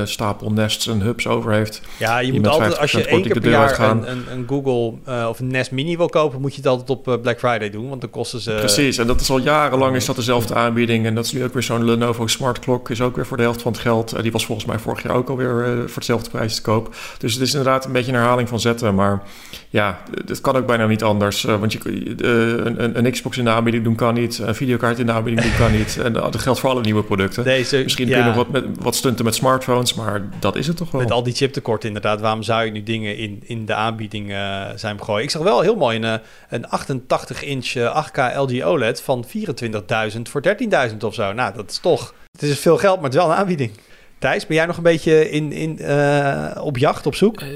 stapel 0.05 0.53
nests 0.53 0.87
en 0.87 1.01
hubs 1.01 1.27
over 1.27 1.53
heeft. 1.53 1.81
Ja, 1.99 2.19
je 2.19 2.33
moet 2.33 2.47
altijd, 2.47 2.79
als 2.79 2.91
je 2.91 3.07
één 3.07 3.23
keer 3.23 3.41
per 3.41 3.51
jaar 3.51 3.81
een, 3.81 4.11
een, 4.11 4.25
een, 4.31 4.45
Google 4.49 4.93
of 5.29 5.41
een 5.41 5.47
Nest 5.47 5.71
Mini 5.71 5.97
wil 5.97 6.09
kopen, 6.09 6.41
moet 6.41 6.55
je 6.55 6.61
het 6.61 6.67
altijd 6.67 6.91
op 6.91 7.19
Black 7.23 7.39
Friday 7.39 7.71
doen, 7.71 7.89
want 7.89 8.01
dan 8.01 8.11
kosten 8.11 8.41
ze... 8.41 8.57
Precies, 8.59 8.99
en 8.99 9.07
dat 9.07 9.21
is 9.21 9.31
al 9.31 9.39
jarenlang 9.39 9.97
is 9.97 10.05
dat 10.05 10.17
dezelfde 10.17 10.55
aanbieding. 10.55 11.07
En 11.07 11.15
dat 11.15 11.25
is 11.25 11.33
nu 11.33 11.45
ook 11.45 11.53
weer 11.53 11.63
zo'n 11.63 11.85
Lenovo 11.99 12.27
Smart 12.27 12.59
Clock 12.59 12.91
is 12.91 13.01
ook 13.01 13.17
weer 13.17 13.27
voor 13.27 13.37
de 13.37 13.43
helft 13.43 13.63
van 13.63 13.73
het 13.73 13.81
geld. 13.81 14.15
Uh, 14.15 14.23
die 14.23 14.33
was 14.33 14.47
volgens 14.47 14.67
mij 14.67 14.79
vorig 14.79 15.03
jaar 15.03 15.15
ook 15.15 15.29
alweer 15.29 15.67
uh, 15.67 15.79
voor 15.79 15.95
hetzelfde 15.95 16.31
prijs 16.31 16.55
te 16.55 16.63
koop. 16.63 16.97
Dus 17.19 17.33
het 17.33 17.43
is 17.43 17.55
inderdaad 17.55 17.85
een 17.85 17.93
beetje 17.93 18.13
een 18.13 18.19
herhaling 18.19 18.49
van 18.49 18.61
zetten. 18.61 18.95
Maar 18.95 19.23
ja, 19.71 20.03
het 20.27 20.41
kan 20.41 20.57
ook 20.57 20.67
bijna 20.67 20.87
niet 20.87 21.03
anders. 21.03 21.45
Uh, 21.45 21.61
want 21.61 21.73
je, 21.73 21.79
een, 22.17 22.99
een, 22.99 23.11
Xbox 23.11 23.39
in 23.39 23.45
de 23.45 23.51
aanbieding 23.51 23.85
doen 23.85 23.95
kan 23.95 24.15
niet. 24.15 24.39
Een 24.39 24.55
videokaart 24.55 24.99
in 24.99 25.07
de 25.07 25.13
aanbieding 25.13 25.47
doen 25.47 25.57
kan 25.59 25.73
niet. 25.73 25.99
En 25.99 26.13
dat 26.13 26.39
geldt 26.39 26.61
voor 26.61 26.71
alle 26.71 26.81
nieuwe 26.81 27.03
producten. 27.03 27.45
Deze, 27.45 27.77
Misschien 27.83 28.09
ja. 28.09 28.13
kun 28.13 28.23
je 28.23 28.29
nog 28.29 28.37
wat, 28.37 28.49
met, 28.49 28.65
wat 28.81 28.95
stunten 28.95 29.25
met 29.25 29.35
smartphones, 29.35 29.95
maar 29.95 30.23
dat 30.39 30.57
is 30.57 30.67
het 30.67 30.77
toch 30.77 30.91
wel. 30.91 31.01
Met 31.01 31.11
al 31.11 31.23
die 31.23 31.35
chiptekorten 31.35 31.89
inderdaad. 31.89 32.21
Waarom 32.21 32.43
zou 32.43 32.65
je 32.65 32.71
nu 32.71 32.83
dingen 32.83 33.17
in, 33.17 33.43
in 33.45 33.67
de 33.67 33.75
aanbieding 33.75 34.33
zijn 34.75 34.99
gegooid? 34.99 35.25
Ik 35.25 35.31
zag 35.31 35.43
wel 35.43 35.61
heel 35.61 35.77
mooi 35.77 36.01
een, 36.01 36.21
een 36.49 36.67
88-inch 36.67 37.73
8K 38.07 38.37
LG 38.37 38.63
OLED 38.65 39.01
van 39.01 39.25
24.000 40.15 40.23
voor 40.23 40.43
13.000 40.91 40.97
of 41.01 41.15
zo. 41.15 41.33
Nou, 41.33 41.55
dat 41.55 41.71
is 41.71 41.79
toch... 41.79 42.15
Het 42.33 42.43
is 42.43 42.59
veel 42.59 42.77
geld, 42.77 42.95
maar 42.95 43.05
het 43.05 43.15
is 43.15 43.21
wel 43.21 43.31
een 43.31 43.37
aanbieding. 43.37 43.71
Thijs, 44.19 44.47
ben 44.47 44.57
jij 44.57 44.67
nog 44.67 44.77
een 44.77 44.83
beetje 44.83 45.31
in, 45.31 45.53
in, 45.53 45.79
uh, 45.81 46.51
op 46.61 46.79
jacht, 46.79 47.07
op 47.07 47.15
zoek? 47.15 47.41
Uh, 47.41 47.49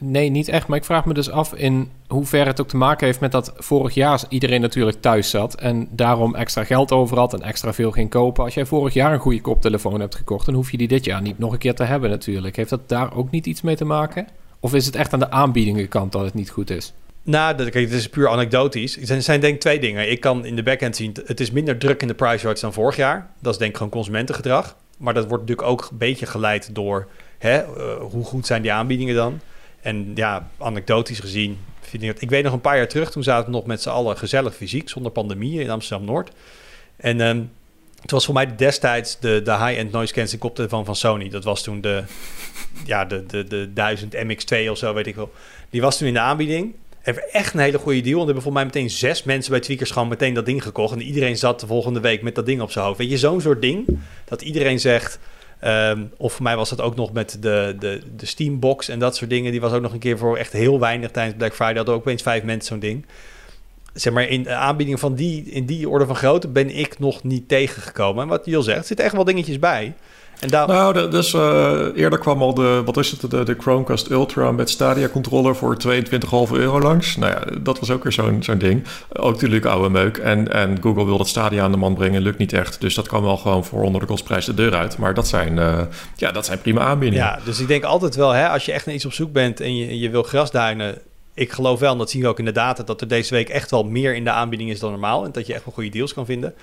nee, 0.00 0.28
niet 0.30 0.48
echt. 0.48 0.66
Maar 0.66 0.78
ik 0.78 0.84
vraag 0.84 1.04
me 1.04 1.14
dus 1.14 1.30
af 1.30 1.54
in 1.54 1.90
hoeverre 2.08 2.48
het 2.50 2.60
ook 2.60 2.68
te 2.68 2.76
maken 2.76 3.06
heeft 3.06 3.20
met 3.20 3.32
dat 3.32 3.52
vorig 3.56 3.94
jaar 3.94 4.22
iedereen 4.28 4.60
natuurlijk 4.60 5.00
thuis 5.00 5.30
zat 5.30 5.54
en 5.54 5.88
daarom 5.90 6.34
extra 6.34 6.64
geld 6.64 6.92
over 6.92 7.18
had 7.18 7.32
en 7.32 7.42
extra 7.42 7.72
veel 7.72 7.90
ging 7.90 8.10
kopen. 8.10 8.44
Als 8.44 8.54
jij 8.54 8.66
vorig 8.66 8.94
jaar 8.94 9.12
een 9.12 9.18
goede 9.18 9.40
koptelefoon 9.40 10.00
hebt 10.00 10.14
gekocht, 10.14 10.46
dan 10.46 10.54
hoef 10.54 10.70
je 10.70 10.76
die 10.76 10.88
dit 10.88 11.04
jaar 11.04 11.22
niet 11.22 11.38
nog 11.38 11.52
een 11.52 11.58
keer 11.58 11.74
te 11.74 11.84
hebben 11.84 12.10
natuurlijk. 12.10 12.56
Heeft 12.56 12.70
dat 12.70 12.88
daar 12.88 13.16
ook 13.16 13.30
niet 13.30 13.46
iets 13.46 13.62
mee 13.62 13.76
te 13.76 13.84
maken? 13.84 14.26
Of 14.60 14.74
is 14.74 14.86
het 14.86 14.96
echt 14.96 15.12
aan 15.12 15.18
de 15.18 15.30
aanbiedingenkant 15.30 16.12
dat 16.12 16.24
het 16.24 16.34
niet 16.34 16.50
goed 16.50 16.70
is? 16.70 16.92
Nou, 17.22 17.56
dat, 17.56 17.70
kijk, 17.70 17.84
het 17.84 17.98
is 17.98 18.08
puur 18.08 18.28
anekdotisch. 18.28 19.10
Er 19.10 19.22
zijn, 19.22 19.40
denk 19.40 19.54
ik 19.54 19.60
twee 19.60 19.80
dingen. 19.80 20.10
Ik 20.10 20.20
kan 20.20 20.44
in 20.44 20.56
de 20.56 20.62
backend 20.62 20.96
zien, 20.96 21.16
het 21.24 21.40
is 21.40 21.50
minder 21.50 21.78
druk 21.78 22.02
in 22.02 22.08
de 22.08 22.14
price 22.14 22.38
charts 22.38 22.60
dan 22.60 22.72
vorig 22.72 22.96
jaar. 22.96 23.30
Dat 23.40 23.52
is 23.52 23.58
denk 23.58 23.70
ik 23.70 23.76
gewoon 23.76 23.92
consumentengedrag. 23.92 24.76
Maar 24.98 25.14
dat 25.14 25.28
wordt 25.28 25.42
natuurlijk 25.42 25.68
ook 25.68 25.88
een 25.90 25.98
beetje 25.98 26.26
geleid 26.26 26.74
door 26.74 27.08
hè, 27.38 27.56
eh, 27.56 28.00
hoe 28.00 28.24
goed 28.24 28.46
zijn 28.46 28.62
die 28.62 28.72
aanbiedingen 28.72 29.14
dan. 29.14 29.40
En 29.80 30.12
ja, 30.14 30.48
anekdotisch 30.58 31.20
gezien 31.20 31.58
vind 31.80 32.02
ik 32.02 32.12
dat... 32.12 32.22
Ik 32.22 32.30
weet 32.30 32.44
nog 32.44 32.52
een 32.52 32.60
paar 32.60 32.76
jaar 32.76 32.88
terug, 32.88 33.10
toen 33.10 33.22
zaten 33.22 33.46
we 33.46 33.50
nog 33.50 33.66
met 33.66 33.82
z'n 33.82 33.88
allen 33.88 34.16
gezellig 34.16 34.54
fysiek, 34.54 34.88
zonder 34.88 35.12
pandemie 35.12 35.60
in 35.60 35.70
Amsterdam-Noord. 35.70 36.30
En 36.96 37.20
um, 37.20 37.50
het 38.02 38.10
was 38.10 38.24
voor 38.24 38.34
mij 38.34 38.56
destijds 38.56 39.18
de, 39.18 39.42
de 39.44 39.50
high-end 39.50 39.92
noise 39.92 40.12
cancelling 40.12 40.42
koptelefoon 40.42 40.84
van 40.84 40.96
Sony. 40.96 41.28
Dat 41.28 41.44
was 41.44 41.62
toen 41.62 41.80
de, 41.80 42.04
ja, 42.84 43.04
de, 43.04 43.26
de, 43.26 43.44
de 43.44 43.72
1000 43.72 44.14
MX2 44.14 44.70
of 44.70 44.78
zo, 44.78 44.94
weet 44.94 45.06
ik 45.06 45.14
wel. 45.14 45.32
Die 45.70 45.80
was 45.80 45.98
toen 45.98 46.08
in 46.08 46.14
de 46.14 46.20
aanbieding. 46.20 46.74
Hebben 47.08 47.32
echt 47.32 47.54
een 47.54 47.60
hele 47.60 47.78
goede 47.78 48.00
deal. 48.00 48.18
En 48.18 48.24
hebben 48.24 48.42
voor 48.42 48.52
mij 48.52 48.64
meteen 48.64 48.90
zes 48.90 49.22
mensen 49.22 49.50
bij 49.50 49.60
Tweakers 49.60 49.90
gewoon 49.90 50.08
meteen 50.08 50.34
dat 50.34 50.46
ding 50.46 50.62
gekocht. 50.62 50.94
En 50.94 51.02
iedereen 51.02 51.36
zat 51.36 51.60
de 51.60 51.66
volgende 51.66 52.00
week 52.00 52.22
met 52.22 52.34
dat 52.34 52.46
ding 52.46 52.60
op 52.60 52.70
zijn 52.70 52.84
hoofd. 52.84 52.98
Weet 52.98 53.10
je, 53.10 53.18
zo'n 53.18 53.40
soort 53.40 53.62
ding. 53.62 53.98
Dat 54.24 54.42
iedereen 54.42 54.80
zegt... 54.80 55.18
Um, 55.64 56.10
of 56.16 56.32
voor 56.32 56.42
mij 56.42 56.56
was 56.56 56.68
dat 56.68 56.80
ook 56.80 56.96
nog 56.96 57.12
met 57.12 57.38
de, 57.40 57.76
de, 57.78 58.00
de 58.16 58.26
Steambox 58.26 58.88
en 58.88 58.98
dat 58.98 59.16
soort 59.16 59.30
dingen. 59.30 59.50
Die 59.50 59.60
was 59.60 59.72
ook 59.72 59.82
nog 59.82 59.92
een 59.92 59.98
keer 59.98 60.18
voor 60.18 60.36
echt 60.36 60.52
heel 60.52 60.80
weinig 60.80 61.10
tijdens 61.10 61.36
Black 61.36 61.54
Friday. 61.54 61.74
Hadden 61.74 61.94
ook 61.94 62.00
opeens 62.00 62.22
vijf 62.22 62.42
mensen 62.42 62.68
zo'n 62.68 62.78
ding. 62.78 63.06
Zeg 63.92 64.12
maar, 64.12 64.28
in 64.28 64.42
de 64.42 64.54
aanbieding 64.54 65.00
van 65.00 65.14
die, 65.14 65.44
in 65.44 65.66
die 65.66 65.88
orde 65.88 66.06
van 66.06 66.16
grootte 66.16 66.48
ben 66.48 66.70
ik 66.76 66.98
nog 66.98 67.22
niet 67.22 67.48
tegengekomen. 67.48 68.22
En 68.22 68.28
wat 68.28 68.44
Jill 68.44 68.62
zegt, 68.62 68.78
er 68.78 68.84
zitten 68.84 69.04
echt 69.04 69.14
wel 69.14 69.24
dingetjes 69.24 69.58
bij. 69.58 69.94
En 70.40 70.48
daar... 70.48 70.66
Nou, 70.68 71.10
dus 71.10 71.32
uh, 71.32 71.86
eerder 71.94 72.18
kwam 72.18 72.42
al 72.42 72.54
de, 72.54 72.82
wat 72.84 72.96
is 72.96 73.10
het, 73.10 73.30
de, 73.30 73.42
de 73.42 73.56
Chromecast 73.58 74.10
Ultra 74.10 74.52
met 74.52 74.70
Stadia 74.70 75.08
controller 75.08 75.56
voor 75.56 75.76
22,5 75.86 75.90
euro 76.52 76.80
langs. 76.80 77.16
Nou 77.16 77.32
ja, 77.32 77.60
dat 77.60 77.78
was 77.78 77.90
ook 77.90 78.02
weer 78.02 78.12
zo'n 78.12 78.42
zo'n 78.42 78.58
ding. 78.58 78.84
Ook 79.12 79.32
natuurlijk 79.32 79.64
oude 79.64 79.88
meuk. 79.88 80.16
En, 80.16 80.52
en 80.52 80.78
Google 80.80 81.04
wil 81.04 81.18
dat 81.18 81.28
Stadia 81.28 81.62
aan 81.62 81.70
de 81.70 81.76
man 81.76 81.94
brengen, 81.94 82.22
lukt 82.22 82.38
niet 82.38 82.52
echt. 82.52 82.80
Dus 82.80 82.94
dat 82.94 83.08
kwam 83.08 83.22
wel 83.22 83.36
gewoon 83.36 83.64
voor 83.64 83.82
onder 83.82 84.00
de 84.00 84.06
kostprijs 84.06 84.44
de 84.44 84.54
deur 84.54 84.74
uit. 84.74 84.98
Maar 84.98 85.14
dat 85.14 85.28
zijn, 85.28 85.56
uh, 85.56 85.80
ja, 86.16 86.32
dat 86.32 86.46
zijn 86.46 86.60
prima 86.60 86.80
aanbiedingen. 86.80 87.24
Ja, 87.24 87.38
dus 87.44 87.60
ik 87.60 87.68
denk 87.68 87.84
altijd 87.84 88.16
wel, 88.16 88.30
hè, 88.30 88.48
als 88.48 88.64
je 88.64 88.72
echt 88.72 88.86
naar 88.86 88.94
iets 88.94 89.04
op 89.04 89.12
zoek 89.12 89.32
bent 89.32 89.60
en 89.60 89.76
je, 89.76 89.98
je 89.98 90.10
wil 90.10 90.22
grasduinen... 90.22 90.98
Ik 91.34 91.52
geloof 91.52 91.78
wel, 91.78 91.92
en 91.92 91.98
dat 91.98 92.10
zien 92.10 92.22
we 92.22 92.28
ook 92.28 92.38
in 92.38 92.44
de 92.44 92.52
data, 92.52 92.82
dat 92.82 93.00
er 93.00 93.08
deze 93.08 93.34
week 93.34 93.48
echt 93.48 93.70
wel 93.70 93.84
meer 93.84 94.14
in 94.14 94.24
de 94.24 94.30
aanbieding 94.30 94.70
is 94.70 94.80
dan 94.80 94.90
normaal. 94.90 95.24
En 95.24 95.32
dat 95.32 95.46
je 95.46 95.54
echt 95.54 95.64
wel 95.64 95.74
goede 95.74 95.90
deals 95.90 96.14
kan 96.14 96.26
vinden. 96.26 96.54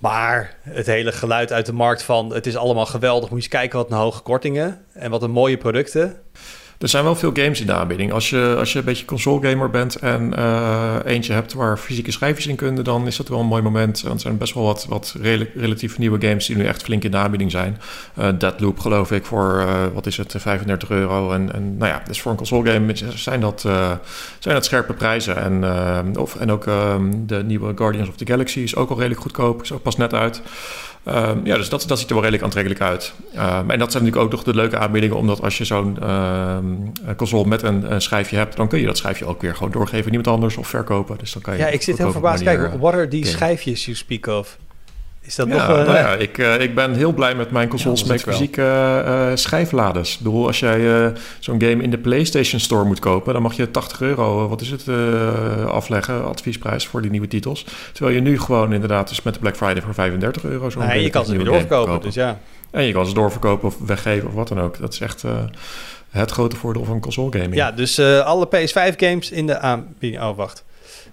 Maar 0.00 0.56
het 0.62 0.86
hele 0.86 1.12
geluid 1.12 1.52
uit 1.52 1.66
de 1.66 1.72
markt 1.72 2.02
van 2.02 2.32
het 2.32 2.46
is 2.46 2.56
allemaal 2.56 2.86
geweldig. 2.86 3.30
Moet 3.30 3.38
je 3.38 3.44
eens 3.44 3.60
kijken 3.60 3.78
wat 3.78 3.90
een 3.90 3.96
hoge 3.96 4.22
kortingen 4.22 4.84
en 4.92 5.10
wat 5.10 5.22
een 5.22 5.30
mooie 5.30 5.56
producten. 5.56 6.20
Er 6.80 6.88
zijn 6.88 7.04
wel 7.04 7.14
veel 7.14 7.30
games 7.32 7.60
in 7.60 7.66
de 7.66 7.72
aanbieding. 7.72 8.12
Als 8.12 8.30
je, 8.30 8.54
als 8.58 8.72
je 8.72 8.78
een 8.78 8.84
beetje 8.84 9.04
console 9.04 9.48
gamer 9.48 9.70
bent 9.70 9.96
en 9.96 10.32
uh, 10.38 10.96
eentje 11.04 11.32
hebt 11.32 11.52
waar 11.52 11.76
fysieke 11.78 12.10
schijfjes 12.10 12.46
in 12.46 12.56
kunnen, 12.56 12.84
dan 12.84 13.06
is 13.06 13.16
dat 13.16 13.28
wel 13.28 13.40
een 13.40 13.46
mooi 13.46 13.62
moment. 13.62 14.00
Want 14.00 14.14
er 14.14 14.20
zijn 14.20 14.38
best 14.38 14.54
wel 14.54 14.64
wat, 14.64 14.86
wat 14.88 15.14
relatief 15.54 15.98
nieuwe 15.98 16.26
games 16.26 16.46
die 16.46 16.56
nu 16.56 16.66
echt 16.66 16.82
flink 16.82 17.04
in 17.04 17.10
de 17.10 17.16
aanbieding 17.16 17.50
zijn. 17.50 17.80
Uh, 18.18 18.28
Deadloop 18.38 18.78
geloof 18.78 19.12
ik 19.12 19.24
voor, 19.24 19.60
uh, 19.60 19.84
wat 19.94 20.06
is 20.06 20.16
het, 20.16 20.34
35 20.38 20.90
euro. 20.90 21.32
En, 21.32 21.52
en 21.52 21.76
nou 21.76 21.90
ja, 21.90 22.02
dus 22.06 22.20
voor 22.20 22.30
een 22.30 22.36
console 22.36 22.70
game 22.70 22.92
zijn 23.14 23.40
dat, 23.40 23.60
zijn 24.38 24.54
dat 24.54 24.64
scherpe 24.64 24.92
prijzen. 24.92 25.36
En, 25.36 26.18
of, 26.18 26.36
en 26.36 26.50
ook 26.50 26.66
ehm, 26.66 27.10
de 27.26 27.44
nieuwe 27.44 27.72
Guardians 27.76 28.08
of 28.08 28.16
the 28.16 28.26
Galaxy 28.26 28.60
is 28.60 28.76
ook 28.76 28.90
al 28.90 28.96
redelijk 28.96 29.20
goedkoop. 29.20 29.62
Is 29.62 29.72
ook 29.72 29.82
pas 29.82 29.96
net 29.96 30.14
uit. 30.14 30.42
Um, 31.08 31.40
ja, 31.44 31.56
dus 31.56 31.68
dat, 31.68 31.84
dat 31.86 31.98
ziet 31.98 32.08
er 32.08 32.14
wel 32.14 32.22
redelijk 32.22 32.44
aantrekkelijk 32.44 32.80
uit. 32.80 33.12
Um, 33.34 33.70
en 33.70 33.78
dat 33.78 33.92
zijn 33.92 34.04
natuurlijk 34.04 34.16
ook 34.16 34.30
nog 34.30 34.42
de 34.42 34.54
leuke 34.54 34.78
aanbiedingen, 34.78 35.16
omdat 35.16 35.42
als 35.42 35.58
je 35.58 35.64
zo'n 35.64 36.10
um, 36.10 36.92
console 37.16 37.48
met 37.48 37.62
een, 37.62 37.92
een, 37.92 38.02
schijfje 38.02 38.36
hebt, 38.36 38.56
dan 38.56 38.68
kun 38.68 38.80
je 38.80 38.86
dat 38.86 38.96
schijfje 38.96 39.24
ook 39.24 39.42
weer 39.42 39.54
gewoon 39.54 39.72
doorgeven 39.72 40.04
aan 40.04 40.10
iemand 40.10 40.28
anders 40.28 40.56
of 40.56 40.68
verkopen. 40.68 41.18
Dus 41.18 41.32
dan 41.32 41.42
kan 41.42 41.54
je 41.54 41.60
ja, 41.60 41.66
ik 41.66 41.82
zit 41.82 41.98
heel 41.98 42.12
verbaasd. 42.12 42.42
Kijk, 42.42 42.74
what 42.78 42.92
are 42.92 43.08
die 43.08 43.26
schijfjes 43.26 43.84
you 43.84 43.96
speak 43.96 44.26
of? 44.26 44.58
Is 45.22 45.34
dat 45.34 45.48
ja, 45.48 45.52
nog... 45.54 45.62
Uh, 45.62 45.84
nou 45.84 45.96
ja, 45.96 46.14
ik, 46.14 46.38
uh, 46.38 46.60
ik 46.60 46.74
ben 46.74 46.94
heel 46.94 47.12
blij 47.12 47.34
met 47.34 47.50
mijn 47.50 47.68
consoles 47.68 48.04
met 48.04 48.22
fysieke 48.22 48.62
uh, 49.06 49.30
schijfladers. 49.34 50.12
Ik 50.12 50.18
bedoel, 50.18 50.46
als 50.46 50.60
jij 50.60 51.12
zo'n 51.38 51.62
game 51.62 51.82
in 51.82 51.90
de 51.90 51.98
PlayStation 51.98 52.60
Store 52.60 52.84
moet 52.84 52.98
kopen... 52.98 53.32
dan 53.32 53.42
mag 53.42 53.52
je 53.52 53.70
80 53.70 54.00
euro, 54.00 54.48
wat 54.48 54.60
is 54.60 54.70
het, 54.70 54.84
afleggen, 55.66 56.24
adviesprijs 56.24 56.86
voor 56.86 57.02
die 57.02 57.10
nieuwe 57.10 57.28
titels. 57.28 57.66
Terwijl 57.92 58.16
je 58.16 58.22
nu 58.22 58.38
gewoon 58.38 58.72
inderdaad 58.72 59.08
dus 59.08 59.22
met 59.22 59.34
de 59.34 59.40
Black 59.40 59.56
Friday 59.56 59.82
voor 59.82 59.94
35 59.94 60.44
euro... 60.44 60.70
zo'n 60.70 60.86
nee, 60.86 61.02
je 61.02 61.10
kan 61.10 61.24
ze 61.24 61.36
weer 61.36 61.44
doorverkopen, 61.44 62.00
dus 62.00 62.14
ja. 62.14 62.38
En 62.70 62.84
je 62.84 62.92
kan 62.92 63.06
ze 63.06 63.14
doorverkopen 63.14 63.68
of 63.68 63.78
weggeven 63.86 64.28
of 64.28 64.34
wat 64.34 64.48
dan 64.48 64.60
ook. 64.60 64.78
Dat 64.78 64.92
is 64.92 65.00
echt 65.00 65.24
het 66.10 66.30
grote 66.30 66.56
voordeel 66.56 66.84
van 66.84 67.00
console 67.00 67.32
gaming. 67.32 67.54
Ja, 67.54 67.72
dus 67.72 67.98
alle 68.00 68.46
PS5 68.46 68.96
games 68.96 69.30
in 69.30 69.46
de 69.46 69.58
aanbieding... 69.58 70.22
Oh, 70.22 70.36
wacht. 70.36 70.64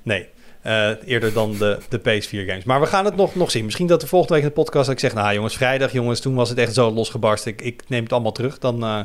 Nee, 0.03 0.27
uh, 0.67 0.89
eerder 1.05 1.33
dan 1.33 1.57
de, 1.57 1.77
de 1.89 1.99
PS4 1.99 2.47
games. 2.47 2.63
Maar 2.63 2.79
we 2.79 2.85
gaan 2.85 3.05
het 3.05 3.15
nog, 3.15 3.35
nog 3.35 3.51
zien. 3.51 3.65
Misschien 3.65 3.87
dat 3.87 4.01
de 4.01 4.07
volgende 4.07 4.33
week 4.33 4.43
in 4.43 4.49
de 4.49 4.55
podcast 4.55 4.85
dat 4.85 4.93
ik 4.93 4.99
zeg... 4.99 5.13
nou 5.13 5.33
jongens, 5.33 5.55
vrijdag 5.55 5.91
jongens, 5.91 6.19
toen 6.19 6.35
was 6.35 6.49
het 6.49 6.57
echt 6.57 6.73
zo 6.73 6.91
losgebarst. 6.91 7.45
Ik, 7.45 7.61
ik 7.61 7.83
neem 7.87 8.03
het 8.03 8.13
allemaal 8.13 8.31
terug. 8.31 8.59
Dan 8.59 8.83
uh, 8.83 8.99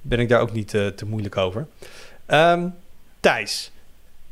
ben 0.00 0.18
ik 0.18 0.28
daar 0.28 0.40
ook 0.40 0.52
niet 0.52 0.74
uh, 0.74 0.86
te 0.86 1.06
moeilijk 1.06 1.36
over. 1.36 1.66
Um, 2.26 2.74
Thijs, 3.20 3.70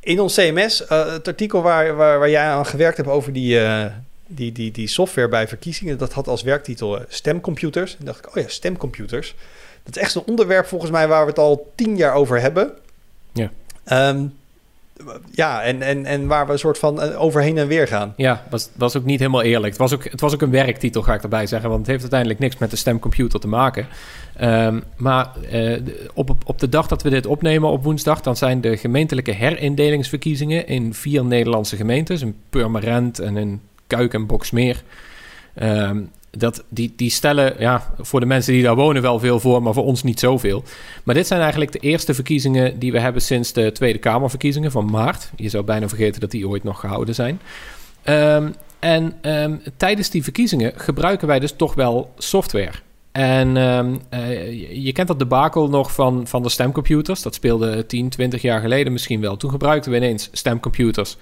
in 0.00 0.20
ons 0.20 0.34
CMS, 0.34 0.78
het 0.88 1.28
artikel 1.28 1.62
waar, 1.62 1.96
waar, 1.96 2.18
waar, 2.18 2.30
jij 2.30 2.44
aan 2.44 2.66
gewerkt 2.66 2.96
hebt... 2.96 3.08
over 3.08 3.32
die, 3.32 3.60
die, 4.26 4.52
die, 4.52 4.70
die 4.70 4.86
software 4.86 5.28
bij 5.28 5.48
verkiezingen... 5.48 5.98
dat 5.98 6.12
had 6.12 6.28
als 6.28 6.42
werktitel 6.42 7.00
stemcomputers. 7.08 7.96
En 7.98 8.04
dacht 8.04 8.18
ik, 8.18 8.36
oh 8.36 8.42
ja, 8.42 8.48
stemcomputers. 8.48 9.34
Dat 9.82 9.96
is 9.96 10.02
echt 10.02 10.14
een 10.14 10.24
onderwerp 10.26 10.66
volgens 10.66 10.90
mij... 10.90 11.08
waar 11.08 11.22
we 11.22 11.30
het 11.30 11.38
al 11.38 11.72
tien 11.74 11.96
jaar 11.96 12.14
over 12.14 12.40
hebben. 12.40 12.72
Ja. 13.32 13.50
Um, 14.08 14.34
ja, 15.30 15.62
en, 15.62 15.82
en, 15.82 16.04
en 16.04 16.26
waar 16.26 16.46
we 16.46 16.52
een 16.52 16.58
soort 16.58 16.78
van 16.78 17.00
eh, 17.00 17.22
overheen 17.22 17.58
en 17.58 17.66
weer 17.66 17.88
gaan. 17.88 18.12
Ja, 18.16 18.44
was, 18.50 18.68
was 18.76 18.96
ook 18.96 19.04
niet 19.04 19.18
helemaal 19.18 19.42
eerlijk. 19.42 19.72
Het 19.72 19.78
was 19.78 19.94
ook, 19.94 20.04
het 20.04 20.20
was 20.20 20.34
ook 20.34 20.42
een 20.42 20.50
werktitel, 20.50 21.02
ga 21.02 21.14
ik 21.14 21.22
erbij 21.22 21.46
zeggen. 21.46 21.68
Want 21.68 21.80
het 21.80 21.88
heeft 21.90 22.00
uiteindelijk 22.00 22.40
niks 22.40 22.58
met 22.58 22.70
de 22.70 22.76
stemcomputer 22.76 23.40
te 23.40 23.48
maken. 23.48 23.86
Um, 24.40 24.82
maar 24.96 25.30
uh, 25.52 25.78
op, 26.14 26.36
op 26.44 26.58
de 26.58 26.68
dag 26.68 26.86
dat 26.86 27.02
we 27.02 27.10
dit 27.10 27.26
opnemen 27.26 27.70
op 27.70 27.84
woensdag... 27.84 28.20
dan 28.20 28.36
zijn 28.36 28.60
de 28.60 28.76
gemeentelijke 28.76 29.32
herindelingsverkiezingen... 29.32 30.66
in 30.66 30.94
vier 30.94 31.24
Nederlandse 31.24 31.76
gemeentes. 31.76 32.22
In 32.22 32.36
Purmerend 32.50 33.18
en 33.18 33.36
in 33.36 33.60
Kuik 33.86 34.14
en 34.14 34.26
Boksmeer. 34.26 34.82
Um, 35.62 36.10
dat, 36.38 36.64
die, 36.68 36.92
die 36.96 37.10
stellen 37.10 37.54
ja, 37.58 37.94
voor 37.98 38.20
de 38.20 38.26
mensen 38.26 38.52
die 38.52 38.62
daar 38.62 38.74
wonen 38.74 39.02
wel 39.02 39.18
veel 39.18 39.40
voor, 39.40 39.62
maar 39.62 39.74
voor 39.74 39.84
ons 39.84 40.02
niet 40.02 40.20
zoveel. 40.20 40.62
Maar 41.04 41.14
dit 41.14 41.26
zijn 41.26 41.40
eigenlijk 41.40 41.72
de 41.72 41.78
eerste 41.78 42.14
verkiezingen 42.14 42.78
die 42.78 42.92
we 42.92 43.00
hebben 43.00 43.22
sinds 43.22 43.52
de 43.52 43.72
Tweede 43.72 43.98
Kamerverkiezingen 43.98 44.70
van 44.70 44.90
maart. 44.90 45.30
Je 45.36 45.48
zou 45.48 45.64
bijna 45.64 45.88
vergeten 45.88 46.20
dat 46.20 46.30
die 46.30 46.48
ooit 46.48 46.64
nog 46.64 46.80
gehouden 46.80 47.14
zijn. 47.14 47.40
Um, 48.04 48.54
en 48.78 49.14
um, 49.22 49.62
tijdens 49.76 50.10
die 50.10 50.22
verkiezingen 50.22 50.72
gebruiken 50.76 51.26
wij 51.26 51.38
dus 51.38 51.52
toch 51.52 51.74
wel 51.74 52.12
software. 52.16 52.72
En 53.12 53.56
um, 53.56 54.00
uh, 54.14 54.84
je 54.84 54.92
kent 54.92 55.08
dat 55.08 55.18
debakel 55.18 55.68
nog 55.68 55.92
van, 55.92 56.26
van 56.26 56.42
de 56.42 56.48
stemcomputers. 56.48 57.22
Dat 57.22 57.34
speelde 57.34 57.86
10, 57.86 58.08
20 58.08 58.42
jaar 58.42 58.60
geleden 58.60 58.92
misschien 58.92 59.20
wel. 59.20 59.36
Toen 59.36 59.50
gebruikten 59.50 59.90
we 59.90 59.96
ineens 59.96 60.28
stemcomputers 60.32 61.16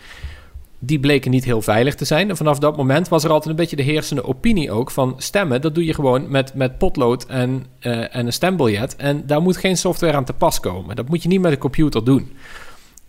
die 0.86 1.00
bleken 1.00 1.30
niet 1.30 1.44
heel 1.44 1.62
veilig 1.62 1.94
te 1.94 2.04
zijn. 2.04 2.30
En 2.30 2.36
vanaf 2.36 2.58
dat 2.58 2.76
moment 2.76 3.08
was 3.08 3.24
er 3.24 3.30
altijd 3.30 3.50
een 3.50 3.60
beetje 3.60 3.76
de 3.76 3.82
heersende 3.82 4.24
opinie 4.24 4.70
ook 4.70 4.90
van 4.90 5.14
stemmen. 5.16 5.60
Dat 5.60 5.74
doe 5.74 5.84
je 5.84 5.94
gewoon 5.94 6.30
met, 6.30 6.54
met 6.54 6.78
potlood 6.78 7.26
en, 7.26 7.66
uh, 7.80 8.16
en 8.16 8.26
een 8.26 8.32
stembiljet. 8.32 8.96
En 8.96 9.26
daar 9.26 9.42
moet 9.42 9.56
geen 9.56 9.76
software 9.76 10.16
aan 10.16 10.24
te 10.24 10.32
pas 10.32 10.60
komen. 10.60 10.96
Dat 10.96 11.08
moet 11.08 11.22
je 11.22 11.28
niet 11.28 11.40
met 11.40 11.52
een 11.52 11.58
computer 11.58 12.04
doen. 12.04 12.32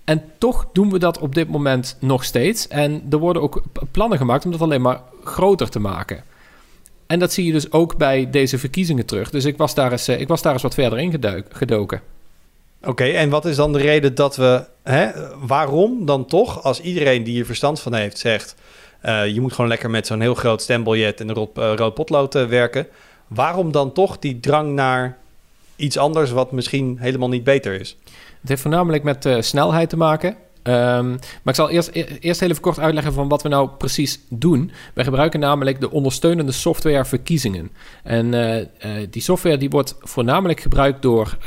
En 0.03 0.23
toch 0.37 0.67
doen 0.73 0.91
we 0.91 0.99
dat 0.99 1.19
op 1.19 1.35
dit 1.35 1.49
moment 1.49 1.97
nog 1.99 2.23
steeds. 2.23 2.67
En 2.67 3.03
er 3.09 3.17
worden 3.17 3.41
ook 3.41 3.63
plannen 3.91 4.17
gemaakt 4.17 4.45
om 4.45 4.51
dat 4.51 4.61
alleen 4.61 4.81
maar 4.81 5.01
groter 5.23 5.69
te 5.69 5.79
maken. 5.79 6.23
En 7.07 7.19
dat 7.19 7.33
zie 7.33 7.45
je 7.45 7.51
dus 7.51 7.71
ook 7.71 7.97
bij 7.97 8.29
deze 8.29 8.57
verkiezingen 8.57 9.05
terug. 9.05 9.29
Dus 9.29 9.45
ik 9.45 9.57
was 9.57 9.75
daar 9.75 9.91
eens, 9.91 10.07
eh, 10.07 10.19
ik 10.19 10.27
was 10.27 10.41
daar 10.41 10.53
eens 10.53 10.61
wat 10.61 10.73
verder 10.73 10.99
in 10.99 11.43
gedoken. 11.49 12.01
Oké, 12.85 13.03
en 13.03 13.29
wat 13.29 13.45
is 13.45 13.55
dan 13.55 13.73
de 13.73 13.79
reden 13.79 14.15
dat 14.15 14.35
we... 14.35 14.63
Hè, 14.83 15.09
waarom 15.47 16.05
dan 16.05 16.25
toch, 16.25 16.63
als 16.63 16.81
iedereen 16.81 17.23
die 17.23 17.33
hier 17.33 17.45
verstand 17.45 17.79
van 17.79 17.93
heeft 17.93 18.17
zegt... 18.17 18.55
Uh, 19.05 19.27
je 19.27 19.41
moet 19.41 19.53
gewoon 19.53 19.69
lekker 19.69 19.89
met 19.89 20.07
zo'n 20.07 20.21
heel 20.21 20.35
groot 20.35 20.61
stembiljet 20.61 21.21
en 21.21 21.33
rood, 21.33 21.57
uh, 21.57 21.73
rood 21.75 21.93
potlood 21.93 22.35
uh, 22.35 22.45
werken... 22.45 22.87
waarom 23.27 23.71
dan 23.71 23.91
toch 23.91 24.19
die 24.19 24.39
drang 24.39 24.73
naar 24.73 25.17
iets 25.75 25.97
anders 25.97 26.31
wat 26.31 26.51
misschien 26.51 26.97
helemaal 26.99 27.29
niet 27.29 27.43
beter 27.43 27.79
is? 27.79 27.97
Het 28.39 28.49
heeft 28.49 28.61
voornamelijk 28.61 29.03
met 29.03 29.27
snelheid 29.39 29.89
te 29.89 29.97
maken. 29.97 30.35
Ehm, 30.65 31.09
maar 31.09 31.19
ik 31.43 31.55
zal 31.55 31.69
eerst, 31.69 31.89
e-, 31.93 32.05
eerst 32.19 32.41
even 32.41 32.59
kort 32.59 32.79
uitleggen 32.79 33.13
van 33.13 33.27
wat 33.27 33.43
we 33.43 33.49
nou 33.49 33.69
precies 33.77 34.19
doen. 34.29 34.71
Wij 34.93 35.03
gebruiken 35.03 35.39
namelijk 35.39 35.79
de 35.79 35.91
ondersteunende 35.91 36.51
software 36.51 37.05
verkiezingen. 37.05 37.71
En 38.03 38.33
uh, 38.33 38.57
uh, 38.57 38.65
die 39.09 39.21
software 39.21 39.57
die 39.57 39.69
wordt 39.69 39.95
voornamelijk 39.99 40.59
gebruikt 40.59 41.01
door... 41.01 41.37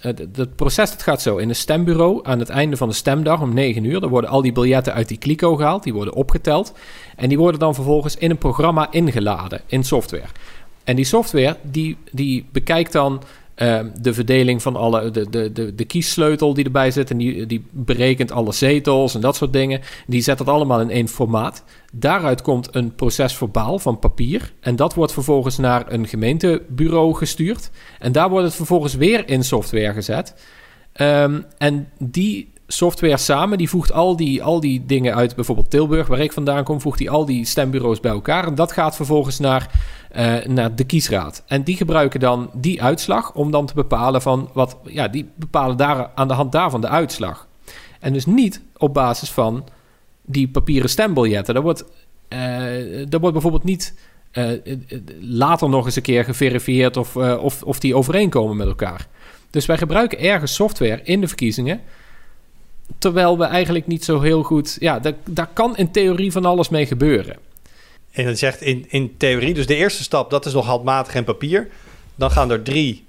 Het 0.00 0.56
proces 0.56 0.90
dat 0.90 1.02
gaat 1.02 1.22
zo. 1.22 1.36
In 1.36 1.48
een 1.48 1.54
stembureau 1.54 2.20
aan 2.22 2.38
het 2.38 2.48
einde 2.48 2.76
van 2.76 2.88
de 2.88 2.94
stemdag 2.94 3.40
om 3.40 3.54
9 3.54 3.84
uur... 3.84 4.00
dan 4.00 4.10
worden 4.10 4.30
al 4.30 4.42
die 4.42 4.52
biljetten 4.52 4.94
uit 4.94 5.08
die 5.08 5.18
kliko 5.18 5.56
gehaald. 5.56 5.82
Die 5.82 5.94
worden 5.94 6.14
opgeteld. 6.14 6.72
En 7.16 7.28
die 7.28 7.38
worden 7.38 7.60
dan 7.60 7.74
vervolgens 7.74 8.16
in 8.16 8.30
een 8.30 8.38
programma 8.38 8.90
ingeladen 8.90 9.60
in 9.66 9.84
software. 9.84 10.28
En 10.84 10.96
die 10.96 11.04
software 11.04 11.56
die, 11.62 11.96
die 12.12 12.46
bekijkt 12.52 12.92
dan 12.92 13.22
uh, 13.62 13.80
de 14.00 14.14
verdeling 14.14 14.62
van 14.62 14.76
alle, 14.76 15.10
de, 15.10 15.30
de, 15.30 15.52
de, 15.52 15.74
de 15.74 15.84
kiessleutel 15.84 16.54
die 16.54 16.64
erbij 16.64 16.90
zit. 16.90 17.10
En 17.10 17.16
die, 17.16 17.46
die 17.46 17.64
berekent 17.70 18.32
alle 18.32 18.52
zetels 18.52 19.14
en 19.14 19.20
dat 19.20 19.36
soort 19.36 19.52
dingen. 19.52 19.80
Die 20.06 20.22
zet 20.22 20.38
dat 20.38 20.48
allemaal 20.48 20.80
in 20.80 20.90
één 20.90 21.08
formaat. 21.08 21.64
Daaruit 21.92 22.42
komt 22.42 22.74
een 22.74 22.94
procesverbaal 22.94 23.78
van 23.78 23.98
papier. 23.98 24.52
En 24.60 24.76
dat 24.76 24.94
wordt 24.94 25.12
vervolgens 25.12 25.58
naar 25.58 25.92
een 25.92 26.06
gemeentebureau 26.06 27.14
gestuurd. 27.14 27.70
En 27.98 28.12
daar 28.12 28.30
wordt 28.30 28.46
het 28.46 28.54
vervolgens 28.54 28.94
weer 28.94 29.28
in 29.28 29.44
software 29.44 29.92
gezet. 29.92 30.34
Um, 31.00 31.44
en 31.58 31.88
die 31.98 32.52
software 32.72 33.16
samen, 33.16 33.58
die 33.58 33.68
voegt 33.68 33.92
al 33.92 34.16
die, 34.16 34.42
al 34.42 34.60
die 34.60 34.86
dingen 34.86 35.14
uit, 35.14 35.34
bijvoorbeeld 35.34 35.70
Tilburg, 35.70 36.06
waar 36.06 36.18
ik 36.18 36.32
vandaan 36.32 36.64
kom, 36.64 36.80
voegt 36.80 36.98
die 36.98 37.10
al 37.10 37.24
die 37.24 37.44
stembureaus 37.44 38.00
bij 38.00 38.10
elkaar. 38.10 38.46
En 38.46 38.54
dat 38.54 38.72
gaat 38.72 38.96
vervolgens 38.96 39.38
naar, 39.38 39.70
uh, 40.16 40.44
naar 40.44 40.74
de 40.74 40.84
kiesraad. 40.84 41.42
En 41.46 41.62
die 41.62 41.76
gebruiken 41.76 42.20
dan 42.20 42.50
die 42.54 42.82
uitslag 42.82 43.34
om 43.34 43.50
dan 43.50 43.66
te 43.66 43.74
bepalen 43.74 44.22
van 44.22 44.50
wat, 44.52 44.76
ja, 44.84 45.08
die 45.08 45.30
bepalen 45.34 45.76
daar 45.76 46.10
aan 46.14 46.28
de 46.28 46.34
hand 46.34 46.52
daarvan 46.52 46.80
de 46.80 46.88
uitslag. 46.88 47.46
En 48.00 48.12
dus 48.12 48.26
niet 48.26 48.60
op 48.76 48.94
basis 48.94 49.30
van 49.30 49.64
die 50.24 50.48
papieren 50.48 50.90
stembiljetten. 50.90 51.54
Dat 51.54 51.62
wordt, 51.62 51.84
uh, 52.28 53.06
dat 53.08 53.20
wordt 53.20 53.32
bijvoorbeeld 53.32 53.64
niet 53.64 53.94
uh, 54.32 54.48
later 55.20 55.68
nog 55.68 55.84
eens 55.84 55.96
een 55.96 56.02
keer 56.02 56.24
geverifieerd 56.24 56.96
of, 56.96 57.16
of, 57.16 57.62
of 57.62 57.80
die 57.80 57.96
overeenkomen 57.96 58.56
met 58.56 58.66
elkaar. 58.66 59.06
Dus 59.50 59.66
wij 59.66 59.78
gebruiken 59.78 60.18
ergens 60.18 60.54
software 60.54 61.00
in 61.02 61.20
de 61.20 61.28
verkiezingen 61.28 61.80
Terwijl 62.98 63.38
we 63.38 63.44
eigenlijk 63.44 63.86
niet 63.86 64.04
zo 64.04 64.20
heel 64.20 64.42
goed. 64.42 64.76
Ja, 64.80 64.98
daar, 64.98 65.14
daar 65.24 65.50
kan 65.52 65.76
in 65.76 65.90
theorie 65.90 66.32
van 66.32 66.44
alles 66.44 66.68
mee 66.68 66.86
gebeuren. 66.86 67.36
En 68.10 68.24
dat 68.24 68.38
zegt 68.38 68.60
in, 68.60 68.86
in 68.88 69.14
theorie, 69.16 69.54
dus 69.54 69.66
de 69.66 69.74
eerste 69.76 70.02
stap, 70.02 70.30
dat 70.30 70.46
is 70.46 70.52
nog 70.52 70.66
handmatig 70.66 71.14
en 71.14 71.24
papier. 71.24 71.68
Dan 72.14 72.30
gaan 72.30 72.50
er 72.50 72.62
drie 72.62 73.04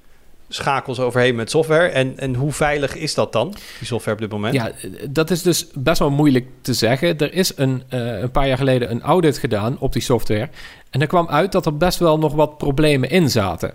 schakels 0.48 1.00
overheen 1.00 1.36
met 1.36 1.50
software. 1.50 1.88
En, 1.88 2.18
en 2.18 2.36
hoe 2.36 2.52
veilig 2.52 2.96
is 2.96 3.14
dat 3.14 3.34
dan, 3.34 3.50
die 3.78 3.88
software 3.88 4.16
op 4.16 4.22
dit 4.22 4.32
moment? 4.32 4.54
Ja, 4.54 4.72
dat 5.10 5.32
is 5.32 5.42
dus 5.42 5.68
best 5.74 6.00
wel 6.00 6.10
moeilijk 6.10 6.46
te 6.62 6.74
zeggen. 6.74 7.18
Er 7.18 7.34
is 7.34 7.52
een, 7.56 7.84
uh, 7.90 8.20
een 8.20 8.32
paar 8.32 8.48
jaar 8.48 8.58
geleden 8.58 8.92
een 8.92 9.02
audit 9.02 9.38
gedaan 9.38 9.80
op 9.80 9.94
die 9.94 10.02
software. 10.02 10.50
En 10.90 11.02
er 11.02 11.08
kwam 11.08 11.28
uit 11.28 11.52
dat 11.52 11.66
er 11.66 11.78
best 11.78 12.00
wel 12.00 12.18
nog 12.18 12.34
wat 12.34 12.58
problemen 12.58 13.10
in 13.10 13.30
zaten 13.30 13.74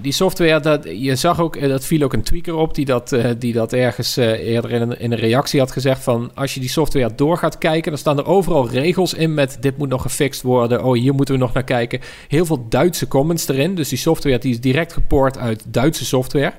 die 0.00 0.12
software, 0.12 0.60
dat, 0.60 0.86
je 0.94 1.16
zag 1.16 1.40
ook, 1.40 1.56
eh, 1.56 1.68
dat 1.68 1.84
viel 1.84 2.02
ook 2.02 2.12
een 2.12 2.22
tweaker 2.22 2.54
op 2.54 2.74
die 2.74 2.84
dat, 2.84 3.12
uh, 3.12 3.30
die 3.38 3.52
dat 3.52 3.72
ergens 3.72 4.16
eerder 4.16 4.70
in 4.70 4.80
een, 4.80 5.00
in 5.00 5.12
een 5.12 5.18
reactie 5.18 5.60
had 5.60 5.70
gezegd 5.70 6.02
van 6.02 6.30
als 6.34 6.54
je 6.54 6.60
die 6.60 6.68
software 6.68 7.14
door 7.14 7.38
gaat 7.38 7.58
kijken, 7.58 7.90
dan 7.90 8.00
staan 8.00 8.18
er 8.18 8.26
overal 8.26 8.68
regels 8.68 9.14
in 9.14 9.34
met 9.34 9.56
dit 9.60 9.76
moet 9.76 9.88
nog 9.88 10.02
gefixt 10.02 10.42
worden, 10.42 10.84
oh 10.84 10.94
hier 10.94 11.14
moeten 11.14 11.34
we 11.34 11.40
nog 11.40 11.52
naar 11.52 11.64
kijken. 11.64 12.00
Heel 12.28 12.46
veel 12.46 12.66
Duitse 12.68 13.08
comments 13.08 13.48
erin, 13.48 13.74
dus 13.74 13.88
die 13.88 13.98
software 13.98 14.38
die 14.38 14.52
is 14.52 14.60
direct 14.60 14.92
gepoord 14.92 15.38
uit 15.38 15.64
Duitse 15.66 16.04
software. 16.04 16.52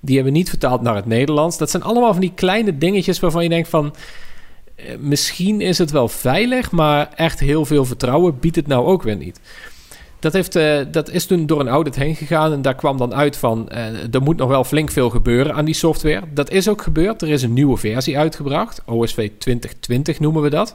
Die 0.00 0.14
hebben 0.14 0.32
we 0.32 0.38
niet 0.38 0.48
vertaald 0.48 0.82
naar 0.82 0.94
het 0.94 1.06
Nederlands. 1.06 1.58
Dat 1.58 1.70
zijn 1.70 1.82
allemaal 1.82 2.12
van 2.12 2.20
die 2.20 2.32
kleine 2.34 2.78
dingetjes 2.78 3.20
waarvan 3.20 3.42
je 3.42 3.48
denkt 3.48 3.68
van 3.68 3.94
misschien 4.98 5.60
is 5.60 5.78
het 5.78 5.90
wel 5.90 6.08
veilig, 6.08 6.70
maar 6.70 7.08
echt 7.14 7.40
heel 7.40 7.64
veel 7.64 7.84
vertrouwen 7.84 8.38
biedt 8.38 8.56
het 8.56 8.66
nou 8.66 8.86
ook 8.86 9.02
weer 9.02 9.16
niet. 9.16 9.40
Dat, 10.24 10.32
heeft, 10.32 10.56
uh, 10.56 10.80
dat 10.90 11.10
is 11.10 11.26
toen 11.26 11.46
door 11.46 11.60
een 11.60 11.68
audit 11.68 11.94
heen 11.94 12.14
gegaan 12.16 12.52
en 12.52 12.62
daar 12.62 12.74
kwam 12.74 12.96
dan 12.96 13.14
uit 13.14 13.36
van 13.36 13.68
uh, 13.72 14.14
er 14.14 14.22
moet 14.22 14.36
nog 14.36 14.48
wel 14.48 14.64
flink 14.64 14.90
veel 14.90 15.10
gebeuren 15.10 15.54
aan 15.54 15.64
die 15.64 15.74
software. 15.74 16.22
Dat 16.34 16.50
is 16.50 16.68
ook 16.68 16.82
gebeurd. 16.82 17.22
Er 17.22 17.28
is 17.28 17.42
een 17.42 17.52
nieuwe 17.52 17.76
versie 17.76 18.18
uitgebracht, 18.18 18.82
OSV 18.84 19.30
2020 19.38 20.20
noemen 20.20 20.42
we 20.42 20.50
dat. 20.50 20.74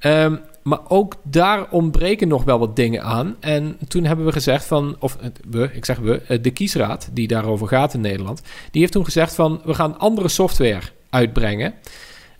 Um, 0.00 0.40
maar 0.62 0.78
ook 0.88 1.14
daar 1.22 1.70
ontbreken 1.70 2.28
nog 2.28 2.44
wel 2.44 2.58
wat 2.58 2.76
dingen 2.76 3.02
aan. 3.02 3.36
En 3.40 3.78
toen 3.88 4.04
hebben 4.04 4.26
we 4.26 4.32
gezegd 4.32 4.64
van, 4.64 4.96
of 4.98 5.16
eh, 5.20 5.28
we, 5.50 5.70
ik 5.72 5.84
zeg 5.84 5.98
we, 5.98 6.40
de 6.40 6.50
kiesraad 6.50 7.08
die 7.12 7.28
daarover 7.28 7.68
gaat 7.68 7.94
in 7.94 8.00
Nederland, 8.00 8.42
die 8.70 8.80
heeft 8.80 8.92
toen 8.92 9.04
gezegd 9.04 9.34
van 9.34 9.60
we 9.64 9.74
gaan 9.74 9.98
andere 9.98 10.28
software 10.28 10.82
uitbrengen. 11.10 11.74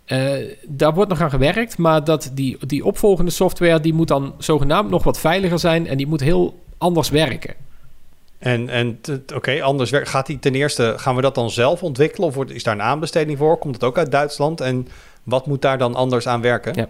Uh, 0.07 0.33
daar 0.67 0.93
wordt 0.93 1.09
nog 1.09 1.21
aan 1.21 1.29
gewerkt, 1.29 1.77
maar 1.77 2.03
dat 2.03 2.31
die, 2.33 2.57
die 2.65 2.85
opvolgende 2.85 3.31
software 3.31 3.79
die 3.79 3.93
moet 3.93 4.07
dan 4.07 4.33
zogenaamd 4.37 4.89
nog 4.89 5.03
wat 5.03 5.19
veiliger 5.19 5.59
zijn 5.59 5.87
en 5.87 5.97
die 5.97 6.07
moet 6.07 6.21
heel 6.21 6.59
anders 6.77 7.09
werken. 7.09 7.53
En, 8.37 8.69
en 8.69 8.99
oké, 9.07 9.35
okay, 9.35 9.61
anders 9.61 9.91
gaat 9.93 10.25
die 10.25 10.39
ten 10.39 10.55
eerste, 10.55 10.93
gaan 10.97 11.15
we 11.15 11.21
dat 11.21 11.35
dan 11.35 11.49
zelf 11.49 11.83
ontwikkelen 11.83 12.27
of 12.27 12.45
is 12.45 12.63
daar 12.63 12.73
een 12.73 12.81
aanbesteding 12.81 13.37
voor? 13.37 13.57
Komt 13.57 13.73
het 13.73 13.83
ook 13.83 13.97
uit 13.97 14.11
Duitsland? 14.11 14.61
En 14.61 14.87
wat 15.23 15.47
moet 15.47 15.61
daar 15.61 15.77
dan 15.77 15.95
anders 15.95 16.27
aan 16.27 16.41
werken? 16.41 16.73
Ja. 16.75 16.87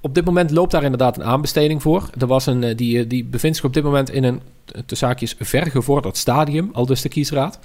Op 0.00 0.14
dit 0.14 0.24
moment 0.24 0.50
loopt 0.50 0.70
daar 0.70 0.82
inderdaad 0.82 1.16
een 1.16 1.24
aanbesteding 1.24 1.82
voor. 1.82 2.10
Er 2.18 2.26
was 2.26 2.46
een, 2.46 2.64
eh, 2.64 2.76
die, 2.76 3.06
die 3.06 3.24
bevindt 3.24 3.56
zich 3.56 3.66
op 3.66 3.74
dit 3.74 3.84
moment 3.84 4.10
in 4.10 4.24
een 4.24 4.40
te 4.86 4.94
zaakjes 4.94 5.34
vergevorderd 5.38 6.16
stadium, 6.16 6.70
al 6.72 6.86
dus 6.86 7.02
de 7.02 7.08
kiesraad. 7.08 7.58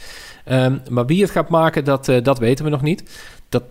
Um, 0.52 0.82
maar 0.90 1.06
wie 1.06 1.22
het 1.22 1.32
gaat 1.32 1.50
maken, 1.50 1.86
dat, 1.86 2.08
uh, 2.08 2.24
dat 2.24 2.40
weten 2.40 2.66
we 2.66 2.72
nog 2.72 2.82
niet. 2.82 3.04
Dat 3.50 3.64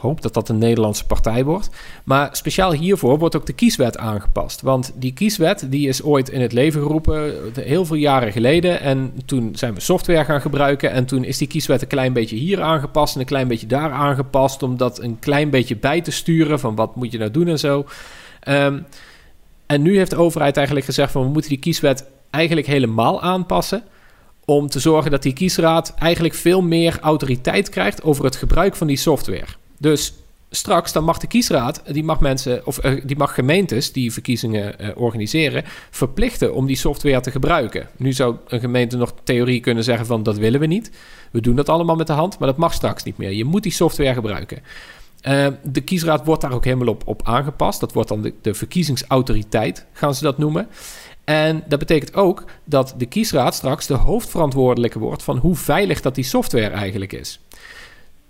hoop 0.00 0.22
dat 0.22 0.34
dat 0.34 0.48
een 0.48 0.58
Nederlandse 0.58 1.06
partij 1.06 1.44
wordt. 1.44 1.70
Maar 2.04 2.36
speciaal 2.36 2.72
hiervoor 2.72 3.18
wordt 3.18 3.36
ook 3.36 3.46
de 3.46 3.52
kieswet 3.52 3.98
aangepast. 3.98 4.60
Want 4.60 4.92
die 4.94 5.12
kieswet 5.12 5.66
die 5.70 5.88
is 5.88 6.02
ooit 6.02 6.28
in 6.28 6.40
het 6.40 6.52
leven 6.52 6.82
geroepen, 6.82 7.34
heel 7.54 7.84
veel 7.84 7.96
jaren 7.96 8.32
geleden. 8.32 8.80
En 8.80 9.12
toen 9.26 9.56
zijn 9.56 9.74
we 9.74 9.80
software 9.80 10.24
gaan 10.24 10.40
gebruiken. 10.40 10.90
En 10.90 11.04
toen 11.04 11.24
is 11.24 11.38
die 11.38 11.48
kieswet 11.48 11.82
een 11.82 11.88
klein 11.88 12.12
beetje 12.12 12.36
hier 12.36 12.62
aangepast 12.62 13.14
en 13.14 13.20
een 13.20 13.26
klein 13.26 13.48
beetje 13.48 13.66
daar 13.66 13.90
aangepast. 13.90 14.62
Om 14.62 14.76
dat 14.76 15.02
een 15.02 15.18
klein 15.18 15.50
beetje 15.50 15.76
bij 15.76 16.00
te 16.00 16.10
sturen 16.10 16.60
van 16.60 16.74
wat 16.74 16.96
moet 16.96 17.12
je 17.12 17.18
nou 17.18 17.30
doen 17.30 17.48
en 17.48 17.58
zo. 17.58 17.86
Um, 18.48 18.86
en 19.66 19.82
nu 19.82 19.96
heeft 19.96 20.10
de 20.10 20.16
overheid 20.16 20.56
eigenlijk 20.56 20.86
gezegd 20.86 21.12
van 21.12 21.22
we 21.22 21.28
moeten 21.28 21.50
die 21.50 21.58
kieswet 21.58 22.06
eigenlijk 22.30 22.66
helemaal 22.66 23.22
aanpassen 23.22 23.82
om 24.44 24.68
te 24.68 24.80
zorgen 24.80 25.10
dat 25.10 25.22
die 25.22 25.32
kiesraad 25.32 25.94
eigenlijk 25.98 26.34
veel 26.34 26.62
meer 26.62 26.98
autoriteit 27.00 27.68
krijgt 27.68 28.02
over 28.02 28.24
het 28.24 28.36
gebruik 28.36 28.76
van 28.76 28.86
die 28.86 28.96
software. 28.96 29.46
Dus 29.84 30.14
straks 30.50 30.92
dan 30.92 31.04
mag 31.04 31.18
de 31.18 31.26
kiesraad, 31.26 31.82
die 31.86 32.04
mag 32.04 32.20
mensen 32.20 32.66
of 32.66 32.84
uh, 32.84 33.00
die 33.04 33.16
mag 33.16 33.34
gemeentes 33.34 33.92
die 33.92 34.12
verkiezingen 34.12 34.74
uh, 34.80 34.88
organiseren, 34.94 35.64
verplichten 35.90 36.54
om 36.54 36.66
die 36.66 36.76
software 36.76 37.20
te 37.20 37.30
gebruiken. 37.30 37.88
Nu 37.96 38.12
zou 38.12 38.36
een 38.48 38.60
gemeente 38.60 38.96
nog 38.96 39.14
theorie 39.22 39.60
kunnen 39.60 39.84
zeggen 39.84 40.06
van 40.06 40.22
dat 40.22 40.36
willen 40.36 40.60
we 40.60 40.66
niet. 40.66 40.90
We 41.30 41.40
doen 41.40 41.56
dat 41.56 41.68
allemaal 41.68 41.96
met 41.96 42.06
de 42.06 42.12
hand, 42.12 42.38
maar 42.38 42.48
dat 42.48 42.56
mag 42.56 42.72
straks 42.72 43.02
niet 43.02 43.16
meer. 43.16 43.32
Je 43.32 43.44
moet 43.44 43.62
die 43.62 43.72
software 43.72 44.14
gebruiken. 44.14 44.62
Uh, 45.28 45.46
de 45.62 45.80
kiesraad 45.80 46.24
wordt 46.24 46.42
daar 46.42 46.52
ook 46.52 46.64
helemaal 46.64 46.88
op, 46.88 47.02
op 47.06 47.20
aangepast. 47.24 47.80
Dat 47.80 47.92
wordt 47.92 48.08
dan 48.08 48.22
de, 48.22 48.34
de 48.42 48.54
verkiezingsautoriteit, 48.54 49.86
gaan 49.92 50.14
ze 50.14 50.22
dat 50.22 50.38
noemen. 50.38 50.68
En 51.24 51.64
dat 51.68 51.78
betekent 51.78 52.14
ook 52.14 52.44
dat 52.64 52.94
de 52.96 53.06
kiesraad 53.06 53.54
straks 53.54 53.86
de 53.86 53.94
hoofdverantwoordelijke 53.94 54.98
wordt 54.98 55.22
van 55.22 55.36
hoe 55.36 55.56
veilig 55.56 56.00
dat 56.00 56.14
die 56.14 56.24
software 56.24 56.74
eigenlijk 56.74 57.12
is. 57.12 57.40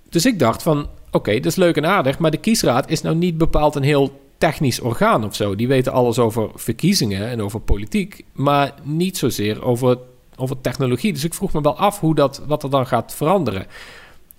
Dus 0.08 0.26
ik 0.26 0.38
dacht 0.38 0.62
van, 0.62 0.88
oké, 1.14 1.34
dat 1.34 1.44
is 1.44 1.56
leuk 1.56 1.76
en 1.76 1.86
aardig, 1.86 2.18
maar 2.18 2.30
de 2.30 2.36
kiesraad 2.36 2.90
is 2.90 3.02
nou 3.02 3.16
niet 3.16 3.38
bepaald 3.38 3.74
een 3.74 3.82
heel 3.82 4.20
technisch 4.38 4.80
orgaan 4.80 5.24
of 5.24 5.34
zo. 5.34 5.54
Die 5.54 5.68
weten 5.68 5.92
alles 5.92 6.18
over 6.18 6.50
verkiezingen 6.54 7.28
en 7.28 7.42
over 7.42 7.60
politiek, 7.60 8.24
maar 8.32 8.74
niet 8.82 9.18
zozeer 9.18 9.64
over, 9.64 9.98
over 10.36 10.60
technologie. 10.60 11.12
Dus 11.12 11.24
ik 11.24 11.34
vroeg 11.34 11.52
me 11.52 11.60
wel 11.60 11.78
af 11.78 12.00
hoe 12.00 12.14
dat, 12.14 12.42
wat 12.46 12.62
er 12.62 12.70
dan 12.70 12.86
gaat 12.86 13.14
veranderen. 13.14 13.66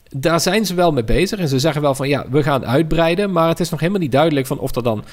Daar 0.10 0.40
zijn 0.40 0.66
ze 0.66 0.74
wel 0.74 0.92
mee 0.92 1.04
bezig 1.04 1.40
en 1.40 1.48
ze 1.48 1.60
zeggen 1.60 1.82
wel 1.82 1.96
van 1.96 2.10
ja, 2.10 2.26
we 2.30 2.44
gaan 2.44 2.66
uitbreiden, 2.66 3.32
maar 3.32 3.48
het 3.48 3.60
is 3.60 3.70
nog 3.70 3.80
helemaal 3.80 4.02
niet 4.02 4.12
duidelijk 4.12 4.48
van 4.48 4.60
of 4.60 4.76
er 4.76 4.84
dan 4.84 5.04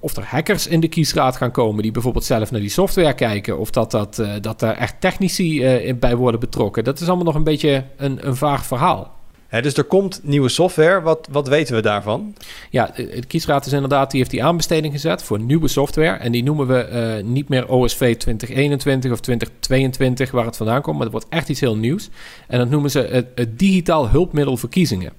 of 0.00 0.16
er 0.16 0.24
hackers 0.24 0.66
in 0.66 0.80
de 0.80 0.88
kiesraad 0.88 1.36
gaan 1.36 1.50
komen 1.50 1.82
die 1.82 1.92
bijvoorbeeld 1.92 2.24
zelf 2.24 2.50
naar 2.50 2.60
die 2.60 2.70
software 2.70 3.14
kijken, 3.14 3.58
of 3.58 3.70
dat, 3.70 3.90
dat, 3.90 4.18
uh, 4.18 4.32
dat 4.40 4.62
er 4.62 4.76
echt 4.76 5.00
technici 5.00 5.84
uh, 5.86 5.94
bij 5.94 6.16
worden 6.16 6.40
betrokken. 6.40 6.84
Dat 6.84 7.00
is 7.00 7.06
allemaal 7.06 7.24
nog 7.24 7.34
een 7.34 7.44
beetje 7.44 7.84
een, 7.96 8.26
een 8.26 8.36
vaag 8.36 8.66
verhaal 8.66 9.14
dus 9.62 9.74
er 9.74 9.84
komt 9.84 10.20
nieuwe 10.22 10.48
software. 10.48 11.00
Wat, 11.00 11.28
wat 11.30 11.48
weten 11.48 11.74
we 11.74 11.82
daarvan? 11.82 12.34
Ja, 12.70 12.90
de 12.96 13.24
kiesraad 13.26 13.66
is 13.66 13.72
inderdaad, 13.72 14.10
die 14.10 14.18
heeft 14.18 14.30
die 14.30 14.44
aanbesteding 14.44 14.92
gezet 14.92 15.22
voor 15.22 15.40
nieuwe 15.40 15.68
software. 15.68 16.16
En 16.16 16.32
die 16.32 16.42
noemen 16.42 16.66
we 16.66 16.88
uh, 17.18 17.24
niet 17.24 17.48
meer 17.48 17.68
OSV 17.68 18.16
2021 18.16 19.12
of 19.12 19.20
2022, 19.20 20.30
waar 20.30 20.44
het 20.44 20.56
vandaan 20.56 20.82
komt. 20.82 20.96
Maar 20.96 21.04
het 21.04 21.14
wordt 21.14 21.28
echt 21.30 21.48
iets 21.48 21.60
heel 21.60 21.76
nieuws. 21.76 22.10
En 22.48 22.58
dat 22.58 22.70
noemen 22.70 22.90
ze 22.90 22.98
het, 22.98 23.26
het 23.34 23.58
digitaal 23.58 24.08
hulpmiddel 24.08 24.56
verkiezingen. 24.56 25.12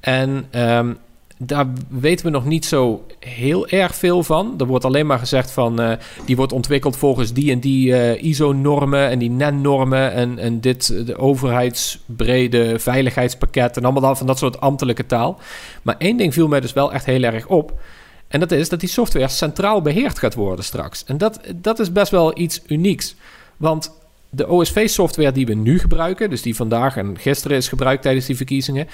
En 0.00 0.46
um, 0.52 0.98
daar 1.46 1.66
weten 1.88 2.26
we 2.26 2.32
nog 2.32 2.44
niet 2.44 2.64
zo 2.64 3.06
heel 3.18 3.68
erg 3.68 3.94
veel 3.94 4.22
van. 4.22 4.54
Er 4.58 4.66
wordt 4.66 4.84
alleen 4.84 5.06
maar 5.06 5.18
gezegd 5.18 5.50
van 5.50 5.80
uh, 5.80 5.92
die 6.26 6.36
wordt 6.36 6.52
ontwikkeld 6.52 6.96
volgens 6.96 7.32
die 7.32 7.50
en 7.50 7.60
die 7.60 7.88
uh, 7.88 8.22
ISO-normen 8.22 9.08
en 9.08 9.18
die 9.18 9.30
NEN-normen 9.30 10.12
en, 10.12 10.38
en 10.38 10.60
dit 10.60 11.06
de 11.06 11.16
overheidsbrede 11.16 12.78
veiligheidspakket 12.78 13.76
en 13.76 13.84
allemaal 13.84 14.16
van 14.16 14.26
dat 14.26 14.38
soort 14.38 14.60
ambtelijke 14.60 15.06
taal. 15.06 15.40
Maar 15.82 15.96
één 15.98 16.16
ding 16.16 16.32
viel 16.32 16.48
mij 16.48 16.60
dus 16.60 16.72
wel 16.72 16.92
echt 16.92 17.04
heel 17.04 17.22
erg 17.22 17.46
op. 17.46 17.80
En 18.28 18.40
dat 18.40 18.50
is 18.50 18.68
dat 18.68 18.80
die 18.80 18.88
software 18.88 19.28
centraal 19.28 19.82
beheerd 19.82 20.18
gaat 20.18 20.34
worden 20.34 20.64
straks. 20.64 21.04
En 21.04 21.18
dat, 21.18 21.40
dat 21.56 21.78
is 21.78 21.92
best 21.92 22.10
wel 22.10 22.38
iets 22.38 22.62
unieks. 22.66 23.14
Want 23.56 23.92
de 24.30 24.48
OSV-software 24.48 25.32
die 25.32 25.46
we 25.46 25.54
nu 25.54 25.78
gebruiken, 25.78 26.30
dus 26.30 26.42
die 26.42 26.56
vandaag 26.56 26.96
en 26.96 27.18
gisteren 27.18 27.56
is 27.56 27.68
gebruikt 27.68 28.02
tijdens 28.02 28.26
die 28.26 28.36
verkiezingen, 28.36 28.88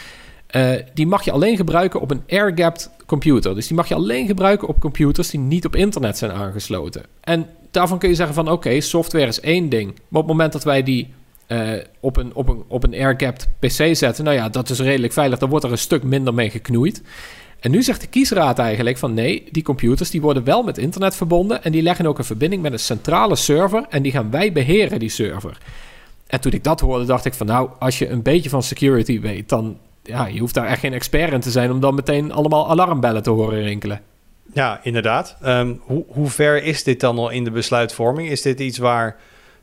uh, 0.56 0.70
die 0.94 1.06
mag 1.06 1.24
je 1.24 1.32
alleen 1.32 1.56
gebruiken 1.56 2.00
op 2.00 2.10
een 2.10 2.22
air-gapped 2.28 2.90
computer. 3.06 3.54
Dus 3.54 3.66
die 3.66 3.76
mag 3.76 3.88
je 3.88 3.94
alleen 3.94 4.26
gebruiken 4.26 4.68
op 4.68 4.80
computers 4.80 5.30
die 5.30 5.40
niet 5.40 5.66
op 5.66 5.76
internet 5.76 6.18
zijn 6.18 6.32
aangesloten. 6.32 7.02
En 7.20 7.46
daarvan 7.70 7.98
kun 7.98 8.08
je 8.08 8.14
zeggen 8.14 8.34
van 8.34 8.50
oké, 8.50 8.80
software 8.80 9.26
is 9.26 9.40
één 9.40 9.68
ding. 9.68 9.86
Maar 9.86 10.20
op 10.20 10.28
het 10.28 10.36
moment 10.36 10.52
dat 10.52 10.64
wij 10.64 10.82
die 10.82 11.14
uh, 11.48 11.70
op 12.00 12.16
een, 12.16 12.34
op 12.34 12.48
een, 12.48 12.64
op 12.68 12.84
een 12.84 12.94
air-gapped 12.94 13.48
PC 13.58 13.96
zetten, 13.96 14.24
nou 14.24 14.36
ja, 14.36 14.48
dat 14.48 14.70
is 14.70 14.80
redelijk 14.80 15.12
veilig. 15.12 15.38
Dan 15.38 15.48
wordt 15.48 15.64
er 15.64 15.70
een 15.70 15.78
stuk 15.78 16.02
minder 16.02 16.34
mee 16.34 16.50
geknoeid. 16.50 17.02
En 17.60 17.70
nu 17.70 17.82
zegt 17.82 18.00
de 18.00 18.06
kiesraad 18.06 18.58
eigenlijk 18.58 18.98
van 18.98 19.14
nee, 19.14 19.48
die 19.50 19.62
computers 19.62 20.10
die 20.10 20.20
worden 20.20 20.44
wel 20.44 20.62
met 20.62 20.78
internet 20.78 21.16
verbonden 21.16 21.64
en 21.64 21.72
die 21.72 21.82
leggen 21.82 22.06
ook 22.06 22.18
een 22.18 22.24
verbinding 22.24 22.62
met 22.62 22.72
een 22.72 22.78
centrale 22.78 23.36
server 23.36 23.86
en 23.88 24.02
die 24.02 24.12
gaan 24.12 24.30
wij 24.30 24.52
beheren, 24.52 24.98
die 24.98 25.08
server. 25.08 25.58
En 26.26 26.40
toen 26.40 26.52
ik 26.52 26.64
dat 26.64 26.80
hoorde, 26.80 27.04
dacht 27.04 27.24
ik 27.24 27.34
van 27.34 27.46
nou, 27.46 27.70
als 27.78 27.98
je 27.98 28.08
een 28.08 28.22
beetje 28.22 28.48
van 28.48 28.62
security 28.62 29.20
weet, 29.20 29.48
dan 29.48 29.76
ja, 30.08 30.26
je 30.26 30.40
hoeft 30.40 30.54
daar 30.54 30.66
echt 30.66 30.80
geen 30.80 30.92
expert 30.92 31.32
in 31.32 31.40
te 31.40 31.50
zijn 31.50 31.70
om 31.70 31.80
dan 31.80 31.94
meteen 31.94 32.32
allemaal 32.32 32.70
alarmbellen 32.70 33.22
te 33.22 33.30
horen 33.30 33.62
rinkelen. 33.62 34.00
Ja, 34.52 34.80
inderdaad. 34.82 35.36
Um, 35.44 35.80
hoe, 35.82 36.04
hoe 36.08 36.28
ver 36.28 36.62
is 36.62 36.84
dit 36.84 37.00
dan 37.00 37.18
al 37.18 37.30
in 37.30 37.44
de 37.44 37.50
besluitvorming? 37.50 38.28
Is 38.28 38.42
dit 38.42 38.60
iets 38.60 38.78
waar 38.78 39.16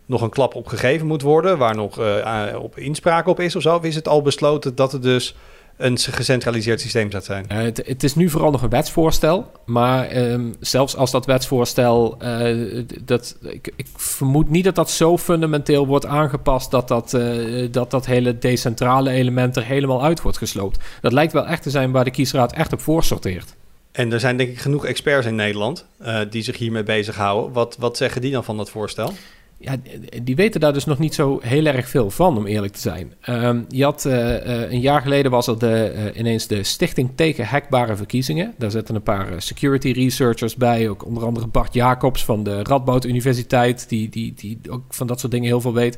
nog 0.06 0.22
een 0.22 0.30
klap 0.30 0.56
op 0.56 0.68
gegeven 0.68 1.08
moet 1.08 1.22
worden, 1.22 1.58
waar 1.58 1.76
nog 1.76 2.00
uh, 2.00 2.46
op 2.60 2.78
inspraak 2.78 3.28
op 3.28 3.40
is 3.40 3.56
of 3.56 3.62
zo? 3.62 3.76
Of 3.76 3.84
is 3.84 3.96
het 3.96 4.08
al 4.08 4.22
besloten 4.22 4.76
dat 4.76 4.92
het 4.92 5.02
dus 5.02 5.36
een 5.78 5.98
gecentraliseerd 5.98 6.82
systeem 6.82 7.12
zou 7.12 7.24
zijn? 7.24 7.46
Uh, 7.52 7.58
het, 7.58 7.82
het, 7.86 8.04
is 8.04 8.16
nu 8.16 8.30
vooral 8.30 8.52
nog 8.52 8.62
een 8.62 8.70
wetsvoorstel. 8.70 9.52
Maar 9.66 10.18
um, 10.18 10.56
zelfs 10.60 10.96
als 10.96 11.12
dat 11.12 11.26
wetsvoorstel. 11.26 12.18
Uh, 12.24 12.84
dat, 13.02 13.38
ik, 13.42 13.72
ik, 13.76 13.88
vermoed 13.96 14.50
niet 14.50 14.64
dat 14.64 14.76
dat 14.76 14.90
zo 14.90 15.18
fundamenteel 15.18 15.88
wordt 15.88 16.06
aangepast. 16.06 16.72
dat 16.72 16.88
dat, 16.88 17.14
uh, 17.14 17.68
dat 17.72 17.92
dat 17.92 18.06
hele 18.06 18.38
decentrale 18.38 19.10
element 19.10 19.56
er 19.56 19.66
helemaal 19.66 20.04
uit 20.04 20.22
wordt 20.22 20.38
gesloopt. 20.38 20.80
Dat 21.02 21.12
lijkt 21.12 21.34
wel 21.34 21.48
echt 21.48 21.64
te 21.64 21.70
zijn 21.70 21.92
waar 21.92 22.04
de 22.04 22.12
kiesraad 22.12 22.54
echt 22.54 22.74
op 22.74 22.82
voorsorteert. 22.82 23.56
En 23.92 24.14
er 24.14 24.20
zijn 24.20 24.38
denk 24.38 24.50
ik 24.50 24.60
genoeg 24.60 24.86
experts 24.86 25.28
in 25.28 25.36
Nederland 25.36 25.86
die 26.30 26.44
zich 26.44 26.58
hiermee 26.58 26.84
bezighouden. 26.84 27.54
Wat, 27.54 27.76
wat 27.80 27.98
zeggen 27.98 28.22
die 28.22 28.32
dan 28.32 28.44
van 28.44 28.58
dat 28.58 28.70
voorstel? 28.70 29.14
Ja, 29.58 29.76
die 30.24 30.36
weten 30.36 30.60
daar 30.60 30.74
dus 30.74 30.86
nog 30.86 31.00
niet 31.00 31.16
zo 31.16 31.40
heel 31.42 31.66
erg 31.66 31.90
veel 31.90 32.10
van, 32.10 32.38
om 32.38 32.46
eerlijk 32.46 32.74
te 32.74 32.80
zijn. 32.80 33.14
Um, 33.30 33.66
je 33.70 33.84
had, 33.84 34.06
uh, 34.06 34.14
uh, 34.14 34.72
een 34.72 34.80
jaar 34.80 35.02
geleden 35.02 35.32
was 35.32 35.48
er 35.48 35.60
de, 35.60 35.94
uh, 35.96 36.20
ineens 36.20 36.48
de 36.48 36.64
Stichting 36.64 37.10
tegen 37.16 37.46
Hackbare 37.46 37.96
Verkiezingen. 37.96 38.54
Daar 38.58 38.72
zitten 38.72 38.96
een 38.96 39.04
paar 39.04 39.28
security 39.38 39.92
researchers 39.92 40.56
bij, 40.56 40.90
ook 40.90 41.06
onder 41.06 41.26
andere 41.26 41.48
Bart 41.48 41.74
Jacobs 41.74 42.26
van 42.26 42.44
de 42.44 42.64
Radboud 42.64 43.06
Universiteit, 43.06 43.90
die, 43.90 44.10
die, 44.10 44.34
die 44.34 44.60
ook 44.70 44.84
van 44.90 45.08
dat 45.08 45.20
soort 45.20 45.32
dingen 45.32 45.48
heel 45.48 45.62
veel 45.62 45.74
weet. 45.74 45.98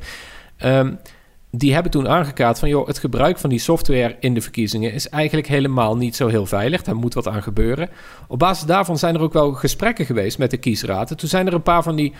Um, 0.64 0.98
die 1.50 1.74
hebben 1.74 1.92
toen 1.92 2.08
aangekaart 2.08 2.58
van, 2.58 2.68
joh, 2.68 2.86
het 2.86 2.98
gebruik 2.98 3.38
van 3.38 3.50
die 3.50 3.58
software 3.58 4.16
in 4.20 4.34
de 4.34 4.40
verkiezingen 4.40 4.92
is 4.92 5.08
eigenlijk 5.08 5.46
helemaal 5.46 5.96
niet 5.96 6.16
zo 6.16 6.26
heel 6.26 6.46
veilig. 6.46 6.82
Daar 6.82 6.96
moet 6.96 7.14
wat 7.14 7.28
aan 7.28 7.42
gebeuren. 7.42 7.88
Op 8.28 8.38
basis 8.38 8.66
daarvan 8.66 8.98
zijn 8.98 9.14
er 9.14 9.20
ook 9.20 9.32
wel 9.32 9.52
gesprekken 9.52 10.06
geweest 10.06 10.38
met 10.38 10.50
de 10.50 10.56
kiesraden. 10.56 11.16
Toen 11.16 11.28
zijn 11.28 11.46
er 11.46 11.54
een 11.54 11.62
paar 11.62 11.82
van 11.82 11.96
die 11.96 12.12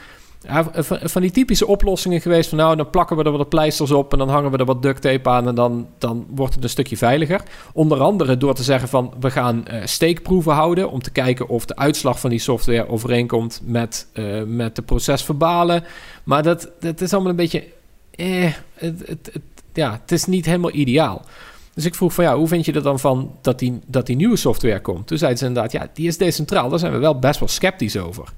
van 1.02 1.22
die 1.22 1.30
typische 1.30 1.66
oplossingen 1.66 2.20
geweest 2.20 2.48
van 2.48 2.58
nou, 2.58 2.76
dan 2.76 2.90
plakken 2.90 3.16
we 3.16 3.24
er 3.24 3.30
wat 3.30 3.48
pleisters 3.48 3.90
op 3.90 4.12
en 4.12 4.18
dan 4.18 4.28
hangen 4.28 4.50
we 4.50 4.56
er 4.58 4.64
wat 4.64 4.82
duct 4.82 5.02
tape 5.02 5.28
aan 5.28 5.48
en 5.48 5.54
dan, 5.54 5.88
dan 5.98 6.26
wordt 6.30 6.54
het 6.54 6.64
een 6.64 6.70
stukje 6.70 6.96
veiliger. 6.96 7.42
Onder 7.72 8.00
andere 8.00 8.36
door 8.36 8.54
te 8.54 8.62
zeggen 8.62 8.88
van 8.88 9.14
we 9.20 9.30
gaan 9.30 9.64
uh, 9.70 9.80
steekproeven 9.84 10.52
houden 10.52 10.90
om 10.90 11.02
te 11.02 11.10
kijken 11.10 11.48
of 11.48 11.64
de 11.64 11.76
uitslag 11.76 12.20
van 12.20 12.30
die 12.30 12.38
software 12.38 12.88
overeenkomt 12.88 13.60
met, 13.64 14.06
uh, 14.14 14.42
met 14.42 14.76
de 14.76 14.82
procesverbalen. 14.82 15.84
Maar 16.24 16.42
dat, 16.42 16.70
dat 16.80 17.00
is 17.00 17.12
allemaal 17.12 17.30
een 17.30 17.36
beetje, 17.36 17.64
eh, 18.10 18.52
het, 18.74 19.02
het, 19.06 19.30
het, 19.32 19.42
ja, 19.72 19.98
het 20.02 20.12
is 20.12 20.24
niet 20.24 20.44
helemaal 20.44 20.74
ideaal. 20.74 21.24
Dus 21.74 21.84
ik 21.84 21.94
vroeg 21.94 22.14
van 22.14 22.24
ja, 22.24 22.36
hoe 22.36 22.48
vind 22.48 22.64
je 22.64 22.72
er 22.72 22.82
dan 22.82 22.98
van 22.98 23.32
dat 23.40 23.58
die, 23.58 23.80
dat 23.86 24.06
die 24.06 24.16
nieuwe 24.16 24.36
software 24.36 24.80
komt? 24.80 25.06
Toen 25.06 25.18
zeiden 25.18 25.38
ze 25.38 25.46
inderdaad, 25.46 25.72
ja, 25.72 25.88
die 25.94 26.06
is 26.06 26.16
decentraal. 26.16 26.68
Daar 26.68 26.78
zijn 26.78 26.92
we 26.92 26.98
wel 26.98 27.18
best 27.18 27.38
wel 27.38 27.48
sceptisch 27.48 27.96
over. 27.96 28.32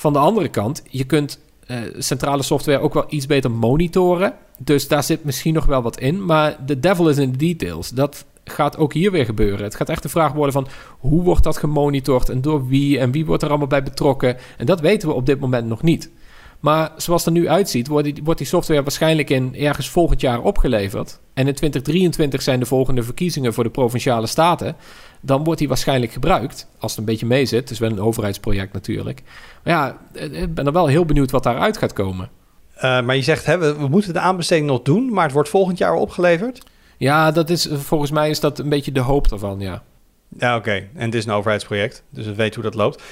Van 0.00 0.12
de 0.12 0.18
andere 0.18 0.48
kant, 0.48 0.82
je 0.90 1.04
kunt 1.04 1.38
uh, 1.66 1.76
centrale 1.98 2.42
software 2.42 2.78
ook 2.78 2.94
wel 2.94 3.04
iets 3.08 3.26
beter 3.26 3.50
monitoren. 3.50 4.34
Dus 4.58 4.88
daar 4.88 5.02
zit 5.02 5.24
misschien 5.24 5.54
nog 5.54 5.64
wel 5.64 5.82
wat 5.82 5.98
in. 5.98 6.24
Maar 6.24 6.56
de 6.66 6.80
devil 6.80 7.08
is 7.08 7.18
in 7.18 7.32
the 7.32 7.38
details. 7.38 7.88
Dat 7.88 8.24
gaat 8.44 8.76
ook 8.76 8.92
hier 8.92 9.10
weer 9.10 9.24
gebeuren. 9.24 9.64
Het 9.64 9.74
gaat 9.74 9.88
echt 9.88 10.02
de 10.02 10.08
vraag 10.08 10.32
worden 10.32 10.52
van 10.52 10.66
hoe 10.98 11.22
wordt 11.22 11.44
dat 11.44 11.56
gemonitord 11.56 12.28
en 12.28 12.40
door 12.40 12.66
wie 12.66 12.98
en 12.98 13.10
wie 13.10 13.26
wordt 13.26 13.42
er 13.42 13.48
allemaal 13.48 13.66
bij 13.66 13.82
betrokken. 13.82 14.36
En 14.56 14.66
dat 14.66 14.80
weten 14.80 15.08
we 15.08 15.14
op 15.14 15.26
dit 15.26 15.40
moment 15.40 15.66
nog 15.66 15.82
niet. 15.82 16.10
Maar 16.60 16.90
zoals 16.96 17.24
het 17.24 17.34
er 17.34 17.40
nu 17.40 17.48
uitziet, 17.48 17.88
wordt 17.88 18.04
die, 18.04 18.20
wordt 18.24 18.38
die 18.38 18.48
software 18.48 18.82
waarschijnlijk 18.82 19.30
in 19.30 19.56
ergens 19.56 19.88
volgend 19.88 20.20
jaar 20.20 20.40
opgeleverd. 20.40 21.20
En 21.34 21.46
in 21.46 21.54
2023 21.54 22.42
zijn 22.42 22.60
de 22.60 22.66
volgende 22.66 23.02
verkiezingen 23.02 23.54
voor 23.54 23.64
de 23.64 23.70
provinciale 23.70 24.26
staten. 24.26 24.76
Dan 25.20 25.44
wordt 25.44 25.58
die 25.58 25.68
waarschijnlijk 25.68 26.12
gebruikt, 26.12 26.66
als 26.78 26.90
het 26.90 27.00
een 27.00 27.06
beetje 27.06 27.26
mee 27.26 27.46
zit. 27.46 27.60
Het 27.60 27.70
is 27.70 27.78
wel 27.78 27.90
een 27.90 28.00
overheidsproject 28.00 28.72
natuurlijk. 28.72 29.22
Maar 29.64 29.74
ja, 29.74 29.98
ik 30.30 30.54
ben 30.54 30.66
er 30.66 30.72
wel 30.72 30.86
heel 30.86 31.04
benieuwd 31.04 31.30
wat 31.30 31.42
daaruit 31.42 31.76
gaat 31.76 31.92
komen. 31.92 32.30
Uh, 32.76 32.82
maar 33.02 33.16
je 33.16 33.22
zegt, 33.22 33.46
hè, 33.46 33.58
we, 33.58 33.76
we, 33.76 33.88
moeten 33.88 34.12
de 34.12 34.20
aanbesteding 34.20 34.66
nog 34.66 34.82
doen, 34.82 35.12
maar 35.12 35.24
het 35.24 35.32
wordt 35.32 35.48
volgend 35.48 35.78
jaar 35.78 35.94
opgeleverd? 35.94 36.62
Ja, 36.96 37.30
dat 37.30 37.50
is, 37.50 37.68
volgens 37.72 38.10
mij 38.10 38.30
is 38.30 38.40
dat 38.40 38.58
een 38.58 38.68
beetje 38.68 38.92
de 38.92 39.00
hoop 39.00 39.26
ervan, 39.26 39.60
ja. 39.60 39.82
Ja, 40.38 40.56
oké. 40.56 40.68
Okay. 40.68 40.88
En 40.94 41.04
het 41.04 41.14
is 41.14 41.24
een 41.24 41.32
overheidsproject, 41.32 42.02
dus 42.10 42.26
we 42.26 42.34
weten 42.34 42.54
hoe 42.54 42.70
dat 42.70 42.74
loopt. 42.74 43.02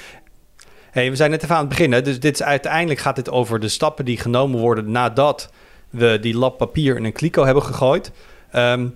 We 0.93 1.15
zijn 1.15 1.31
net 1.31 1.43
even 1.43 1.55
aan 1.55 1.61
het 1.61 1.69
beginnen. 1.69 2.03
Dus 2.03 2.19
dit 2.19 2.33
is, 2.33 2.43
uiteindelijk 2.43 2.99
gaat 2.99 3.15
dit 3.15 3.29
over 3.29 3.59
de 3.59 3.67
stappen 3.67 4.05
die 4.05 4.17
genomen 4.17 4.59
worden 4.59 4.91
nadat 4.91 5.51
we 5.89 6.17
die 6.21 6.37
lab 6.37 6.57
papier 6.57 6.95
in 6.97 7.05
een 7.05 7.11
kliko 7.11 7.45
hebben 7.45 7.63
gegooid. 7.63 8.11
Um, 8.55 8.95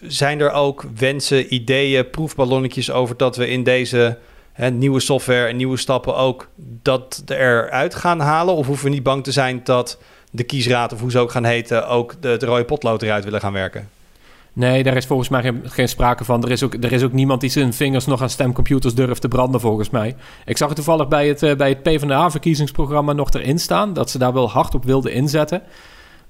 zijn 0.00 0.40
er 0.40 0.50
ook 0.50 0.84
wensen, 0.96 1.54
ideeën, 1.54 2.10
proefballonnetjes 2.10 2.90
over 2.90 3.16
dat 3.16 3.36
we 3.36 3.48
in 3.48 3.62
deze 3.62 4.18
hè, 4.52 4.70
nieuwe 4.70 5.00
software 5.00 5.46
en 5.46 5.56
nieuwe 5.56 5.76
stappen 5.76 6.16
ook 6.16 6.48
dat 6.82 7.22
eruit 7.26 7.94
gaan 7.94 8.20
halen? 8.20 8.54
Of 8.54 8.66
hoeven 8.66 8.84
we 8.84 8.90
niet 8.90 9.02
bang 9.02 9.24
te 9.24 9.32
zijn 9.32 9.60
dat 9.64 9.98
de 10.30 10.42
kiesraad, 10.42 10.92
of 10.92 11.00
hoe 11.00 11.10
ze 11.10 11.18
ook 11.18 11.30
gaan 11.30 11.44
heten, 11.44 11.88
ook 11.88 12.14
de, 12.20 12.36
de 12.36 12.46
rode 12.46 12.64
potlood 12.64 13.02
eruit 13.02 13.24
willen 13.24 13.40
gaan 13.40 13.52
werken? 13.52 13.88
Nee, 14.58 14.82
daar 14.82 14.96
is 14.96 15.06
volgens 15.06 15.28
mij 15.28 15.52
geen, 15.64 15.88
sprake 15.88 16.24
van. 16.24 16.44
Er 16.44 16.50
is, 16.50 16.62
ook, 16.62 16.74
er 16.74 16.92
is 16.92 17.02
ook 17.02 17.12
niemand 17.12 17.40
die 17.40 17.50
zijn 17.50 17.72
vingers 17.72 18.06
nog 18.06 18.22
aan 18.22 18.30
stemcomputers 18.30 18.94
durft 18.94 19.20
te 19.20 19.28
branden, 19.28 19.60
volgens 19.60 19.90
mij. 19.90 20.16
Ik 20.44 20.56
zag 20.56 20.68
het 20.68 20.76
toevallig 20.76 21.08
bij 21.08 21.28
het, 21.28 21.42
uh, 21.42 21.56
bij 21.56 21.68
het 21.68 21.82
PvdA-verkiezingsprogramma 21.82 23.12
nog 23.12 23.30
erin 23.30 23.58
staan... 23.58 23.92
dat 23.92 24.10
ze 24.10 24.18
daar 24.18 24.32
wel 24.32 24.50
hard 24.50 24.74
op 24.74 24.84
wilden 24.84 25.12
inzetten. 25.12 25.62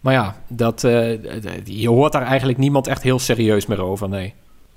Maar 0.00 0.12
ja, 0.12 0.36
dat, 0.48 0.82
uh, 0.82 1.24
je 1.64 1.88
hoort 1.88 2.12
daar 2.12 2.22
eigenlijk 2.22 2.58
niemand 2.58 2.86
echt 2.86 3.02
heel 3.02 3.18
serieus 3.18 3.66
meer 3.66 3.82
over, 3.82 4.08
nee. 4.08 4.34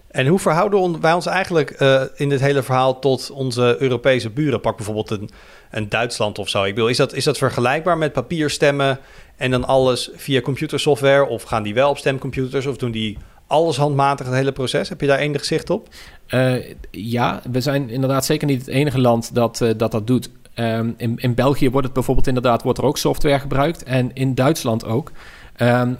En 0.07 0.27
hoe 0.27 0.39
verhouden 0.39 1.01
wij 1.01 1.13
ons 1.13 1.25
eigenlijk 1.25 1.81
uh, 1.81 2.01
in 2.15 2.29
dit 2.29 2.39
hele 2.39 2.63
verhaal 2.63 2.99
tot 2.99 3.31
onze 3.31 3.75
Europese 3.79 4.29
buren? 4.29 4.61
Pak 4.61 4.75
bijvoorbeeld 4.75 5.09
een, 5.09 5.29
een 5.71 5.89
Duitsland 5.89 6.39
of 6.39 6.49
zo. 6.49 6.63
Ik 6.63 6.73
bedoel, 6.75 6.89
is 6.89 6.97
dat, 6.97 7.13
is 7.13 7.23
dat 7.23 7.37
vergelijkbaar 7.37 7.97
met 7.97 8.13
papierstemmen 8.13 8.99
en 9.35 9.51
dan 9.51 9.65
alles 9.65 10.09
via 10.15 10.41
computersoftware? 10.41 11.27
Of 11.27 11.43
gaan 11.43 11.63
die 11.63 11.73
wel 11.73 11.89
op 11.89 11.97
stemcomputers 11.97 12.65
of 12.65 12.77
doen 12.77 12.91
die 12.91 13.17
alles 13.51 13.77
handmatig 13.77 14.25
het 14.25 14.35
hele 14.35 14.51
proces? 14.51 14.89
Heb 14.89 15.01
je 15.01 15.07
daar 15.07 15.17
enig 15.17 15.45
zicht 15.45 15.69
op? 15.69 15.87
Uh, 16.29 16.55
ja, 16.91 17.41
we 17.51 17.61
zijn 17.61 17.89
inderdaad 17.89 18.25
zeker 18.25 18.47
niet 18.47 18.59
het 18.59 18.67
enige 18.67 18.99
land 18.99 19.35
dat 19.35 19.61
uh, 19.61 19.69
dat, 19.77 19.91
dat 19.91 20.07
doet. 20.07 20.29
Um, 20.55 20.93
in, 20.97 21.17
in 21.17 21.33
België 21.33 21.69
wordt 21.69 21.85
het 21.85 21.95
bijvoorbeeld 21.95 22.27
inderdaad 22.27 22.63
wordt 22.63 22.79
er 22.79 22.85
ook 22.85 22.97
software 22.97 23.39
gebruikt 23.39 23.83
en 23.83 24.11
in 24.13 24.35
Duitsland 24.35 24.85
ook. 24.85 25.11
Um, 25.57 25.97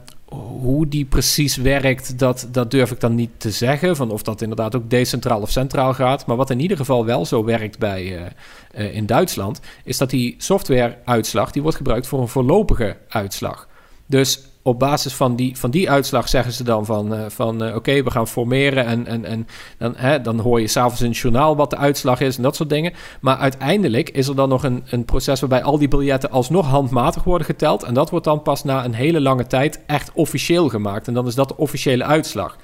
hoe 0.62 0.88
die 0.88 1.06
precies 1.06 1.56
werkt, 1.56 2.20
dat, 2.20 2.48
dat 2.52 2.72
durf 2.72 2.92
ik 2.92 3.00
dan 3.00 3.16
niet 3.16 3.30
te 3.38 3.52
zeggen. 3.52 3.96
Van 3.96 4.12
of 4.12 4.24
dat 4.24 4.42
inderdaad 4.42 4.76
ook 4.76 4.90
decentraal 4.90 5.42
of 5.42 5.50
centraal 5.50 5.94
gaat. 5.94 6.26
Maar 6.26 6.36
wat 6.36 6.50
in 6.50 6.60
ieder 6.60 6.78
geval 6.78 7.06
wel 7.06 7.26
zo 7.26 7.44
werkt 7.44 7.80
bij, 7.80 8.32
uh, 8.76 8.96
in 8.96 9.06
Duitsland, 9.06 9.60
is 9.84 9.98
dat 9.98 10.10
die 10.10 10.36
softwareuitslag 10.38 11.52
die 11.52 11.62
wordt 11.62 11.78
gebruikt 11.78 12.08
voor 12.08 12.22
een 12.22 12.28
voorlopige 12.28 12.98
uitslag. 13.08 13.68
Dus 14.06 14.51
op 14.64 14.80
basis 14.80 15.14
van 15.14 15.36
die, 15.36 15.58
van 15.58 15.72
die 15.72 15.90
uitslag 15.90 16.30
zeggen 16.30 16.54
ze 16.54 16.64
dan 16.64 16.86
van, 16.86 17.14
uh, 17.14 17.26
van 17.28 17.64
uh, 17.64 17.76
oké, 17.76 18.04
we 18.04 18.12
gaan 18.12 18.28
formeren 18.28 18.86
en, 18.86 19.08
en, 19.08 19.26
en 19.26 19.48
dan, 19.78 19.94
hè, 19.96 20.22
dan 20.22 20.40
hoor 20.40 20.62
je 20.62 20.68
s'avonds 20.68 21.02
in 21.02 21.10
het 21.10 21.18
journaal 21.18 21.56
wat 21.56 21.70
de 21.70 21.78
uitslag 21.78 22.20
is 22.20 22.38
en 22.38 22.44
dat 22.44 22.56
soort 22.56 22.70
dingen. 22.70 22.94
Maar 23.22 23.38
uiteindelijk 23.38 24.10
is 24.10 24.28
er 24.28 24.36
dan 24.36 24.50
nog 24.50 24.64
een, 24.64 24.84
een 24.90 25.06
proces 25.06 25.40
waarbij 25.40 25.64
al 25.64 25.78
die 25.78 25.88
biljetten 25.88 26.32
alsnog 26.32 26.68
handmatig 26.68 27.24
worden 27.24 27.46
geteld 27.48 27.84
en 27.84 27.94
dat 27.94 28.10
wordt 28.10 28.26
dan 28.26 28.42
pas 28.42 28.64
na 28.64 28.86
een 28.86 28.94
hele 28.94 29.22
lange 29.22 29.48
tijd 29.48 29.80
echt 29.86 30.12
officieel 30.14 30.70
gemaakt 30.70 31.08
en 31.08 31.14
dan 31.14 31.28
is 31.28 31.36
dat 31.36 31.48
de 31.48 31.58
officiële 31.58 32.04
uitslag. 32.04 32.58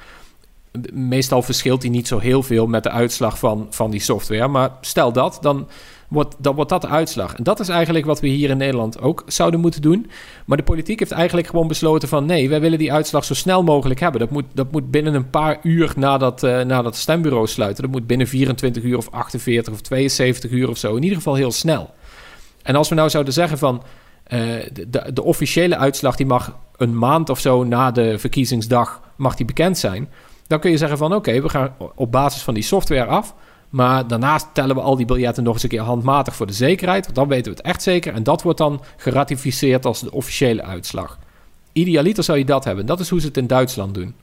meestal 0.93 1.41
verschilt 1.41 1.81
die 1.81 1.91
niet 1.91 2.07
zo 2.07 2.19
heel 2.19 2.43
veel 2.43 2.67
met 2.67 2.83
de 2.83 2.91
uitslag 2.91 3.39
van, 3.39 3.67
van 3.69 3.91
die 3.91 4.01
software. 4.01 4.47
Maar 4.47 4.71
stel 4.81 5.11
dat, 5.11 5.37
dan 5.41 5.67
dan 6.37 6.55
wordt 6.55 6.69
dat 6.69 6.81
de 6.81 6.87
uitslag. 6.87 7.35
En 7.35 7.43
dat 7.43 7.59
is 7.59 7.69
eigenlijk 7.69 8.05
wat 8.05 8.19
we 8.19 8.27
hier 8.27 8.49
in 8.49 8.57
Nederland 8.57 9.01
ook 9.01 9.23
zouden 9.25 9.59
moeten 9.59 9.81
doen. 9.81 10.09
Maar 10.45 10.57
de 10.57 10.63
politiek 10.63 10.99
heeft 10.99 11.11
eigenlijk 11.11 11.47
gewoon 11.47 11.67
besloten 11.67 12.07
van... 12.07 12.25
nee, 12.25 12.49
wij 12.49 12.61
willen 12.61 12.77
die 12.77 12.93
uitslag 12.93 13.25
zo 13.25 13.33
snel 13.33 13.63
mogelijk 13.63 13.99
hebben. 13.99 14.19
Dat 14.19 14.29
moet, 14.29 14.45
dat 14.53 14.71
moet 14.71 14.91
binnen 14.91 15.13
een 15.13 15.29
paar 15.29 15.59
uur 15.63 15.93
nadat, 15.95 16.43
uh, 16.43 16.61
nadat 16.61 16.93
de 16.93 16.99
stembureaus 16.99 17.51
sluiten. 17.51 17.83
Dat 17.83 17.91
moet 17.91 18.07
binnen 18.07 18.27
24 18.27 18.83
uur 18.83 18.97
of 18.97 19.09
48 19.11 19.73
of 19.73 19.81
72 19.81 20.51
uur 20.51 20.69
of 20.69 20.77
zo. 20.77 20.95
In 20.95 21.03
ieder 21.03 21.17
geval 21.17 21.35
heel 21.35 21.51
snel. 21.51 21.93
En 22.63 22.75
als 22.75 22.89
we 22.89 22.95
nou 22.95 23.09
zouden 23.09 23.33
zeggen 23.33 23.57
van... 23.57 23.83
Uh, 24.33 24.39
de, 24.87 25.13
de, 25.13 25.23
officiële 25.23 25.77
uitslag 25.77 26.15
die 26.15 26.25
mag 26.25 26.57
een 26.77 26.97
maand 26.97 27.29
of 27.29 27.39
zo 27.39 27.63
na 27.63 27.91
de 27.91 28.19
verkiezingsdag 28.19 29.01
mag 29.15 29.35
die 29.35 29.45
bekend 29.45 29.77
zijn. 29.77 30.09
Dan 30.47 30.59
kun 30.59 30.71
je 30.71 30.77
zeggen 30.77 30.97
van 30.97 31.13
oké, 31.13 31.41
we 31.41 31.49
gaan 31.49 31.75
op 31.95 32.11
basis 32.11 32.41
van 32.41 32.53
die 32.53 32.63
software 32.63 33.05
af. 33.05 33.35
Maar 33.69 34.07
daarnaast 34.07 34.47
tellen 34.53 34.75
we 34.75 34.81
al 34.81 34.95
die 34.95 35.05
biljetten 35.05 35.43
nog 35.43 35.53
eens 35.53 35.63
een 35.63 35.69
keer 35.69 35.81
handmatig 35.81 36.35
voor 36.35 36.47
de 36.47 36.53
zekerheid. 36.53 37.03
Want 37.03 37.15
dan 37.15 37.27
weten 37.27 37.51
we 37.51 37.57
het 37.57 37.67
echt 37.67 37.81
zeker. 37.81 38.13
En 38.13 38.23
dat 38.23 38.41
wordt 38.41 38.57
dan 38.57 38.81
geratificeerd 38.97 39.85
als 39.85 39.99
de 39.99 40.11
officiële 40.11 40.63
uitslag. 40.63 41.19
Idealiter 41.71 42.23
zou 42.23 42.37
je 42.37 42.45
dat 42.45 42.63
hebben. 42.63 42.85
Dat 42.85 42.99
is 42.99 43.09
hoe 43.09 43.19
ze 43.19 43.27
het 43.27 43.37
in 43.37 43.47
Duitsland 43.47 43.93
doen. 43.93 44.15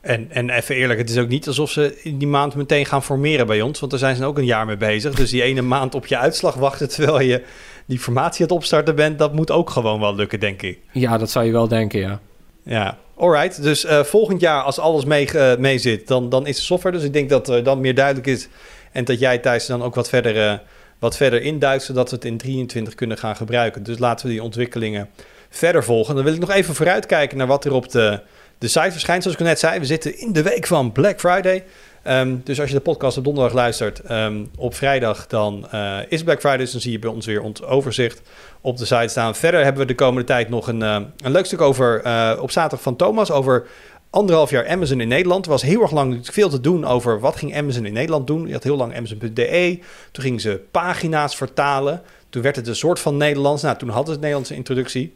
En, 0.00 0.30
en 0.30 0.50
even 0.50 0.74
eerlijk, 0.74 0.98
het 0.98 1.10
is 1.10 1.18
ook 1.18 1.28
niet 1.28 1.46
alsof 1.46 1.70
ze 1.70 2.00
in 2.02 2.18
die 2.18 2.28
maand 2.28 2.54
meteen 2.54 2.86
gaan 2.86 3.02
formeren 3.02 3.46
bij 3.46 3.60
ons. 3.60 3.80
Want 3.80 3.90
daar 3.90 4.00
zijn 4.00 4.16
ze 4.16 4.24
ook 4.24 4.38
een 4.38 4.44
jaar 4.44 4.66
mee 4.66 4.76
bezig. 4.76 5.14
Dus 5.14 5.30
die 5.30 5.42
ene 5.42 5.62
maand 5.62 5.94
op 5.94 6.06
je 6.06 6.18
uitslag 6.18 6.54
wachten 6.54 6.88
terwijl 6.88 7.20
je 7.20 7.44
die 7.86 7.98
formatie 7.98 8.40
aan 8.40 8.46
het 8.46 8.56
opstarten 8.56 8.94
bent, 8.94 9.18
dat 9.18 9.34
moet 9.34 9.50
ook 9.50 9.70
gewoon 9.70 10.00
wel 10.00 10.14
lukken, 10.14 10.40
denk 10.40 10.62
ik. 10.62 10.78
Ja, 10.92 11.18
dat 11.18 11.30
zou 11.30 11.44
je 11.44 11.52
wel 11.52 11.68
denken, 11.68 12.00
ja. 12.00 12.20
Ja, 12.64 12.98
alright. 13.16 13.62
Dus 13.62 13.84
uh, 13.84 14.02
volgend 14.04 14.40
jaar, 14.40 14.62
als 14.62 14.78
alles 14.78 15.04
mee, 15.04 15.28
uh, 15.34 15.56
mee 15.56 15.78
zit, 15.78 16.08
dan, 16.08 16.28
dan 16.28 16.46
is 16.46 16.56
de 16.56 16.62
software. 16.62 16.96
Dus 16.96 17.04
ik 17.04 17.12
denk 17.12 17.28
dat 17.28 17.48
uh, 17.48 17.64
dan 17.64 17.80
meer 17.80 17.94
duidelijk 17.94 18.26
is. 18.26 18.48
En 18.92 19.04
dat 19.04 19.18
jij 19.18 19.38
thuis 19.38 19.66
dan 19.66 19.82
ook 19.82 19.94
wat 19.94 20.08
verder, 20.08 20.62
wat 20.98 21.16
verder 21.16 21.42
induikt, 21.42 21.82
zodat 21.82 22.10
we 22.10 22.16
het 22.16 22.24
in 22.24 22.36
23 22.36 22.94
kunnen 22.94 23.18
gaan 23.18 23.36
gebruiken. 23.36 23.82
Dus 23.82 23.98
laten 23.98 24.26
we 24.26 24.32
die 24.32 24.42
ontwikkelingen 24.42 25.08
verder 25.50 25.84
volgen. 25.84 26.14
Dan 26.14 26.24
wil 26.24 26.32
ik 26.32 26.40
nog 26.40 26.50
even 26.50 26.74
vooruitkijken 26.74 27.38
naar 27.38 27.46
wat 27.46 27.64
er 27.64 27.72
op 27.72 27.90
de, 27.90 28.20
de 28.58 28.68
site 28.68 28.90
verschijnt. 28.90 29.22
Zoals 29.22 29.38
ik 29.38 29.44
net 29.44 29.58
zei, 29.58 29.78
we 29.78 29.86
zitten 29.86 30.18
in 30.18 30.32
de 30.32 30.42
week 30.42 30.66
van 30.66 30.92
Black 30.92 31.20
Friday. 31.20 31.64
Um, 32.08 32.40
dus 32.44 32.60
als 32.60 32.68
je 32.68 32.74
de 32.74 32.80
podcast 32.80 33.16
op 33.16 33.24
donderdag 33.24 33.52
luistert, 33.52 34.10
um, 34.10 34.50
op 34.56 34.74
vrijdag 34.74 35.26
dan 35.26 35.66
uh, 35.74 35.98
is 36.08 36.22
Black 36.22 36.40
Friday. 36.40 36.58
Dus 36.58 36.72
dan 36.72 36.80
zie 36.80 36.92
je 36.92 36.98
bij 36.98 37.10
ons 37.10 37.26
weer 37.26 37.42
ons 37.42 37.62
overzicht 37.62 38.22
op 38.60 38.76
de 38.76 38.84
site 38.84 39.08
staan. 39.08 39.34
Verder 39.34 39.64
hebben 39.64 39.82
we 39.82 39.88
de 39.88 39.94
komende 39.94 40.24
tijd 40.24 40.48
nog 40.48 40.68
een, 40.68 40.80
uh, 40.80 40.96
een 41.16 41.32
leuk 41.32 41.46
stuk 41.46 41.60
over 41.60 42.06
uh, 42.06 42.32
op 42.40 42.50
zaterdag 42.50 42.82
van 42.82 42.96
Thomas 42.96 43.30
over 43.30 43.66
anderhalf 44.10 44.50
jaar 44.50 44.68
Amazon 44.68 45.00
in 45.00 45.08
Nederland. 45.08 45.44
Er 45.44 45.50
was 45.50 45.62
heel 45.62 45.82
erg 45.82 45.90
lang 45.90 46.18
veel 46.22 46.48
te 46.48 46.60
doen 46.60 46.84
over 46.84 47.20
wat 47.20 47.36
ging 47.36 47.56
Amazon 47.56 47.86
in 47.86 47.92
Nederland 47.92 48.26
doen. 48.26 48.46
Je 48.46 48.52
had 48.52 48.62
heel 48.62 48.76
lang 48.76 48.96
Amazon.de. 48.96 49.78
Toen 50.10 50.24
gingen 50.24 50.40
ze 50.40 50.60
pagina's 50.70 51.36
vertalen. 51.36 52.02
Toen 52.28 52.42
werd 52.42 52.56
het 52.56 52.66
een 52.66 52.76
soort 52.76 53.00
van 53.00 53.16
Nederlands. 53.16 53.62
Nou, 53.62 53.76
toen 53.76 53.88
hadden 53.88 54.06
ze 54.06 54.12
het 54.12 54.20
Nederlandse 54.20 54.54
introductie. 54.54 55.14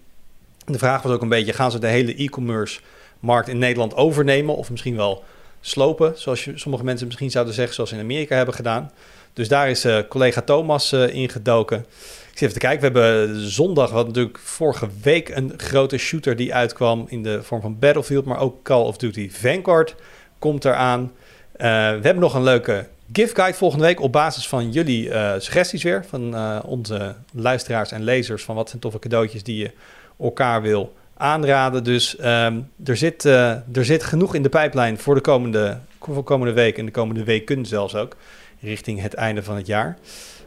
De 0.65 0.79
vraag 0.79 1.03
was 1.03 1.13
ook 1.13 1.23
een 1.23 1.29
beetje, 1.29 1.53
gaan 1.53 1.71
ze 1.71 1.79
de 1.79 1.87
hele 1.87 2.15
e-commerce 2.15 2.81
markt 3.21 3.49
in 3.49 3.59
Nederland 3.59 3.95
overnemen? 3.95 4.57
Of 4.57 4.71
misschien 4.71 4.97
wel 4.97 5.25
slopen, 5.61 6.13
zoals 6.17 6.49
sommige 6.55 6.85
mensen 6.85 7.07
misschien 7.07 7.31
zouden 7.31 7.55
zeggen, 7.55 7.75
zoals 7.75 7.93
in 7.93 8.01
Amerika 8.01 8.37
hebben 8.37 8.55
gedaan. 8.55 8.91
Dus 9.33 9.49
daar 9.49 9.71
is 9.71 9.85
uh, 9.85 9.99
collega 10.09 10.41
Thomas 10.41 10.93
uh, 10.93 11.15
ingedoken. 11.15 11.79
Ik 11.79 12.39
zit 12.39 12.43
even 12.43 12.53
te 12.53 12.67
kijken. 12.67 12.93
We 12.93 12.99
hebben 12.99 13.41
zondag, 13.51 13.91
wat 13.91 14.07
natuurlijk 14.07 14.39
vorige 14.39 14.89
week 15.03 15.29
een 15.29 15.53
grote 15.57 15.99
shooter 15.99 16.37
die 16.37 16.55
uitkwam 16.55 17.07
in 17.09 17.23
de 17.23 17.43
vorm 17.43 17.61
van 17.61 17.79
Battlefield, 17.79 18.25
maar 18.25 18.41
ook 18.41 18.63
Call 18.63 18.83
of 18.83 18.97
Duty 18.97 19.31
Vanguard 19.31 19.95
komt 20.39 20.65
eraan. 20.65 21.13
We 21.57 21.65
hebben 21.65 22.19
nog 22.19 22.35
een 22.35 22.43
leuke 22.43 22.87
gift 23.13 23.35
guide 23.35 23.57
volgende 23.57 23.85
week 23.85 24.01
op 24.01 24.13
basis 24.13 24.49
van 24.49 24.73
jullie 24.73 25.11
suggesties 25.39 25.83
weer, 25.83 26.05
van 26.09 26.37
onze 26.63 27.15
luisteraars 27.33 27.93
en 27.93 28.03
lezers, 28.03 28.45
van 28.45 28.55
wat 28.55 28.69
zijn 28.69 28.81
toffe 28.81 28.99
cadeautjes 28.99 29.43
die 29.43 29.57
je 29.57 29.71
elkaar 30.19 30.63
wil 30.63 30.95
aanraden. 31.19 31.85
Dus 31.85 32.17
um, 32.21 32.71
er, 32.85 32.97
zit, 32.97 33.25
uh, 33.25 33.51
er 33.51 33.85
zit 33.85 34.03
genoeg 34.03 34.35
in 34.35 34.43
de 34.43 34.49
pijplijn 34.49 34.99
voor 34.99 35.15
de 35.15 35.21
komende, 35.21 35.79
voor 36.01 36.15
de 36.15 36.23
komende 36.23 36.55
week 36.55 36.79
en 36.79 36.85
de 36.85 36.91
komende 36.91 37.25
weken 37.25 37.67
zelfs 37.67 37.95
ook. 37.95 38.17
Richting 38.61 39.01
het 39.01 39.15
einde 39.15 39.43
van 39.43 39.57
het 39.57 39.67
jaar. 39.67 39.99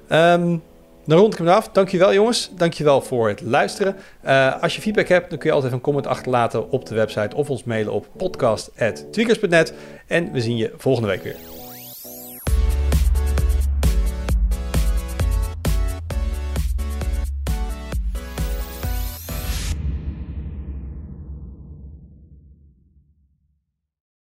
Um, 0.10 0.62
dan 1.06 1.20
rond 1.20 1.34
ik 1.34 1.40
hem 1.40 1.48
af. 1.48 1.70
Dankjewel 1.70 2.14
jongens. 2.14 2.52
Dankjewel 2.58 3.02
voor 3.02 3.28
het 3.28 3.42
luisteren. 3.42 3.96
Uh, 4.26 4.62
als 4.62 4.76
je 4.76 4.82
feedback 4.82 5.08
hebt, 5.08 5.30
dan 5.30 5.40
kun 5.40 5.50
je 5.50 5.56
altijd 5.56 5.74
een 5.74 5.82
comment 5.82 6.08
achterlaten 6.08 6.70
op 6.72 6.86
de 6.86 6.96
website 6.96 7.36
of 7.36 7.50
ons 7.50 7.64
mailen 7.64 7.94
op 7.94 8.08
podcast.tweakers.net. 8.18 9.74
En 10.08 10.32
we 10.32 10.42
zien 10.42 10.58
je 10.58 10.74
volgende 10.78 11.08
week 11.08 11.24
weer. 11.24 11.61